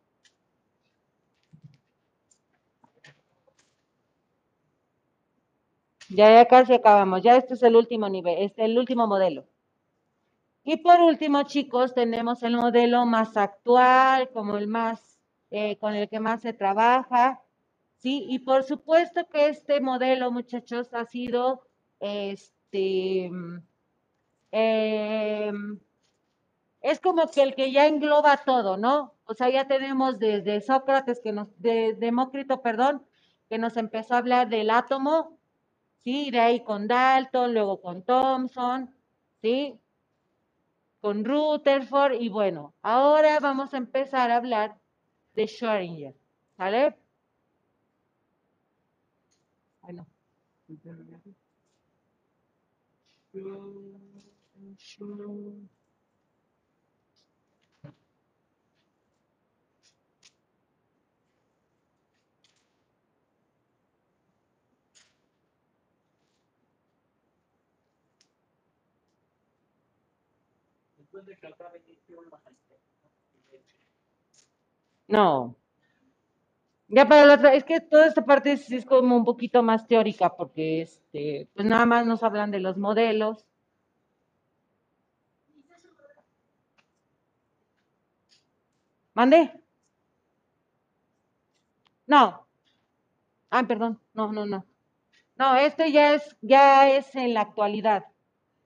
Ya, 6.09 6.33
ya 6.33 6.45
casi 6.49 6.73
acabamos. 6.73 7.21
Ya 7.23 7.37
este 7.37 7.53
es 7.53 7.63
el 7.63 7.77
último 7.77 8.09
nivel, 8.09 8.39
este 8.43 8.63
es 8.63 8.69
el 8.69 8.77
último 8.77 9.07
modelo. 9.07 9.45
Y 10.63 10.77
por 10.77 11.01
último, 11.01 11.43
chicos, 11.43 11.93
tenemos 11.95 12.43
el 12.43 12.55
modelo 12.55 13.05
más 13.05 13.35
actual, 13.35 14.29
como 14.31 14.57
el 14.57 14.67
más, 14.67 15.19
eh, 15.49 15.77
con 15.77 15.95
el 15.95 16.07
que 16.07 16.19
más 16.19 16.41
se 16.41 16.53
trabaja, 16.53 17.41
¿sí? 17.97 18.25
Y 18.29 18.39
por 18.39 18.63
supuesto 18.63 19.27
que 19.29 19.49
este 19.49 19.81
modelo, 19.81 20.31
muchachos, 20.31 20.93
ha 20.93 21.05
sido, 21.05 21.63
este, 21.99 23.31
em, 24.51 25.79
es 26.81 26.99
como 26.99 27.27
que 27.27 27.41
el 27.43 27.55
que 27.55 27.71
ya 27.71 27.87
engloba 27.87 28.37
todo, 28.37 28.77
¿no? 28.77 29.13
O 29.25 29.33
sea, 29.33 29.49
ya 29.49 29.67
tenemos 29.67 30.19
desde 30.19 30.61
Sócrates, 30.61 31.21
que 31.21 31.31
nos, 31.31 31.47
de 31.59 31.93
Demócrito, 31.95 32.61
perdón, 32.61 33.03
que 33.49 33.57
nos 33.57 33.77
empezó 33.77 34.13
a 34.15 34.19
hablar 34.19 34.49
del 34.49 34.69
átomo, 34.69 35.37
¿sí? 36.03 36.31
De 36.31 36.39
ahí 36.39 36.63
con 36.63 36.87
Dalton, 36.87 37.53
luego 37.53 37.81
con 37.81 38.03
Thomson, 38.03 38.93
¿sí? 39.41 39.80
Con 41.01 41.25
Rutherford, 41.25 42.13
y 42.21 42.29
bueno, 42.29 42.75
ahora 42.83 43.39
vamos 43.39 43.73
a 43.73 43.77
empezar 43.77 44.29
a 44.29 44.37
hablar 44.37 44.79
de 45.33 45.45
Schrödinger, 45.45 46.15
¿sale? 46.55 46.95
Bueno. 49.81 50.05
Después 70.97 71.25
de 71.25 71.30
que 71.30 71.30
acabe 71.30 71.30
este 71.30 71.30
uno 71.30 71.30
más 71.30 71.30
No. 75.07 75.55
Ya 76.87 77.07
para 77.07 77.25
la 77.25 77.35
otra, 77.35 77.53
es 77.53 77.63
que 77.63 77.79
toda 77.79 78.07
esta 78.07 78.25
parte 78.25 78.51
es 78.53 78.85
como 78.85 79.15
un 79.15 79.23
poquito 79.25 79.63
más 79.63 79.87
teórica, 79.87 80.35
porque 80.35 80.81
este, 80.81 81.47
pues 81.53 81.65
nada 81.65 81.85
más 81.85 82.05
nos 82.05 82.23
hablan 82.23 82.51
de 82.51 82.59
los 82.59 82.77
modelos. 82.77 83.45
¿Mande? 89.13 89.51
No. 92.07 92.45
Ah, 93.49 93.63
perdón. 93.67 93.99
No, 94.13 94.31
no, 94.31 94.45
no. 94.45 94.65
No, 95.37 95.55
este 95.55 95.91
ya 95.91 96.13
es, 96.13 96.35
ya 96.41 96.89
es 96.89 97.15
en 97.15 97.33
la 97.33 97.41
actualidad. 97.41 98.05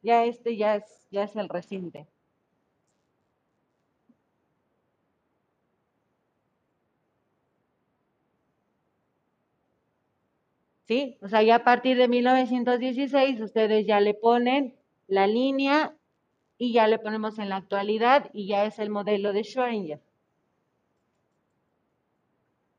Ya 0.01 0.25
este 0.25 0.57
ya 0.57 0.75
es, 0.75 1.07
ya 1.11 1.23
es 1.23 1.35
el 1.35 1.49
reciente. 1.49 2.07
¿Sí? 10.87 11.17
O 11.21 11.27
sea, 11.27 11.41
ya 11.41 11.55
a 11.55 11.63
partir 11.63 11.97
de 11.97 12.07
1916 12.07 13.41
ustedes 13.41 13.87
ya 13.87 13.99
le 13.99 14.13
ponen 14.13 14.75
la 15.07 15.25
línea 15.25 15.95
y 16.57 16.73
ya 16.73 16.87
le 16.87 16.99
ponemos 16.99 17.39
en 17.39 17.49
la 17.49 17.57
actualidad 17.57 18.29
y 18.33 18.47
ya 18.47 18.65
es 18.65 18.77
el 18.79 18.89
modelo 18.89 19.33
de 19.33 19.41
Schrödinger. 19.41 19.99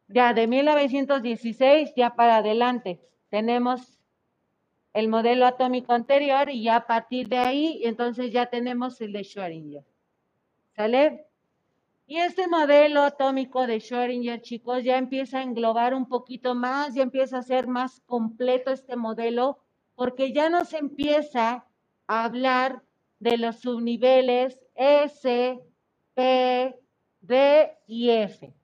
Ya 0.09 0.35
de 0.35 0.47
1916 0.47 1.95
ya 1.97 2.15
para 2.15 2.37
adelante 2.37 3.01
tenemos 3.29 3.99
el 4.93 5.09
modelo 5.09 5.45
atómico 5.45 5.93
anterior 5.93 6.49
y 6.49 6.63
ya 6.63 6.77
a 6.77 6.87
partir 6.87 7.29
de 7.29 7.39
ahí 7.39 7.81
entonces 7.85 8.33
ya 8.33 8.47
tenemos 8.47 9.01
el 9.01 9.13
de 9.13 9.21
Schrödinger. 9.21 9.85
¿Sale? 10.77 11.27
Y 12.09 12.19
este 12.19 12.47
modelo 12.47 13.03
atómico 13.03 13.67
de 13.67 13.81
Schrödinger, 13.81 14.41
chicos, 14.41 14.85
ya 14.85 14.97
empieza 14.97 15.39
a 15.39 15.43
englobar 15.43 15.93
un 15.93 16.07
poquito 16.09 16.55
más, 16.55 16.95
ya 16.95 17.03
empieza 17.03 17.39
a 17.39 17.43
ser 17.43 17.67
más 17.67 18.01
completo 18.07 18.71
este 18.71 18.95
modelo, 18.95 19.59
porque 19.97 20.33
ya 20.33 20.49
nos 20.49 20.73
empieza 20.73 21.67
a 22.07 22.25
hablar 22.25 22.85
de 23.19 23.39
los 23.39 23.57
subniveles 23.57 24.57
S, 24.77 25.61
P, 26.15 26.79
D 27.21 27.77
y 27.89 28.11
F. 28.11 28.56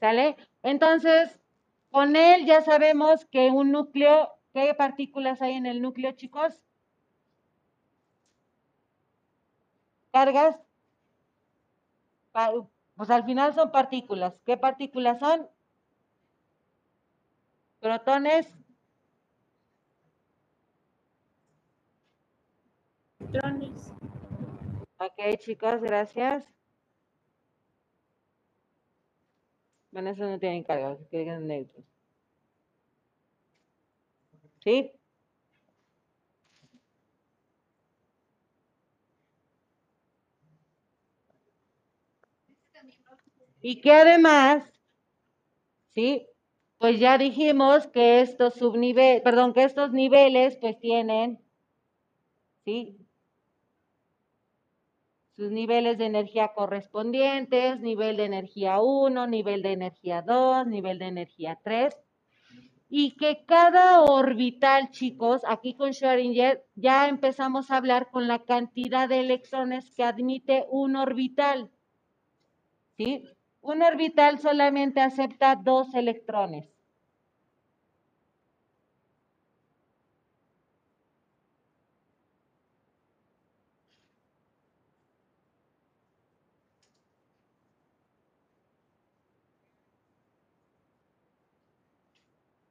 ¿Sale? 0.00 0.36
Entonces, 0.62 1.38
con 1.90 2.16
él 2.16 2.46
ya 2.46 2.62
sabemos 2.62 3.24
que 3.26 3.50
un 3.50 3.70
núcleo, 3.70 4.32
¿qué 4.52 4.74
partículas 4.74 5.42
hay 5.42 5.52
en 5.54 5.66
el 5.66 5.82
núcleo, 5.82 6.12
chicos? 6.12 6.62
Cargas. 10.12 10.56
Pues 12.96 13.10
al 13.10 13.24
final 13.24 13.54
son 13.54 13.70
partículas. 13.72 14.34
¿Qué 14.44 14.56
partículas 14.56 15.18
son? 15.18 15.48
Protones, 17.80 18.46
Electrones. 23.20 23.92
Ok, 24.98 25.38
chicos, 25.38 25.80
gracias. 25.80 26.44
Bueno, 29.92 30.10
eso 30.10 30.24
no 30.26 30.40
tienen 30.40 30.64
carga, 30.64 30.90
así 30.90 31.04
que 31.10 31.24
quedan 31.24 31.46
neutros. 31.46 31.84
¿Sí? 34.64 34.92
Y 43.62 43.80
que 43.80 43.90
además, 43.92 44.64
¿sí? 45.94 46.26
Pues 46.78 46.98
ya 46.98 47.18
dijimos 47.18 47.86
que 47.86 48.22
estos 48.22 48.54
subniveles, 48.54 49.20
perdón, 49.22 49.52
que 49.52 49.62
estos 49.64 49.92
niveles 49.92 50.56
pues 50.60 50.78
tienen, 50.80 51.38
¿sí? 52.64 52.99
Niveles 55.40 55.96
de 55.98 56.06
energía 56.06 56.48
correspondientes, 56.54 57.80
nivel 57.80 58.16
de 58.16 58.24
energía 58.24 58.80
1, 58.80 59.26
nivel 59.26 59.62
de 59.62 59.72
energía 59.72 60.22
2, 60.22 60.66
nivel 60.66 60.98
de 60.98 61.06
energía 61.06 61.58
3, 61.62 61.96
y 62.90 63.12
que 63.12 63.44
cada 63.46 64.02
orbital, 64.02 64.90
chicos, 64.90 65.42
aquí 65.46 65.74
con 65.74 65.90
Schrödinger 65.90 66.62
ya 66.74 67.08
empezamos 67.08 67.70
a 67.70 67.76
hablar 67.76 68.10
con 68.10 68.26
la 68.26 68.40
cantidad 68.40 69.08
de 69.08 69.20
electrones 69.20 69.90
que 69.92 70.02
admite 70.02 70.66
un 70.68 70.96
orbital. 70.96 71.70
¿Sí? 72.96 73.24
Un 73.62 73.82
orbital 73.82 74.40
solamente 74.40 75.00
acepta 75.00 75.54
dos 75.54 75.94
electrones. 75.94 76.68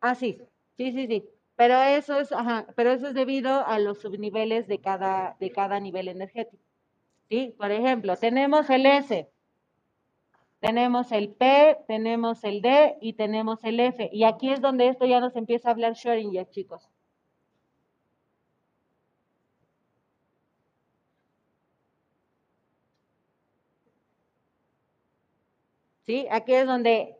Ah, 0.01 0.13
sí, 0.15 0.37
sí, 0.77 0.91
sí, 0.91 1.07
sí. 1.07 1.29
Pero 1.55 1.81
eso 1.81 2.19
es, 2.19 2.31
ajá, 2.31 2.67
pero 2.75 2.91
eso 2.91 3.07
es 3.07 3.13
debido 3.13 3.65
a 3.65 3.79
los 3.79 3.99
subniveles 3.99 4.67
de 4.67 4.79
cada, 4.79 5.35
de 5.39 5.51
cada 5.51 5.79
nivel 5.79 6.07
energético. 6.07 6.63
¿Sí? 7.29 7.55
Por 7.57 7.71
ejemplo, 7.71 8.17
tenemos 8.17 8.69
el 8.69 8.85
S, 8.85 9.29
tenemos 10.61 11.11
el 11.11 11.33
P, 11.33 11.77
tenemos 11.85 12.45
el 12.45 12.61
D 12.61 12.97
y 13.01 13.11
tenemos 13.11 13.61
el 13.65 13.77
F. 13.81 14.09
Y 14.13 14.23
aquí 14.23 14.49
es 14.51 14.61
donde 14.61 14.87
esto 14.87 15.05
ya 15.05 15.19
nos 15.19 15.35
empieza 15.35 15.67
a 15.67 15.71
hablar 15.73 15.95
Schrödinger, 15.95 16.49
chicos. 16.49 16.87
¿Sí? 26.05 26.27
Aquí 26.29 26.53
es 26.53 26.65
donde 26.65 27.18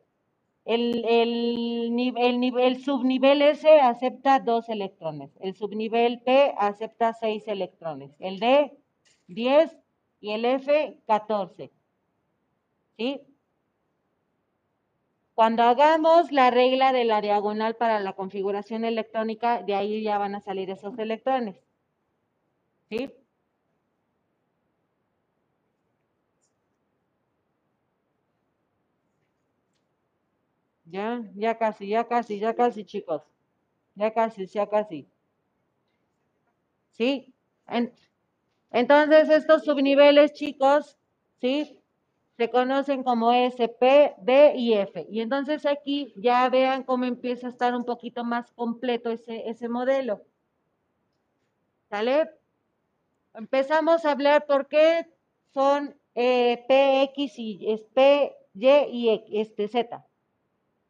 el, 0.69 1.03
el, 1.07 2.15
el 2.15 2.59
el 2.59 2.83
subnivel 2.83 3.41
S 3.41 3.67
acepta 3.81 4.39
dos 4.39 4.69
electrones, 4.69 5.31
el 5.41 5.55
subnivel 5.55 6.21
P 6.21 6.53
acepta 6.59 7.13
seis 7.13 7.47
electrones, 7.47 8.11
el 8.19 8.39
D 8.39 8.77
10 9.29 9.75
y 10.21 10.31
el 10.31 10.45
F 10.45 10.99
14. 11.07 11.71
¿Sí? 12.97 13.21
Cuando 15.33 15.63
hagamos 15.63 16.31
la 16.31 16.51
regla 16.51 16.93
de 16.93 17.05
la 17.05 17.21
diagonal 17.21 17.75
para 17.75 17.99
la 17.99 18.13
configuración 18.13 18.85
electrónica, 18.85 19.63
de 19.63 19.73
ahí 19.73 20.03
ya 20.03 20.19
van 20.19 20.35
a 20.35 20.41
salir 20.41 20.69
esos 20.69 20.99
electrones. 20.99 21.55
¿Sí? 22.89 23.11
Ya, 30.93 31.23
ya 31.35 31.57
casi, 31.57 31.87
ya 31.87 32.03
casi, 32.09 32.37
ya 32.39 32.53
casi, 32.53 32.83
chicos. 32.83 33.21
Ya 33.95 34.13
casi, 34.13 34.47
ya 34.47 34.67
casi. 34.69 35.07
¿Sí? 36.91 37.33
En- 37.67 37.91
entonces, 38.71 39.29
estos 39.29 39.63
subniveles, 39.65 40.33
chicos, 40.33 40.97
¿sí? 41.41 41.79
Se 42.37 42.49
conocen 42.51 43.03
como 43.03 43.31
S, 43.33 43.67
P, 43.69 44.15
D 44.19 44.53
y 44.57 44.73
F. 44.75 45.07
Y 45.09 45.21
entonces 45.21 45.65
aquí 45.65 46.13
ya 46.17 46.49
vean 46.49 46.83
cómo 46.83 47.05
empieza 47.05 47.47
a 47.47 47.51
estar 47.51 47.75
un 47.75 47.85
poquito 47.85 48.23
más 48.25 48.51
completo 48.53 49.11
ese, 49.11 49.49
ese 49.49 49.69
modelo. 49.69 50.23
¿Sale? 51.89 52.29
Empezamos 53.33 54.05
a 54.05 54.11
hablar 54.11 54.45
por 54.45 54.67
qué 54.67 55.07
son 55.51 55.95
eh, 56.13 56.63
PX 56.67 57.39
y 57.39 57.71
es 57.71 57.81
P, 57.85 58.35
Y 58.53 58.67
y 58.67 59.39
este, 59.41 59.67
Z. 59.67 60.05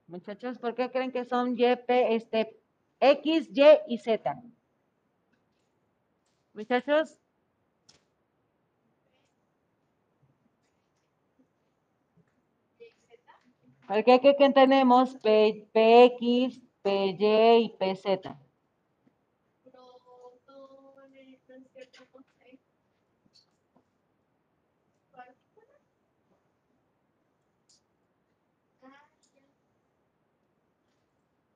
Muchachos, 0.09 0.57
¿por 0.57 0.73
qué 0.73 0.89
creen 0.89 1.11
que 1.11 1.23
son 1.23 1.55
Y, 1.55 1.75
P, 1.75 2.15
este, 2.15 2.59
X, 2.99 3.49
Y 3.53 3.63
y 3.87 3.97
Z? 3.99 4.41
Muchachos, 6.53 7.19
porque 13.87 14.13
aquí 14.13 14.35
que 14.35 14.49
tenemos 14.51 15.15
P, 15.17 15.67
PX, 15.73 16.59
PY 16.81 17.25
y 17.65 17.69
PZ. 17.77 18.35
Protones, 19.63 21.39
no 21.47 21.55
es 21.55 21.71
cierto, 21.71 22.05
no 22.13 22.21
sé. 22.39 22.59
Partículas. 25.11 25.81
Ah, 28.81 29.05
ya. 29.31 29.39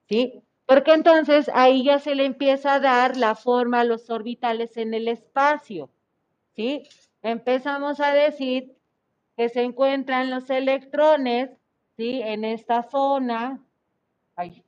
¿Sí? 0.10 0.42
Porque 0.66 0.94
entonces 0.94 1.50
ahí 1.54 1.84
ya 1.84 2.00
se 2.00 2.16
le 2.16 2.26
empieza 2.26 2.76
a 2.76 2.80
dar 2.80 3.18
la 3.18 3.36
forma 3.36 3.82
a 3.82 3.84
los 3.84 4.10
orbitales 4.10 4.78
en 4.78 4.94
el 4.94 5.08
espacio. 5.08 5.90
¿Sí? 6.56 6.84
Empezamos 7.22 8.00
a 8.00 8.14
decir 8.14 8.76
que 9.38 9.50
se 9.50 9.64
encuentran 9.64 10.30
los 10.32 10.50
electrones, 10.50 11.52
¿sí? 11.98 12.22
En 12.24 12.46
esta 12.46 12.84
zona. 12.84 13.64
Ay, 14.36 14.64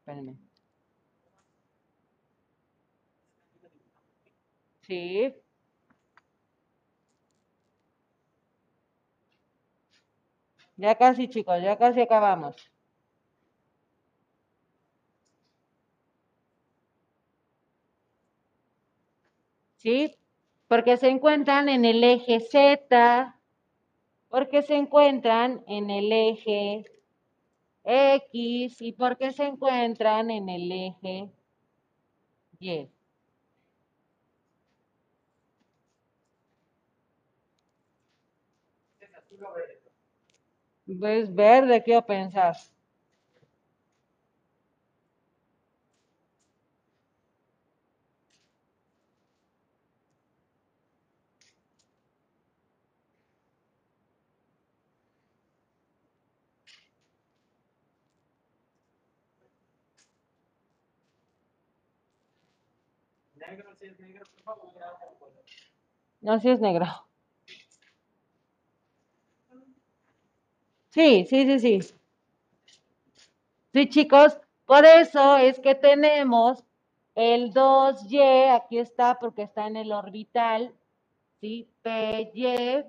espérenme. 0.00 0.38
Sí. 4.82 5.34
Ya 10.78 10.94
casi, 10.94 11.28
chicos, 11.28 11.60
ya 11.62 11.76
casi 11.76 12.00
acabamos. 12.00 12.56
¿Sí? 19.86 20.18
Porque 20.66 20.96
se 20.96 21.08
encuentran 21.08 21.68
en 21.68 21.84
el 21.84 22.02
eje 22.02 22.40
Z, 22.40 23.38
porque 24.28 24.62
se 24.62 24.74
encuentran 24.74 25.62
en 25.68 25.90
el 25.90 26.10
eje 26.10 26.86
X 27.84 28.82
y 28.82 28.92
porque 28.94 29.30
se 29.30 29.44
encuentran 29.44 30.32
en 30.32 30.48
el 30.48 30.72
eje 30.72 31.30
Y. 32.58 32.88
¿Ves 40.86 41.32
verde? 41.32 41.84
¿Qué 41.84 42.02
pensás? 42.02 42.75
Si. 63.46 63.86
No, 66.20 66.40
sí 66.40 66.50
es 66.50 66.60
negro. 66.60 66.86
Sí, 70.90 71.26
sí, 71.28 71.44
sí, 71.44 71.60
sí. 71.60 71.94
Sí, 73.72 73.88
chicos, 73.88 74.38
por 74.64 74.84
eso 74.86 75.36
es 75.36 75.60
que 75.60 75.74
tenemos 75.74 76.64
el 77.14 77.52
2Y, 77.52 78.54
aquí 78.54 78.78
está 78.78 79.18
porque 79.18 79.42
está 79.42 79.66
en 79.66 79.76
el 79.76 79.92
orbital, 79.92 80.74
¿sí? 81.40 81.68
PY, 81.82 82.84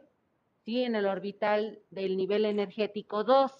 ¿sí? 0.63 0.83
En 0.83 0.95
el 0.95 1.05
orbital 1.05 1.79
del 1.89 2.17
nivel 2.17 2.45
energético 2.45 3.23
2. 3.23 3.51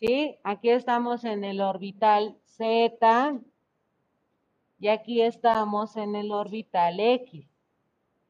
¿Sí? 0.00 0.38
Aquí 0.44 0.70
estamos 0.70 1.24
en 1.24 1.44
el 1.44 1.60
orbital 1.60 2.38
Z 2.44 3.40
y 4.78 4.88
aquí 4.88 5.22
estamos 5.22 5.96
en 5.96 6.14
el 6.16 6.32
orbital 6.32 7.00
X, 7.00 7.46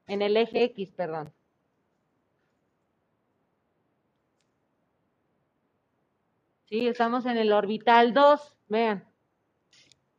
en 0.06 0.22
el 0.22 0.36
eje 0.36 0.64
X, 0.64 0.92
perdón. 0.92 1.32
Sí, 6.68 6.86
estamos 6.88 7.26
en 7.26 7.36
el 7.36 7.52
orbital 7.52 8.12
2, 8.12 8.56
vean. 8.68 9.04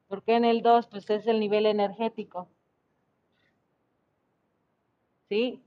¿Por 0.08 0.24
qué 0.24 0.36
en 0.36 0.46
el 0.46 0.62
2? 0.62 0.88
Pues 0.88 1.10
es 1.10 1.28
el 1.28 1.40
nivel 1.40 1.66
energético. 1.66 2.50
¿Sí? 5.30 5.62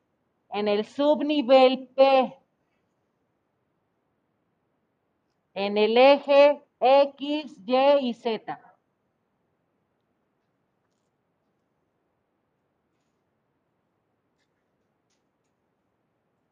En 0.51 0.68
el 0.68 0.85
subnivel 0.87 1.89
P, 1.95 2.39
en 5.66 5.76
el 5.76 5.98
eje 5.98 6.62
X, 6.80 7.58
Y 7.66 7.74
y 8.00 8.14
Z. 8.14 8.58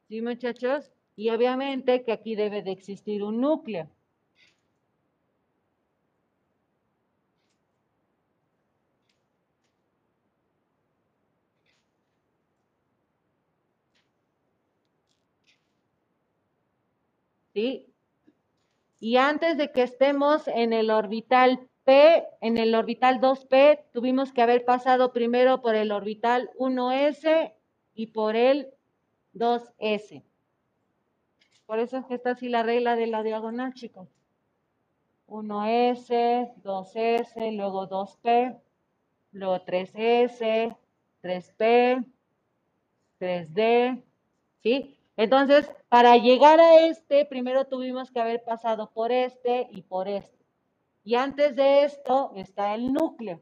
¿Sí, 0.08 0.20
muchachos? 0.20 0.92
Y 1.16 1.30
obviamente 1.30 2.04
que 2.04 2.12
aquí 2.12 2.34
debe 2.36 2.62
de 2.62 2.72
existir 2.72 3.22
un 3.22 3.40
núcleo. 3.40 3.88
¿Sí? 17.54 17.86
Y 19.00 19.16
antes 19.16 19.56
de 19.56 19.70
que 19.70 19.82
estemos 19.82 20.48
en 20.48 20.72
el 20.72 20.90
orbital 20.90 21.68
P, 21.84 22.26
en 22.40 22.58
el 22.58 22.74
orbital 22.74 23.20
2P, 23.20 23.84
tuvimos 23.92 24.32
que 24.32 24.42
haber 24.42 24.64
pasado 24.64 25.12
primero 25.12 25.62
por 25.62 25.74
el 25.74 25.92
orbital 25.92 26.50
1S 26.58 27.54
y 27.94 28.06
por 28.08 28.36
el 28.36 28.68
2S. 29.34 30.22
Por 31.66 31.78
eso 31.78 31.98
es 31.98 32.06
que 32.06 32.14
está 32.14 32.32
así 32.32 32.48
la 32.48 32.62
regla 32.62 32.96
de 32.96 33.06
la 33.06 33.22
diagonal, 33.22 33.72
chicos. 33.74 34.08
1S, 35.28 36.54
2S, 36.62 37.56
luego 37.56 37.88
2P, 37.88 38.58
luego 39.32 39.64
3S, 39.64 40.76
3P, 41.22 42.04
3D, 43.20 44.02
¿sí? 44.62 44.97
Entonces, 45.18 45.68
para 45.88 46.16
llegar 46.16 46.60
a 46.60 46.86
este, 46.86 47.26
primero 47.26 47.64
tuvimos 47.66 48.10
que 48.12 48.20
haber 48.20 48.44
pasado 48.44 48.90
por 48.92 49.10
este 49.10 49.66
y 49.72 49.82
por 49.82 50.06
este. 50.06 50.46
Y 51.02 51.16
antes 51.16 51.56
de 51.56 51.82
esto 51.84 52.32
está 52.36 52.74
el 52.74 52.92
núcleo. 52.92 53.40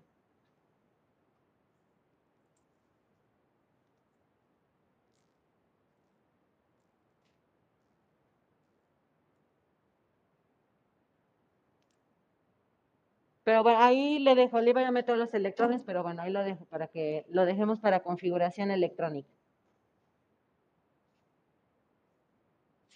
Pero 13.44 13.62
bueno, 13.62 13.78
ahí 13.80 14.18
le 14.18 14.34
dejo, 14.34 14.60
le 14.60 14.70
iba 14.70 14.86
a 14.86 14.90
meter 14.90 15.16
los 15.18 15.34
electrones, 15.34 15.82
pero 15.84 16.02
bueno, 16.02 16.22
ahí 16.22 16.32
lo 16.32 16.42
dejo 16.42 16.64
para 16.64 16.88
que 16.88 17.26
lo 17.28 17.44
dejemos 17.44 17.80
para 17.80 18.00
configuración 18.02 18.70
electrónica. 18.70 19.28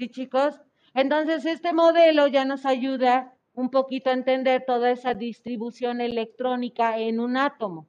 ¿Sí, 0.01 0.09
chicos? 0.09 0.59
Entonces, 0.94 1.44
este 1.44 1.74
modelo 1.74 2.26
ya 2.26 2.46
nos 2.46 2.64
ayuda 2.64 3.36
un 3.53 3.68
poquito 3.68 4.09
a 4.09 4.14
entender 4.14 4.64
toda 4.66 4.90
esa 4.92 5.12
distribución 5.12 6.01
electrónica 6.01 6.96
en 6.96 7.20
un 7.20 7.36
átomo. 7.36 7.86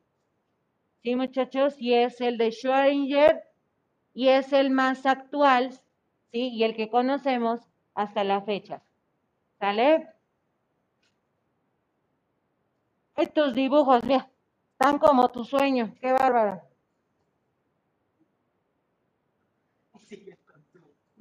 ¿Sí, 1.01 1.15
muchachos? 1.15 1.75
Y 1.79 1.93
es 1.93 2.19
el 2.19 2.37
de 2.37 2.49
Schrödinger 2.49 3.43
y 4.13 4.27
es 4.27 4.51
el 4.51 4.71
más 4.71 5.05
actual, 5.05 5.71
¿sí? 6.33 6.49
Y 6.49 6.65
el 6.65 6.75
que 6.75 6.89
conocemos 6.89 7.61
hasta 7.93 8.25
la 8.25 8.41
fecha. 8.41 8.83
¿Sale? 9.57 10.09
Estos 13.15 13.53
dibujos, 13.53 14.03
mira, 14.03 14.29
están 14.73 14.99
como 14.99 15.29
tu 15.29 15.45
sueño. 15.45 15.95
Qué 16.01 16.11
bárbaro. 16.11 16.61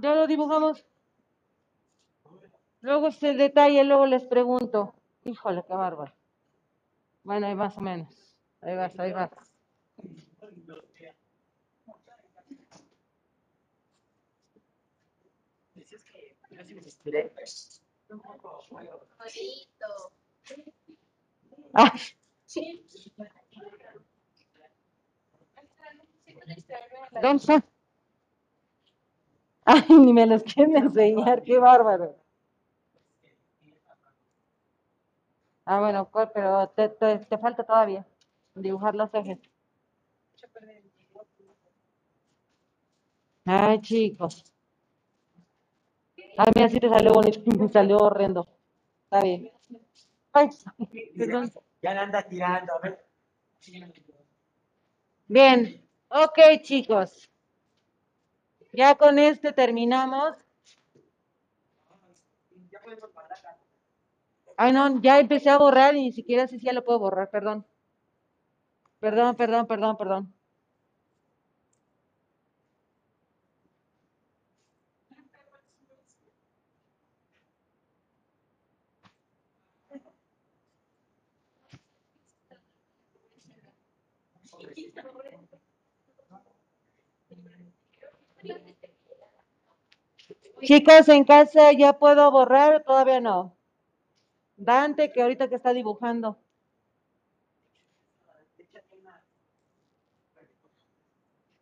Ya 0.00 0.14
lo 0.14 0.26
dibujamos. 0.26 0.89
Luego 2.82 3.08
ese 3.08 3.32
detalle, 3.32 3.84
luego 3.84 4.04
les 4.04 4.24
pregunto. 4.26 4.92
Híjole, 5.24 5.64
qué 5.66 5.72
bárbaro. 5.74 6.12
Bueno, 7.24 7.46
ahí 7.46 7.54
más 7.54 7.78
o 7.78 7.80
menos. 7.80 8.36
Ahí 8.60 8.76
vas, 8.76 8.98
ahí 9.00 9.12
vas. 9.12 9.30
Ah, 21.74 21.92
Sí. 22.46 22.84
¿Dónde 27.22 27.36
está? 27.42 27.64
Ay, 29.64 29.82
ni 29.88 30.12
me 30.12 30.26
los 30.26 30.42
quieren 30.42 30.76
enseñar, 30.76 31.42
qué 31.42 31.58
bárbaro. 31.58 32.14
Ah, 35.70 35.80
bueno, 35.80 36.10
pero 36.34 36.68
te, 36.76 36.88
te, 36.90 37.18
te 37.20 37.38
falta 37.38 37.64
todavía 37.64 38.04
dibujar 38.54 38.94
los 38.94 39.14
ejes. 39.14 39.38
Ay, 43.44 43.78
chicos. 43.82 44.34
Ay, 46.36 46.50
mira, 46.56 46.68
sí 46.68 46.80
te 46.80 46.88
salió 46.88 47.12
bonito, 47.12 47.40
me 47.58 47.68
salió 47.68 47.98
horrendo. 47.98 48.46
Está 49.04 49.22
bien. 49.22 49.50
Ay. 50.32 50.50
Ya 51.82 51.94
la 51.94 52.02
anda 52.02 52.22
tirando, 52.22 52.74
a 52.74 52.78
ver. 52.80 53.06
Bien, 55.28 55.80
ok, 56.10 56.38
chicos. 56.62 57.30
Ya 58.72 58.96
con 58.96 59.20
este 59.20 59.52
terminamos. 59.52 60.34
Ya 62.70 62.80
podemos. 62.82 63.10
Ay, 64.62 64.72
no, 64.72 65.00
ya 65.02 65.18
empecé 65.18 65.50
a 65.50 65.58
borrar 65.58 65.96
y 65.96 66.02
ni 66.02 66.12
siquiera 66.12 66.46
sé 66.46 66.58
si 66.60 66.66
ya 66.66 66.72
lo 66.72 66.84
puedo 66.84 67.00
borrar, 67.00 67.30
perdón. 67.30 67.66
Perdón, 69.02 69.30
perdón, 69.40 69.64
perdón, 69.70 69.94
perdón. 70.00 70.22
Chicos, 90.62 91.08
en 91.08 91.24
casa 91.24 91.72
ya 91.72 91.98
puedo 91.98 92.30
borrar, 92.30 92.82
todavía 92.84 93.20
no. 93.20 93.56
Dante, 94.60 95.10
que 95.10 95.22
ahorita 95.22 95.48
que 95.48 95.54
está 95.56 95.72
dibujando. 95.72 96.38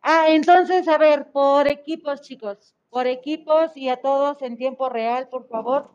Ah, 0.01 0.25
entonces, 0.29 0.87
a 0.87 0.97
ver, 0.97 1.31
por 1.31 1.67
equipos, 1.67 2.21
chicos, 2.21 2.75
por 2.89 3.07
equipos 3.07 3.75
y 3.77 3.87
a 3.89 4.01
todos 4.01 4.41
en 4.41 4.57
tiempo 4.57 4.89
real, 4.89 5.29
por 5.29 5.47
favor, 5.47 5.91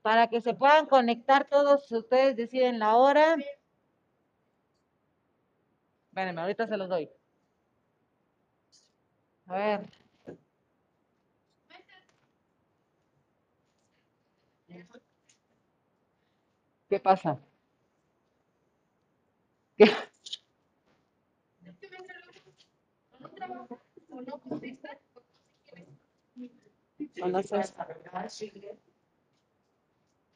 para 0.00 0.28
que 0.28 0.40
se 0.40 0.54
puedan 0.54 0.86
conectar 0.86 1.46
todos, 1.48 1.90
ustedes 1.92 2.36
deciden 2.36 2.78
la 2.78 2.96
hora. 2.96 3.36
Espérenme, 6.08 6.40
ahorita 6.40 6.66
se 6.66 6.76
los 6.78 6.88
doy. 6.88 7.10
A 9.48 9.54
ver. 9.54 9.90
¿Qué 16.88 17.00
pasa? 17.00 17.38
¿Qué? 19.76 19.86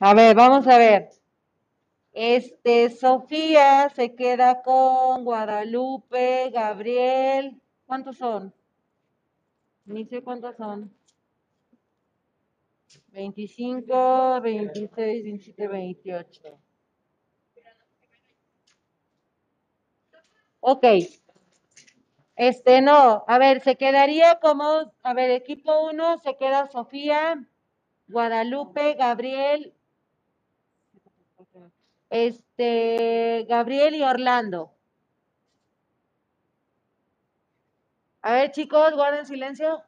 A 0.00 0.14
ver, 0.14 0.34
vamos 0.34 0.66
a 0.66 0.78
ver. 0.78 1.10
Este, 2.12 2.90
Sofía 2.90 3.88
se 3.90 4.14
queda 4.14 4.62
con 4.62 5.24
Guadalupe, 5.24 6.50
Gabriel. 6.50 7.60
¿Cuántos 7.86 8.16
son? 8.16 8.52
Ni 9.84 10.04
sé 10.06 10.22
cuántos 10.22 10.56
son. 10.56 10.92
25, 13.12 14.40
26, 14.40 15.24
27, 15.24 15.68
28. 15.68 16.58
Ok. 20.60 20.84
Este, 22.36 22.80
no, 22.80 23.24
a 23.28 23.38
ver, 23.38 23.60
se 23.60 23.76
quedaría 23.76 24.40
como, 24.40 24.92
a 25.02 25.14
ver, 25.14 25.30
equipo 25.30 25.88
1 25.90 26.18
se 26.20 26.36
queda 26.36 26.68
Sofía, 26.68 27.46
Guadalupe, 28.08 28.94
Gabriel, 28.94 29.74
este, 32.10 33.46
Gabriel 33.48 33.94
y 33.94 34.02
Orlando. 34.02 34.72
A 38.22 38.32
ver, 38.32 38.52
chicos, 38.52 38.94
guarden 38.94 39.26
silencio. 39.26 39.82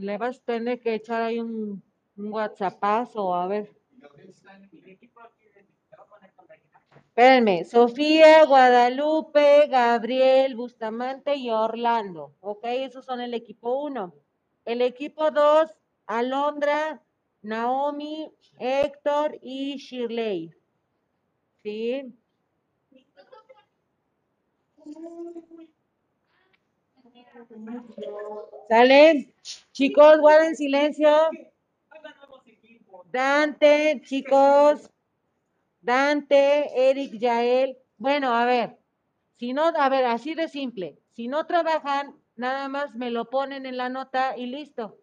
Le 0.00 0.18
vas 0.18 0.38
a 0.38 0.44
tener 0.44 0.80
que 0.80 0.94
echar 0.94 1.22
ahí 1.22 1.40
un, 1.40 1.82
un 2.16 2.32
WhatsAppazo, 2.32 3.34
a 3.34 3.46
ver. 3.46 3.70
Espérenme, 7.16 7.64
Sofía, 7.64 8.44
Guadalupe, 8.44 9.68
Gabriel, 9.68 10.54
Bustamante 10.54 11.34
y 11.34 11.50
Orlando. 11.50 12.34
Ok, 12.40 12.64
esos 12.64 13.06
son 13.06 13.20
el 13.20 13.32
equipo 13.32 13.84
1. 13.84 14.12
El 14.66 14.82
equipo 14.82 15.30
2, 15.30 15.70
Alondra, 16.06 17.02
Naomi, 17.40 18.30
Héctor 18.58 19.38
y 19.40 19.76
Shirley. 19.76 20.52
¿Sí? 21.62 22.12
¿Sale? 28.68 29.32
Chicos, 29.72 30.18
guarden 30.20 30.56
silencio. 30.56 31.08
Dante, 33.10 34.00
chicos. 34.04 34.90
Dante, 35.80 36.90
Eric, 36.90 37.18
Yael. 37.18 37.78
Bueno, 37.98 38.34
a 38.34 38.44
ver. 38.44 38.78
Si 39.38 39.52
no, 39.52 39.66
a 39.66 39.88
ver, 39.88 40.04
así 40.06 40.34
de 40.34 40.48
simple. 40.48 40.98
Si 41.12 41.28
no 41.28 41.46
trabajan, 41.46 42.14
nada 42.36 42.68
más 42.68 42.94
me 42.94 43.10
lo 43.10 43.30
ponen 43.30 43.66
en 43.66 43.76
la 43.76 43.88
nota 43.88 44.36
y 44.36 44.46
listo. 44.46 44.98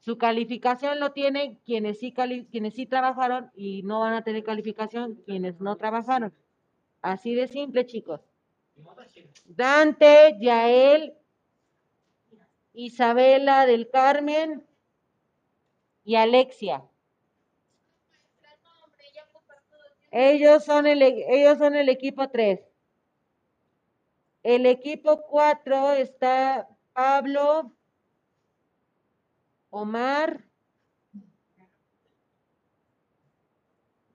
Su 0.00 0.16
calificación 0.16 0.98
lo 1.00 1.12
tienen 1.12 1.56
quienes 1.66 1.98
sí, 1.98 2.12
cali 2.12 2.46
quienes 2.46 2.74
sí 2.74 2.86
trabajaron 2.86 3.50
y 3.54 3.82
no 3.82 4.00
van 4.00 4.14
a 4.14 4.24
tener 4.24 4.42
calificación 4.44 5.16
quienes 5.26 5.60
no 5.60 5.76
trabajaron. 5.76 6.32
Así 7.02 7.34
de 7.34 7.48
simple, 7.48 7.86
chicos. 7.86 8.20
Dante, 9.44 10.36
Yael, 10.40 11.14
Isabela 12.72 13.66
del 13.66 13.88
Carmen 13.90 14.66
y 16.04 16.16
Alexia. 16.16 16.84
Ellos 20.10 20.64
son 20.64 20.86
el, 20.86 21.02
ellos 21.02 21.58
son 21.58 21.76
el 21.76 21.88
equipo 21.88 22.28
3. 22.28 22.60
El 24.42 24.66
equipo 24.66 25.22
4 25.22 25.92
está 25.92 26.68
Pablo, 26.92 27.72
Omar, 29.70 30.44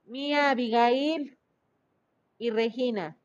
Mía 0.06 0.52
Abigail 0.52 1.38
y 2.38 2.50
Regina. 2.50 3.18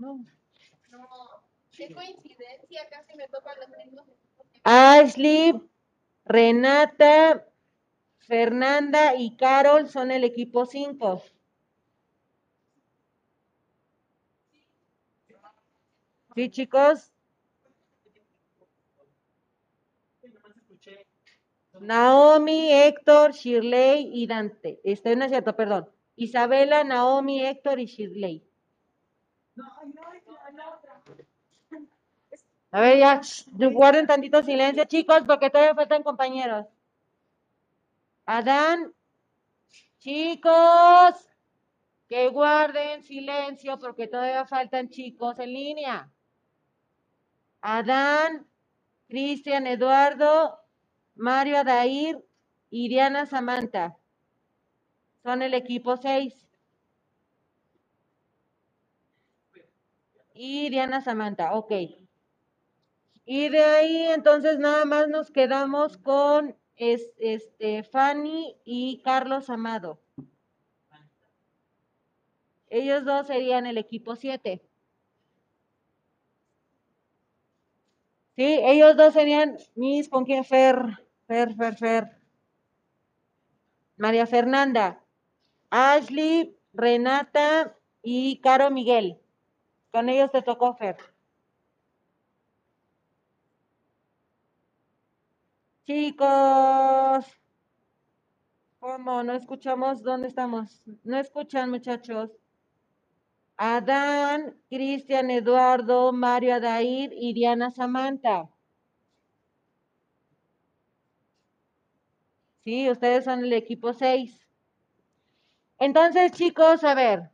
No. 0.00 0.24
No, 0.90 1.06
qué 1.72 1.92
coincidencia, 1.92 2.88
casi 2.90 3.14
me 3.18 3.28
tocan 3.28 3.54
los 3.60 3.68
mismos. 3.84 4.06
Ashley, 4.64 5.60
Renata, 6.24 7.46
Fernanda 8.20 9.14
y 9.14 9.36
Carol 9.36 9.90
son 9.90 10.10
el 10.10 10.24
equipo 10.24 10.64
5. 10.64 11.22
¿Sí, 16.34 16.48
chicos? 16.48 17.12
Naomi, 21.78 22.72
Héctor, 22.72 23.32
Shirley 23.32 24.10
y 24.14 24.26
Dante. 24.26 24.80
Este 24.82 25.14
no 25.14 25.26
es 25.26 25.30
cierto, 25.30 25.54
perdón. 25.54 25.90
Isabela, 26.16 26.84
Naomi, 26.84 27.44
Héctor 27.44 27.80
y 27.80 27.84
Shirley. 27.84 28.49
A 32.72 32.80
ver, 32.80 32.98
ya, 32.98 33.20
guarden 33.72 34.06
tantito 34.06 34.42
silencio, 34.42 34.84
chicos, 34.84 35.22
porque 35.26 35.50
todavía 35.50 35.74
faltan 35.74 36.02
compañeros. 36.02 36.66
Adán, 38.26 38.94
chicos, 39.98 41.28
que 42.08 42.28
guarden 42.28 43.02
silencio 43.02 43.78
porque 43.78 44.06
todavía 44.06 44.46
faltan 44.46 44.88
chicos 44.88 45.38
en 45.40 45.52
línea. 45.52 46.10
Adán, 47.60 48.46
Cristian 49.08 49.66
Eduardo, 49.66 50.58
Mario 51.16 51.58
Adair 51.58 52.24
y 52.70 52.88
Diana 52.88 53.26
Samantha. 53.26 53.96
Son 55.22 55.42
el 55.42 55.54
equipo 55.54 55.96
6. 55.96 56.49
Y 60.42 60.70
Diana 60.70 61.02
Samantha, 61.02 61.52
ok. 61.52 61.70
Y 63.26 63.50
de 63.50 63.62
ahí 63.62 64.06
entonces 64.06 64.58
nada 64.58 64.86
más 64.86 65.06
nos 65.06 65.30
quedamos 65.30 65.98
con 65.98 66.56
es, 66.76 67.12
este, 67.18 67.82
Fanny 67.82 68.56
y 68.64 69.02
Carlos 69.02 69.50
Amado. 69.50 70.00
Ellos 72.70 73.04
dos 73.04 73.26
serían 73.26 73.66
el 73.66 73.76
equipo 73.76 74.16
7. 74.16 74.66
Sí, 78.34 78.60
ellos 78.64 78.96
dos 78.96 79.12
serían 79.12 79.58
mis, 79.74 80.08
¿con 80.08 80.24
quién? 80.24 80.46
Fer, 80.46 81.06
Fer, 81.26 81.54
Fer, 81.54 81.76
Fer. 81.76 82.18
María 83.98 84.26
Fernanda, 84.26 85.04
Ashley, 85.68 86.56
Renata 86.72 87.76
y 88.02 88.40
Caro 88.40 88.70
Miguel. 88.70 89.19
Con 89.92 90.08
ellos 90.08 90.32
te 90.32 90.42
tocó 90.42 90.74
Fer. 90.74 90.96
Chicos, 95.86 97.26
¿cómo? 98.78 99.22
No 99.22 99.32
escuchamos, 99.32 100.02
¿dónde 100.02 100.28
estamos? 100.28 100.82
No 101.04 101.16
escuchan, 101.18 101.70
muchachos. 101.70 102.30
Adán, 103.58 104.56
Cristian 104.68 105.30
Eduardo, 105.30 106.12
Mario 106.12 106.56
Adair 106.56 107.12
y 107.14 107.32
Diana 107.32 107.70
Samantha. 107.70 108.48
Sí, 112.64 112.88
ustedes 112.88 113.24
son 113.24 113.44
el 113.44 113.52
equipo 113.52 113.92
6. 113.92 114.46
Entonces, 115.80 116.30
chicos, 116.30 116.84
a 116.84 116.94
ver. 116.94 117.32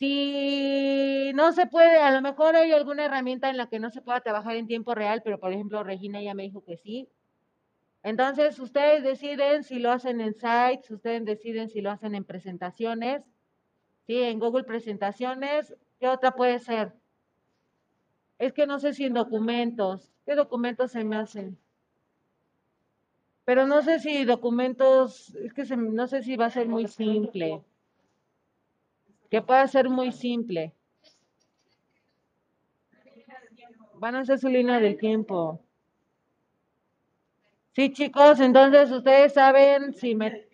Si 0.00 1.30
no 1.34 1.52
se 1.52 1.66
puede, 1.66 1.98
a 1.98 2.10
lo 2.10 2.22
mejor 2.22 2.56
hay 2.56 2.72
alguna 2.72 3.04
herramienta 3.04 3.50
en 3.50 3.58
la 3.58 3.68
que 3.68 3.78
no 3.78 3.90
se 3.90 4.00
pueda 4.00 4.22
trabajar 4.22 4.56
en 4.56 4.66
tiempo 4.66 4.94
real, 4.94 5.20
pero 5.22 5.38
por 5.38 5.52
ejemplo, 5.52 5.84
Regina 5.84 6.22
ya 6.22 6.32
me 6.32 6.44
dijo 6.44 6.64
que 6.64 6.78
sí. 6.78 7.10
Entonces, 8.02 8.58
ustedes 8.58 9.02
deciden 9.04 9.62
si 9.62 9.78
lo 9.78 9.92
hacen 9.92 10.22
en 10.22 10.32
sites, 10.32 10.90
ustedes 10.90 11.26
deciden 11.26 11.68
si 11.68 11.82
lo 11.82 11.90
hacen 11.90 12.14
en 12.14 12.24
presentaciones, 12.24 13.22
¿sí? 14.06 14.22
En 14.22 14.38
Google 14.38 14.64
Presentaciones, 14.64 15.76
¿qué 15.98 16.08
otra 16.08 16.32
puede 16.32 16.60
ser? 16.60 16.94
Es 18.38 18.54
que 18.54 18.66
no 18.66 18.78
sé 18.78 18.94
si 18.94 19.04
en 19.04 19.12
documentos, 19.12 20.14
¿qué 20.24 20.34
documentos 20.34 20.92
se 20.92 21.04
me 21.04 21.16
hacen? 21.16 21.58
Pero 23.44 23.66
no 23.66 23.82
sé 23.82 23.98
si 23.98 24.24
documentos, 24.24 25.34
es 25.34 25.52
que 25.52 25.64
no 25.76 26.06
sé 26.06 26.22
si 26.22 26.36
va 26.36 26.46
a 26.46 26.50
ser 26.50 26.68
muy 26.68 26.88
simple. 26.88 27.62
Que 29.30 29.40
pueda 29.40 29.66
ser 29.68 29.88
muy 29.88 30.12
simple. 30.12 30.74
Van 33.94 34.16
a 34.16 34.20
hacer 34.20 34.38
su 34.38 34.48
línea 34.48 34.80
del 34.80 34.98
tiempo. 34.98 35.60
Sí, 37.72 37.92
chicos, 37.92 38.40
entonces 38.40 38.90
ustedes 38.90 39.32
saben 39.34 39.94
si 39.94 40.14
me... 40.14 40.48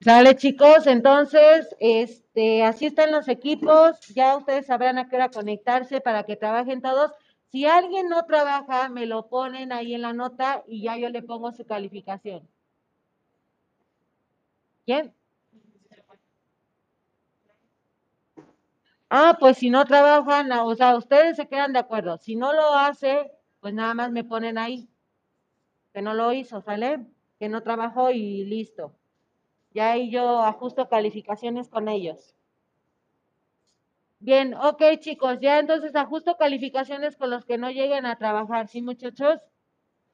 Sale, 0.00 0.36
chicos, 0.36 0.86
entonces, 0.88 1.74
este, 1.78 2.64
así 2.64 2.86
están 2.86 3.12
los 3.12 3.28
equipos, 3.28 4.00
ya 4.08 4.36
ustedes 4.36 4.66
sabrán 4.66 4.98
a 4.98 5.08
qué 5.08 5.14
hora 5.16 5.30
conectarse 5.30 6.00
para 6.00 6.24
que 6.24 6.36
trabajen 6.36 6.82
todos. 6.82 7.12
Si 7.52 7.66
alguien 7.66 8.08
no 8.08 8.24
trabaja, 8.24 8.88
me 8.88 9.04
lo 9.06 9.28
ponen 9.28 9.72
ahí 9.72 9.94
en 9.94 10.02
la 10.02 10.14
nota 10.14 10.64
y 10.66 10.82
ya 10.82 10.96
yo 10.96 11.10
le 11.10 11.22
pongo 11.22 11.52
su 11.52 11.66
calificación. 11.66 12.48
¿Quién? 14.86 15.14
Ah, 19.10 19.36
pues 19.38 19.58
si 19.58 19.68
no 19.70 19.84
trabajan, 19.84 20.50
o 20.52 20.74
sea, 20.74 20.96
ustedes 20.96 21.36
se 21.36 21.46
quedan 21.46 21.72
de 21.72 21.78
acuerdo. 21.78 22.16
Si 22.18 22.34
no 22.34 22.52
lo 22.54 22.74
hace, 22.74 23.30
pues 23.60 23.74
nada 23.74 23.94
más 23.94 24.10
me 24.10 24.24
ponen 24.24 24.56
ahí. 24.58 24.88
Que 25.92 26.02
no 26.02 26.14
lo 26.14 26.32
hizo, 26.32 26.62
¿sale? 26.62 27.06
Que 27.38 27.48
no 27.48 27.62
trabajó 27.62 28.10
y 28.10 28.44
listo. 28.44 28.94
Ya 29.72 29.92
ahí 29.92 30.10
yo 30.10 30.40
ajusto 30.42 30.88
calificaciones 30.88 31.68
con 31.68 31.88
ellos. 31.88 32.34
Bien, 34.24 34.54
ok 34.54 34.80
chicos, 35.00 35.40
ya 35.40 35.58
entonces 35.58 35.96
ajusto 35.96 36.36
calificaciones 36.36 37.16
con 37.16 37.28
los 37.28 37.44
que 37.44 37.58
no 37.58 37.72
lleguen 37.72 38.06
a 38.06 38.18
trabajar, 38.18 38.68
¿sí 38.68 38.80
muchachos? 38.80 39.40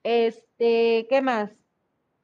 Este, 0.02 1.06
¿qué 1.10 1.20
más? 1.20 1.50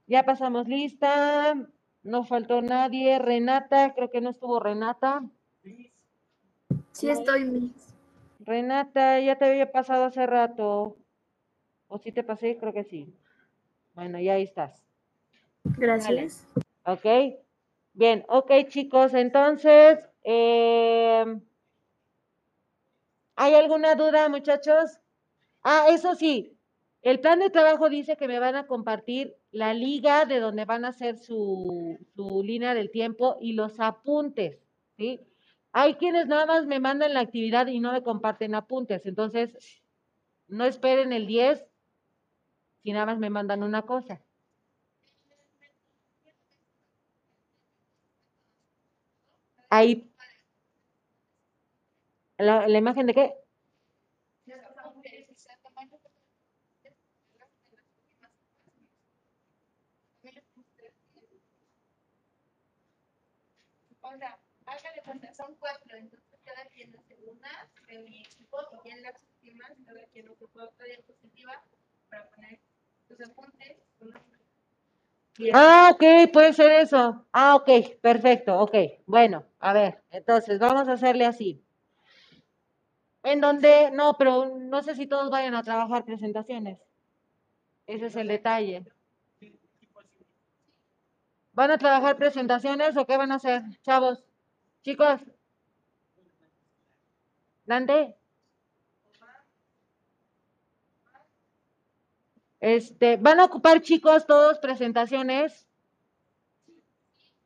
Ya 0.06 0.22
pasamos 0.22 0.66
lista, 0.66 1.54
no 2.02 2.24
faltó 2.24 2.62
nadie, 2.62 3.18
Renata, 3.18 3.92
creo 3.92 4.10
que 4.10 4.22
no 4.22 4.30
estuvo 4.30 4.60
Renata. 4.60 5.24
Sí 6.92 7.10
estoy, 7.10 7.44
Miss. 7.44 7.94
Renata, 8.40 9.20
ya 9.20 9.36
te 9.36 9.44
había 9.44 9.70
pasado 9.70 10.06
hace 10.06 10.26
rato. 10.26 10.96
¿O 11.88 11.98
sí 11.98 12.12
te 12.12 12.24
pasé? 12.24 12.56
Creo 12.56 12.72
que 12.72 12.84
sí. 12.84 13.14
Bueno, 13.94 14.18
ya 14.20 14.34
ahí 14.34 14.44
estás. 14.44 14.82
Gracias. 15.64 16.46
¿Ok? 16.86 17.04
Bien, 17.92 18.24
ok 18.28 18.50
chicos, 18.68 19.12
entonces, 19.12 19.98
eh, 20.22 21.26
¿hay 23.36 23.54
alguna 23.54 23.94
duda 23.94 24.28
muchachos? 24.28 24.98
Ah, 25.62 25.86
eso 25.90 26.14
sí, 26.14 26.58
el 27.02 27.20
plan 27.20 27.40
de 27.40 27.50
trabajo 27.50 27.88
dice 27.88 28.16
que 28.16 28.28
me 28.28 28.38
van 28.38 28.56
a 28.56 28.66
compartir 28.66 29.36
la 29.52 29.74
liga 29.74 30.24
de 30.26 30.40
donde 30.40 30.64
van 30.64 30.84
a 30.84 30.88
hacer 30.88 31.18
su, 31.18 31.98
su 32.14 32.42
línea 32.42 32.74
del 32.74 32.90
tiempo 32.90 33.36
y 33.40 33.54
los 33.54 33.80
apuntes, 33.80 34.58
¿sí? 34.96 35.20
Hay 35.72 35.94
quienes 35.94 36.26
nada 36.28 36.46
más 36.46 36.66
me 36.66 36.80
mandan 36.80 37.14
la 37.14 37.20
actividad 37.20 37.66
y 37.66 37.80
no 37.80 37.92
me 37.92 38.02
comparten 38.02 38.54
apuntes, 38.54 39.06
entonces 39.06 39.56
no 40.48 40.64
esperen 40.64 41.12
el 41.12 41.26
10 41.26 41.66
si 42.84 42.92
nada 42.92 43.06
más 43.06 43.18
me 43.18 43.30
mandan 43.30 43.62
una 43.64 43.82
cosa. 43.82 44.20
Ahí. 49.70 50.13
¿La, 52.38 52.68
la 52.68 52.78
imagen 52.78 53.06
de 53.06 53.14
qué? 53.14 53.34
O 64.02 64.16
sea, 64.18 64.38
hágale 64.66 65.02
cuenta, 65.04 65.32
son 65.34 65.56
cuatro, 65.58 65.96
entonces 65.96 66.38
cada 66.44 66.64
quien 66.66 66.94
hace 66.96 67.16
una 67.26 67.70
de 67.88 67.98
mi 68.02 68.20
equipo 68.20 68.58
y 68.84 68.88
ya 68.88 68.94
en 68.96 69.02
las 69.02 69.22
últimas 69.22 69.72
cada 69.86 70.04
quien 70.12 70.28
ocupa 70.28 70.64
otra 70.64 70.86
diapositiva 70.86 71.62
para 72.10 72.30
poner 72.30 72.60
sus 73.08 73.20
apuntes. 73.22 73.78
su 73.98 74.04
nombre. 74.04 74.38
Y 75.38 75.50
así. 75.50 75.52
Ah, 75.54 75.90
ok, 75.94 76.30
puede 76.32 76.52
ser 76.52 76.70
eso. 76.72 77.26
Ah, 77.32 77.56
ok, 77.56 77.68
perfecto, 78.00 78.58
ok. 78.58 78.74
Bueno, 79.06 79.46
a 79.58 79.72
ver, 79.72 80.02
entonces 80.10 80.58
vamos 80.58 80.86
a 80.88 80.92
hacerle 80.92 81.24
así. 81.24 81.63
En 83.24 83.40
donde, 83.40 83.90
no, 83.90 84.16
pero 84.18 84.54
no 84.58 84.82
sé 84.82 84.94
si 84.94 85.06
todos 85.06 85.30
vayan 85.30 85.54
a 85.54 85.62
trabajar 85.62 86.04
presentaciones. 86.04 86.78
Ese 87.86 88.06
es 88.06 88.16
el 88.16 88.28
detalle. 88.28 88.84
¿Van 91.52 91.70
a 91.70 91.78
trabajar 91.78 92.16
presentaciones 92.16 92.96
o 92.96 93.06
qué 93.06 93.16
van 93.16 93.32
a 93.32 93.36
hacer, 93.36 93.62
chavos? 93.82 94.24
Chicos. 94.82 95.20
Dante. 97.64 98.14
Este, 102.60 103.16
¿van 103.16 103.40
a 103.40 103.44
ocupar 103.44 103.80
chicos 103.80 104.26
todos 104.26 104.58
presentaciones? 104.58 105.66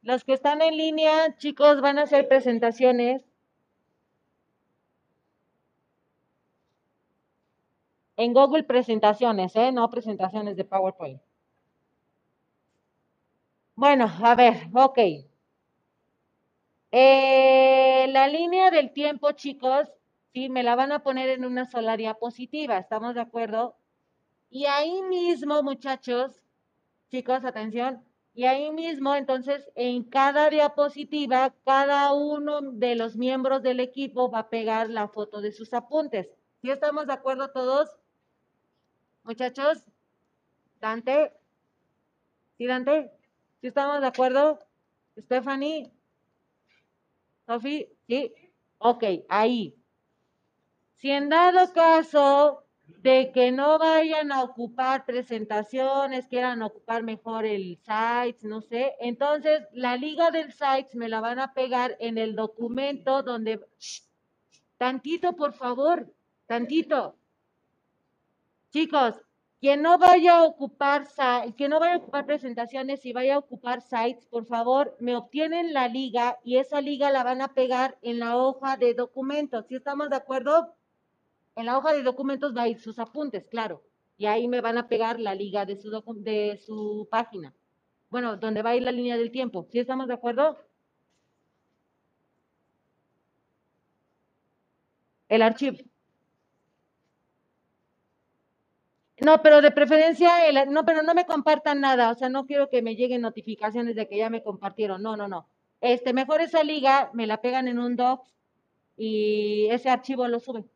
Los 0.03 0.25
que 0.25 0.33
están 0.33 0.61
en 0.63 0.77
línea, 0.77 1.37
chicos, 1.37 1.81
van 1.81 1.99
a 1.99 2.03
hacer 2.03 2.27
presentaciones. 2.27 3.28
En 8.19 8.35
Google 8.35 8.65
presentaciones, 8.65 9.55
¿eh? 9.55 9.71
No 9.71 9.89
presentaciones 9.89 10.57
de 10.57 10.65
PowerPoint. 10.65 11.23
Bueno, 13.77 14.07
a 14.25 14.35
ver, 14.35 14.55
ok. 14.75 14.99
Eh, 16.91 18.07
la 18.09 18.27
línea 18.27 18.71
del 18.73 18.93
tiempo, 18.93 19.31
chicos, 19.33 19.89
sí, 20.33 20.49
me 20.49 20.65
la 20.65 20.75
van 20.75 20.91
a 20.91 21.05
poner 21.05 21.29
en 21.29 21.45
una 21.45 21.65
sola 21.65 21.97
diapositiva, 21.97 22.79
¿estamos 22.79 23.15
de 23.15 23.21
acuerdo? 23.21 23.77
Y 24.51 24.67
ahí 24.67 25.03
mismo, 25.03 25.63
muchachos, 25.63 26.43
chicos, 27.11 27.45
atención, 27.45 28.05
y 28.35 28.47
ahí 28.47 28.71
mismo, 28.73 29.17
entonces, 29.17 29.71
en 29.77 30.05
cada 30.05 30.51
diapositiva, 30.51 31.55
cada 31.65 32.13
uno 32.15 32.63
de 32.63 32.97
los 32.97 33.17
miembros 33.17 33.63
del 33.63 33.81
equipo 33.81 34.31
va 34.31 34.41
a 34.41 34.51
pegar 34.51 34.91
la 34.91 35.09
foto 35.09 35.41
de 35.41 35.53
sus 35.53 35.75
apuntes. 35.75 36.29
¿Sí 36.63 36.71
estamos 36.71 37.07
de 37.09 37.15
acuerdo 37.15 37.51
todos? 37.51 37.98
Muchachos, 39.29 39.85
Dante, 40.81 41.35
¿sí, 42.57 42.67
Dante? 42.67 43.11
¿Sí 43.61 43.67
estamos 43.67 44.01
de 44.01 44.07
acuerdo? 44.07 44.59
Stephanie, 45.19 45.93
Sofi, 47.45 47.91
¿sí? 48.07 48.33
Ok, 48.79 49.05
ahí. 49.29 49.77
Si 50.95 51.11
en 51.11 51.29
dado 51.29 51.75
caso 51.75 52.65
de 52.87 53.31
que 53.31 53.53
no 53.53 53.79
vayan 53.79 54.33
a 54.33 54.43
ocupar 54.43 55.05
presentaciones, 55.05 56.27
quieran 56.27 56.63
ocupar 56.63 57.03
mejor 57.03 57.45
el 57.45 57.79
Sites, 57.83 58.45
no 58.45 58.63
sé, 58.63 58.95
entonces 58.99 59.61
la 59.73 59.99
liga 59.99 60.31
del 60.31 60.55
Sites 60.55 60.95
me 60.95 61.11
la 61.11 61.21
van 61.21 61.39
a 61.39 61.53
pegar 61.53 61.99
en 62.01 62.17
el 62.17 62.35
documento 62.35 63.23
donde... 63.23 63.61
Shh, 63.79 64.05
tantito, 64.79 65.37
por 65.37 65.53
favor, 65.53 66.11
tantito. 66.47 67.18
Chicos, 68.71 69.15
quien 69.61 69.83
no 69.83 69.99
vaya 69.99 70.39
a 70.39 70.45
ocupar, 70.45 71.05
si- 71.07 71.53
quien 71.55 71.71
no 71.71 71.81
vaya 71.81 71.95
a 71.95 71.99
ocupar 71.99 72.25
presentaciones 72.27 73.05
y 73.05 73.13
vaya 73.13 73.35
a 73.35 73.39
ocupar 73.39 73.83
sites, 73.83 74.27
por 74.27 74.47
favor, 74.47 74.97
me 75.01 75.17
obtienen 75.17 75.73
la 75.75 75.89
liga 75.89 76.39
y 76.45 76.57
esa 76.57 76.81
liga 76.81 77.11
la 77.11 77.25
van 77.25 77.43
a 77.43 77.53
pegar 77.55 77.99
en 78.03 78.19
la 78.19 78.37
hoja 78.39 78.77
de 78.79 78.95
documentos. 78.95 79.67
¿Sí 79.67 79.75
estamos 79.77 80.09
de 80.11 80.17
acuerdo? 80.17 80.75
En 81.57 81.67
la 81.67 81.79
hoja 81.79 81.93
de 81.95 82.03
documentos 82.05 82.57
va 82.57 82.63
a 82.63 82.69
ir 82.69 82.81
sus 82.81 82.99
apuntes, 82.99 83.47
claro. 83.49 83.83
Y 84.19 84.27
ahí 84.27 84.49
me 84.49 84.61
van 84.63 84.79
a 84.79 84.89
pegar 84.89 85.21
la 85.21 85.35
liga 85.35 85.67
de 85.67 85.77
su, 85.77 85.91
de 86.19 86.59
su 86.65 87.09
página. 87.11 87.55
Bueno, 88.11 88.37
donde 88.39 88.63
va 88.63 88.71
a 88.71 88.77
ir 88.77 88.83
la 88.85 88.93
línea 88.93 89.17
del 89.19 89.31
tiempo. 89.33 89.67
¿Sí 89.71 89.79
estamos 89.81 90.09
de 90.09 90.15
acuerdo? 90.15 90.59
el 95.29 95.41
archivo. 95.43 95.79
No, 99.21 99.43
pero 99.43 99.61
de 99.61 99.73
preferencia, 99.73 100.31
no, 100.69 100.85
pero 100.85 101.03
no 101.03 101.13
me 101.13 101.27
compartan 101.27 101.81
nada, 101.81 102.11
o 102.11 102.15
sea, 102.15 102.29
no 102.29 102.47
quiero 102.47 102.69
que 102.69 102.83
me 102.83 102.95
lleguen 102.95 103.21
notificaciones 103.23 103.97
de 103.97 104.09
que 104.09 104.17
ya 104.17 104.31
me 104.31 104.43
compartieron, 104.45 105.03
no, 105.03 105.17
no, 105.17 105.27
no. 105.27 105.49
Este, 105.81 106.13
mejor 106.13 106.41
esa 106.41 106.63
liga 106.63 107.11
me 107.15 107.27
la 107.27 107.41
pegan 107.41 107.67
en 107.67 107.79
un 107.79 107.97
docs 107.97 108.33
y 108.97 109.67
ese 109.71 109.91
archivo 109.91 110.29
lo 110.29 110.39
suben. 110.41 110.71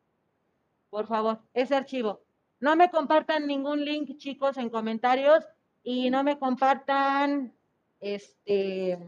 Por 0.89 1.07
favor, 1.07 1.39
ese 1.53 1.75
archivo. 1.75 2.21
No 2.59 2.75
me 2.75 2.89
compartan 2.91 3.47
ningún 3.47 3.83
link, 3.85 4.17
chicos, 4.17 4.57
en 4.57 4.69
comentarios 4.69 5.45
y 5.83 6.09
no 6.09 6.23
me 6.23 6.37
compartan, 6.37 7.53
este, 8.01 8.99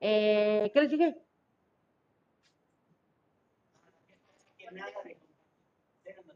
eh, 0.00 0.70
¿qué 0.72 0.80
les 0.80 0.90
dije? 0.90 1.16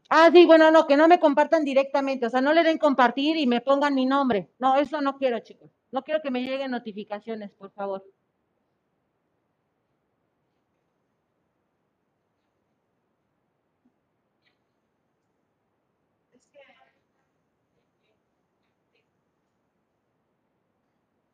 Ah, 0.09 0.29
sí, 0.33 0.45
bueno, 0.45 0.71
no, 0.71 0.85
que 0.87 0.97
no 0.97 1.07
me 1.07 1.19
compartan 1.19 1.63
directamente, 1.65 2.25
o 2.25 2.29
sea, 2.29 2.41
no 2.41 2.53
le 2.53 2.63
den 2.63 2.77
compartir 2.77 3.37
y 3.37 3.47
me 3.47 3.61
pongan 3.61 3.95
mi 3.95 4.05
nombre. 4.05 4.49
No, 4.59 4.75
eso 4.75 5.01
no 5.01 5.17
quiero, 5.17 5.39
chicos. 5.39 5.71
No 5.91 6.03
quiero 6.03 6.21
que 6.21 6.31
me 6.31 6.41
lleguen 6.41 6.71
notificaciones, 6.71 7.51
por 7.51 7.71
favor. 7.71 8.03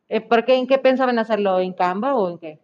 Eh, 0.10 0.20
¿por 0.22 0.46
qué, 0.46 0.56
¿En 0.56 0.66
qué 0.66 0.80
pensaban 0.80 1.20
hacerlo? 1.20 1.60
¿En 1.60 1.74
Canva 1.74 2.16
o 2.16 2.28
en 2.30 2.40
qué? 2.40 2.60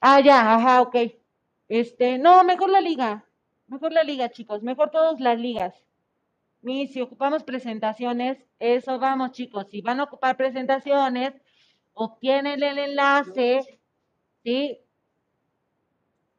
Ah, 0.00 0.20
ya, 0.20 0.54
ajá, 0.54 0.82
ok. 0.82 0.96
Este, 1.68 2.18
no, 2.18 2.42
mejor 2.44 2.70
la 2.70 2.80
liga. 2.80 3.24
Mejor 3.66 3.92
la 3.92 4.02
liga, 4.04 4.30
chicos. 4.30 4.62
Mejor 4.62 4.90
todas 4.90 5.20
las 5.20 5.38
ligas. 5.38 5.74
Y 6.62 6.88
si 6.88 7.00
ocupamos 7.00 7.44
presentaciones, 7.44 8.38
eso 8.58 8.98
vamos, 8.98 9.32
chicos. 9.32 9.68
Si 9.70 9.80
van 9.82 10.00
a 10.00 10.04
ocupar 10.04 10.36
presentaciones, 10.36 11.34
obtienen 11.94 12.62
el 12.62 12.78
enlace, 12.78 13.80
¿sí? 14.44 14.78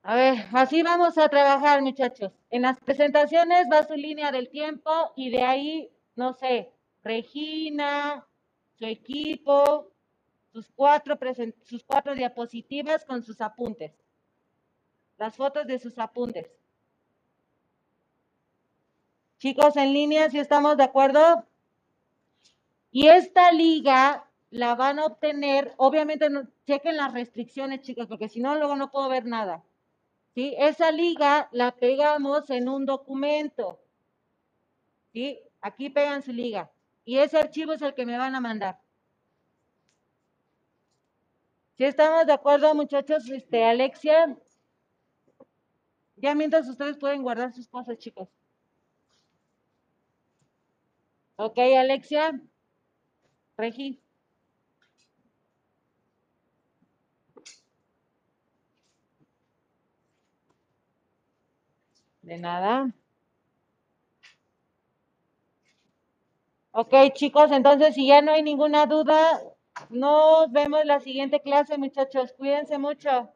A 0.03 0.15
ver, 0.15 0.45
así 0.53 0.83
vamos 0.83 1.17
a 1.17 1.29
trabajar, 1.29 1.81
muchachos. 1.81 2.31
En 2.49 2.63
las 2.63 2.79
presentaciones 2.79 3.67
va 3.71 3.88
su 3.88 3.95
línea 3.95 4.31
del 4.31 4.49
tiempo 4.49 4.91
y 5.15 5.29
de 5.31 5.43
ahí, 5.43 5.89
no 6.15 6.33
sé, 6.33 6.71
Regina, 7.03 8.27
su 8.77 8.85
equipo, 8.85 9.91
sus 10.52 10.69
cuatro, 10.76 11.18
sus 11.64 11.84
cuatro 11.84 12.15
diapositivas 12.15 13.06
con 13.06 13.23
sus 13.23 13.40
apuntes. 13.41 13.94
Las 15.18 15.36
fotos 15.36 15.65
de 15.68 15.80
sus 15.80 15.98
apuntes. 15.98 16.52
Chicos, 19.38 19.76
en 19.78 19.94
línea, 19.94 20.30
si 20.30 20.40
estamos 20.40 20.78
de 20.78 20.84
acuerdo. 20.84 21.45
Y 22.91 23.07
esta 23.07 23.52
liga 23.52 24.28
la 24.49 24.76
van 24.76 24.99
a 24.99 25.06
obtener, 25.06 25.73
obviamente, 25.78 26.30
no, 26.30 26.48
chequen 26.68 26.98
las 26.98 27.14
restricciones, 27.14 27.82
chicos, 27.82 28.07
porque 28.07 28.28
si 28.28 28.41
no, 28.41 28.56
luego 28.56 28.76
no 28.76 28.91
puedo 28.91 29.07
ver 29.10 29.26
nada. 29.26 29.64
¿Sí? 30.36 30.56
Esa 30.57 30.91
liga 30.91 31.49
la 31.52 31.72
pegamos 31.72 32.49
en 32.49 32.69
un 32.69 32.86
documento. 32.86 33.80
¿Sí? 35.14 35.40
Aquí 35.61 35.90
pegan 35.90 36.22
su 36.22 36.34
liga. 36.34 36.69
Y 37.06 37.18
ese 37.18 37.38
archivo 37.38 37.73
es 37.73 37.82
el 37.82 37.94
que 37.94 38.06
me 38.06 38.18
van 38.18 38.36
a 38.36 38.41
mandar. 38.41 38.81
Si 41.82 41.86
estamos 41.86 42.28
de 42.28 42.34
acuerdo, 42.34 42.76
muchachos, 42.76 43.28
este, 43.28 43.66
Alexia. 43.66 44.38
Ya 46.16 46.36
mientras 46.36 46.70
ustedes 46.70 46.95
pueden 46.99 47.24
guardar 47.24 47.52
sus 47.53 47.68
cosas, 47.68 47.98
chicos. 47.98 48.30
Ok, 51.38 51.58
Alexia. 51.58 52.40
Regi. 53.58 53.99
De 62.22 62.38
nada. 62.38 62.94
Ok, 66.74 66.94
chicos, 67.16 67.52
entonces 67.52 67.95
si 67.95 68.06
ya 68.06 68.22
no 68.22 68.34
hay 68.34 68.44
ninguna 68.44 68.86
duda, 68.86 69.41
nos 69.90 70.52
vemos 70.52 70.86
la 70.86 70.99
siguiente 70.99 71.41
clase, 71.41 71.78
muchachos. 71.78 72.34
Cuídense 72.34 72.78
mucho. 72.78 73.30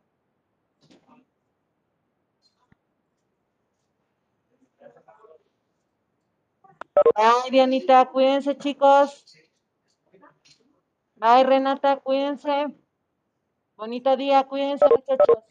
Bye, 7.15 7.51
Dianita, 7.51 8.05
cuídense, 8.11 8.57
chicos. 8.57 9.25
Bye, 11.15 11.43
Renata, 11.43 11.97
cuídense. 11.97 12.67
Bonito 13.77 14.15
día, 14.17 14.45
cuídense, 14.47 14.85
muchachos. 14.89 15.43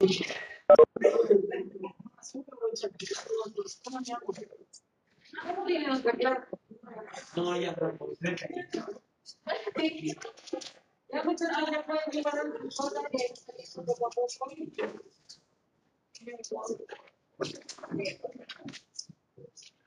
No, 0.00 0.06
ya. 0.08 0.37
Muchachos, 0.68 0.84
ya 4.04 4.18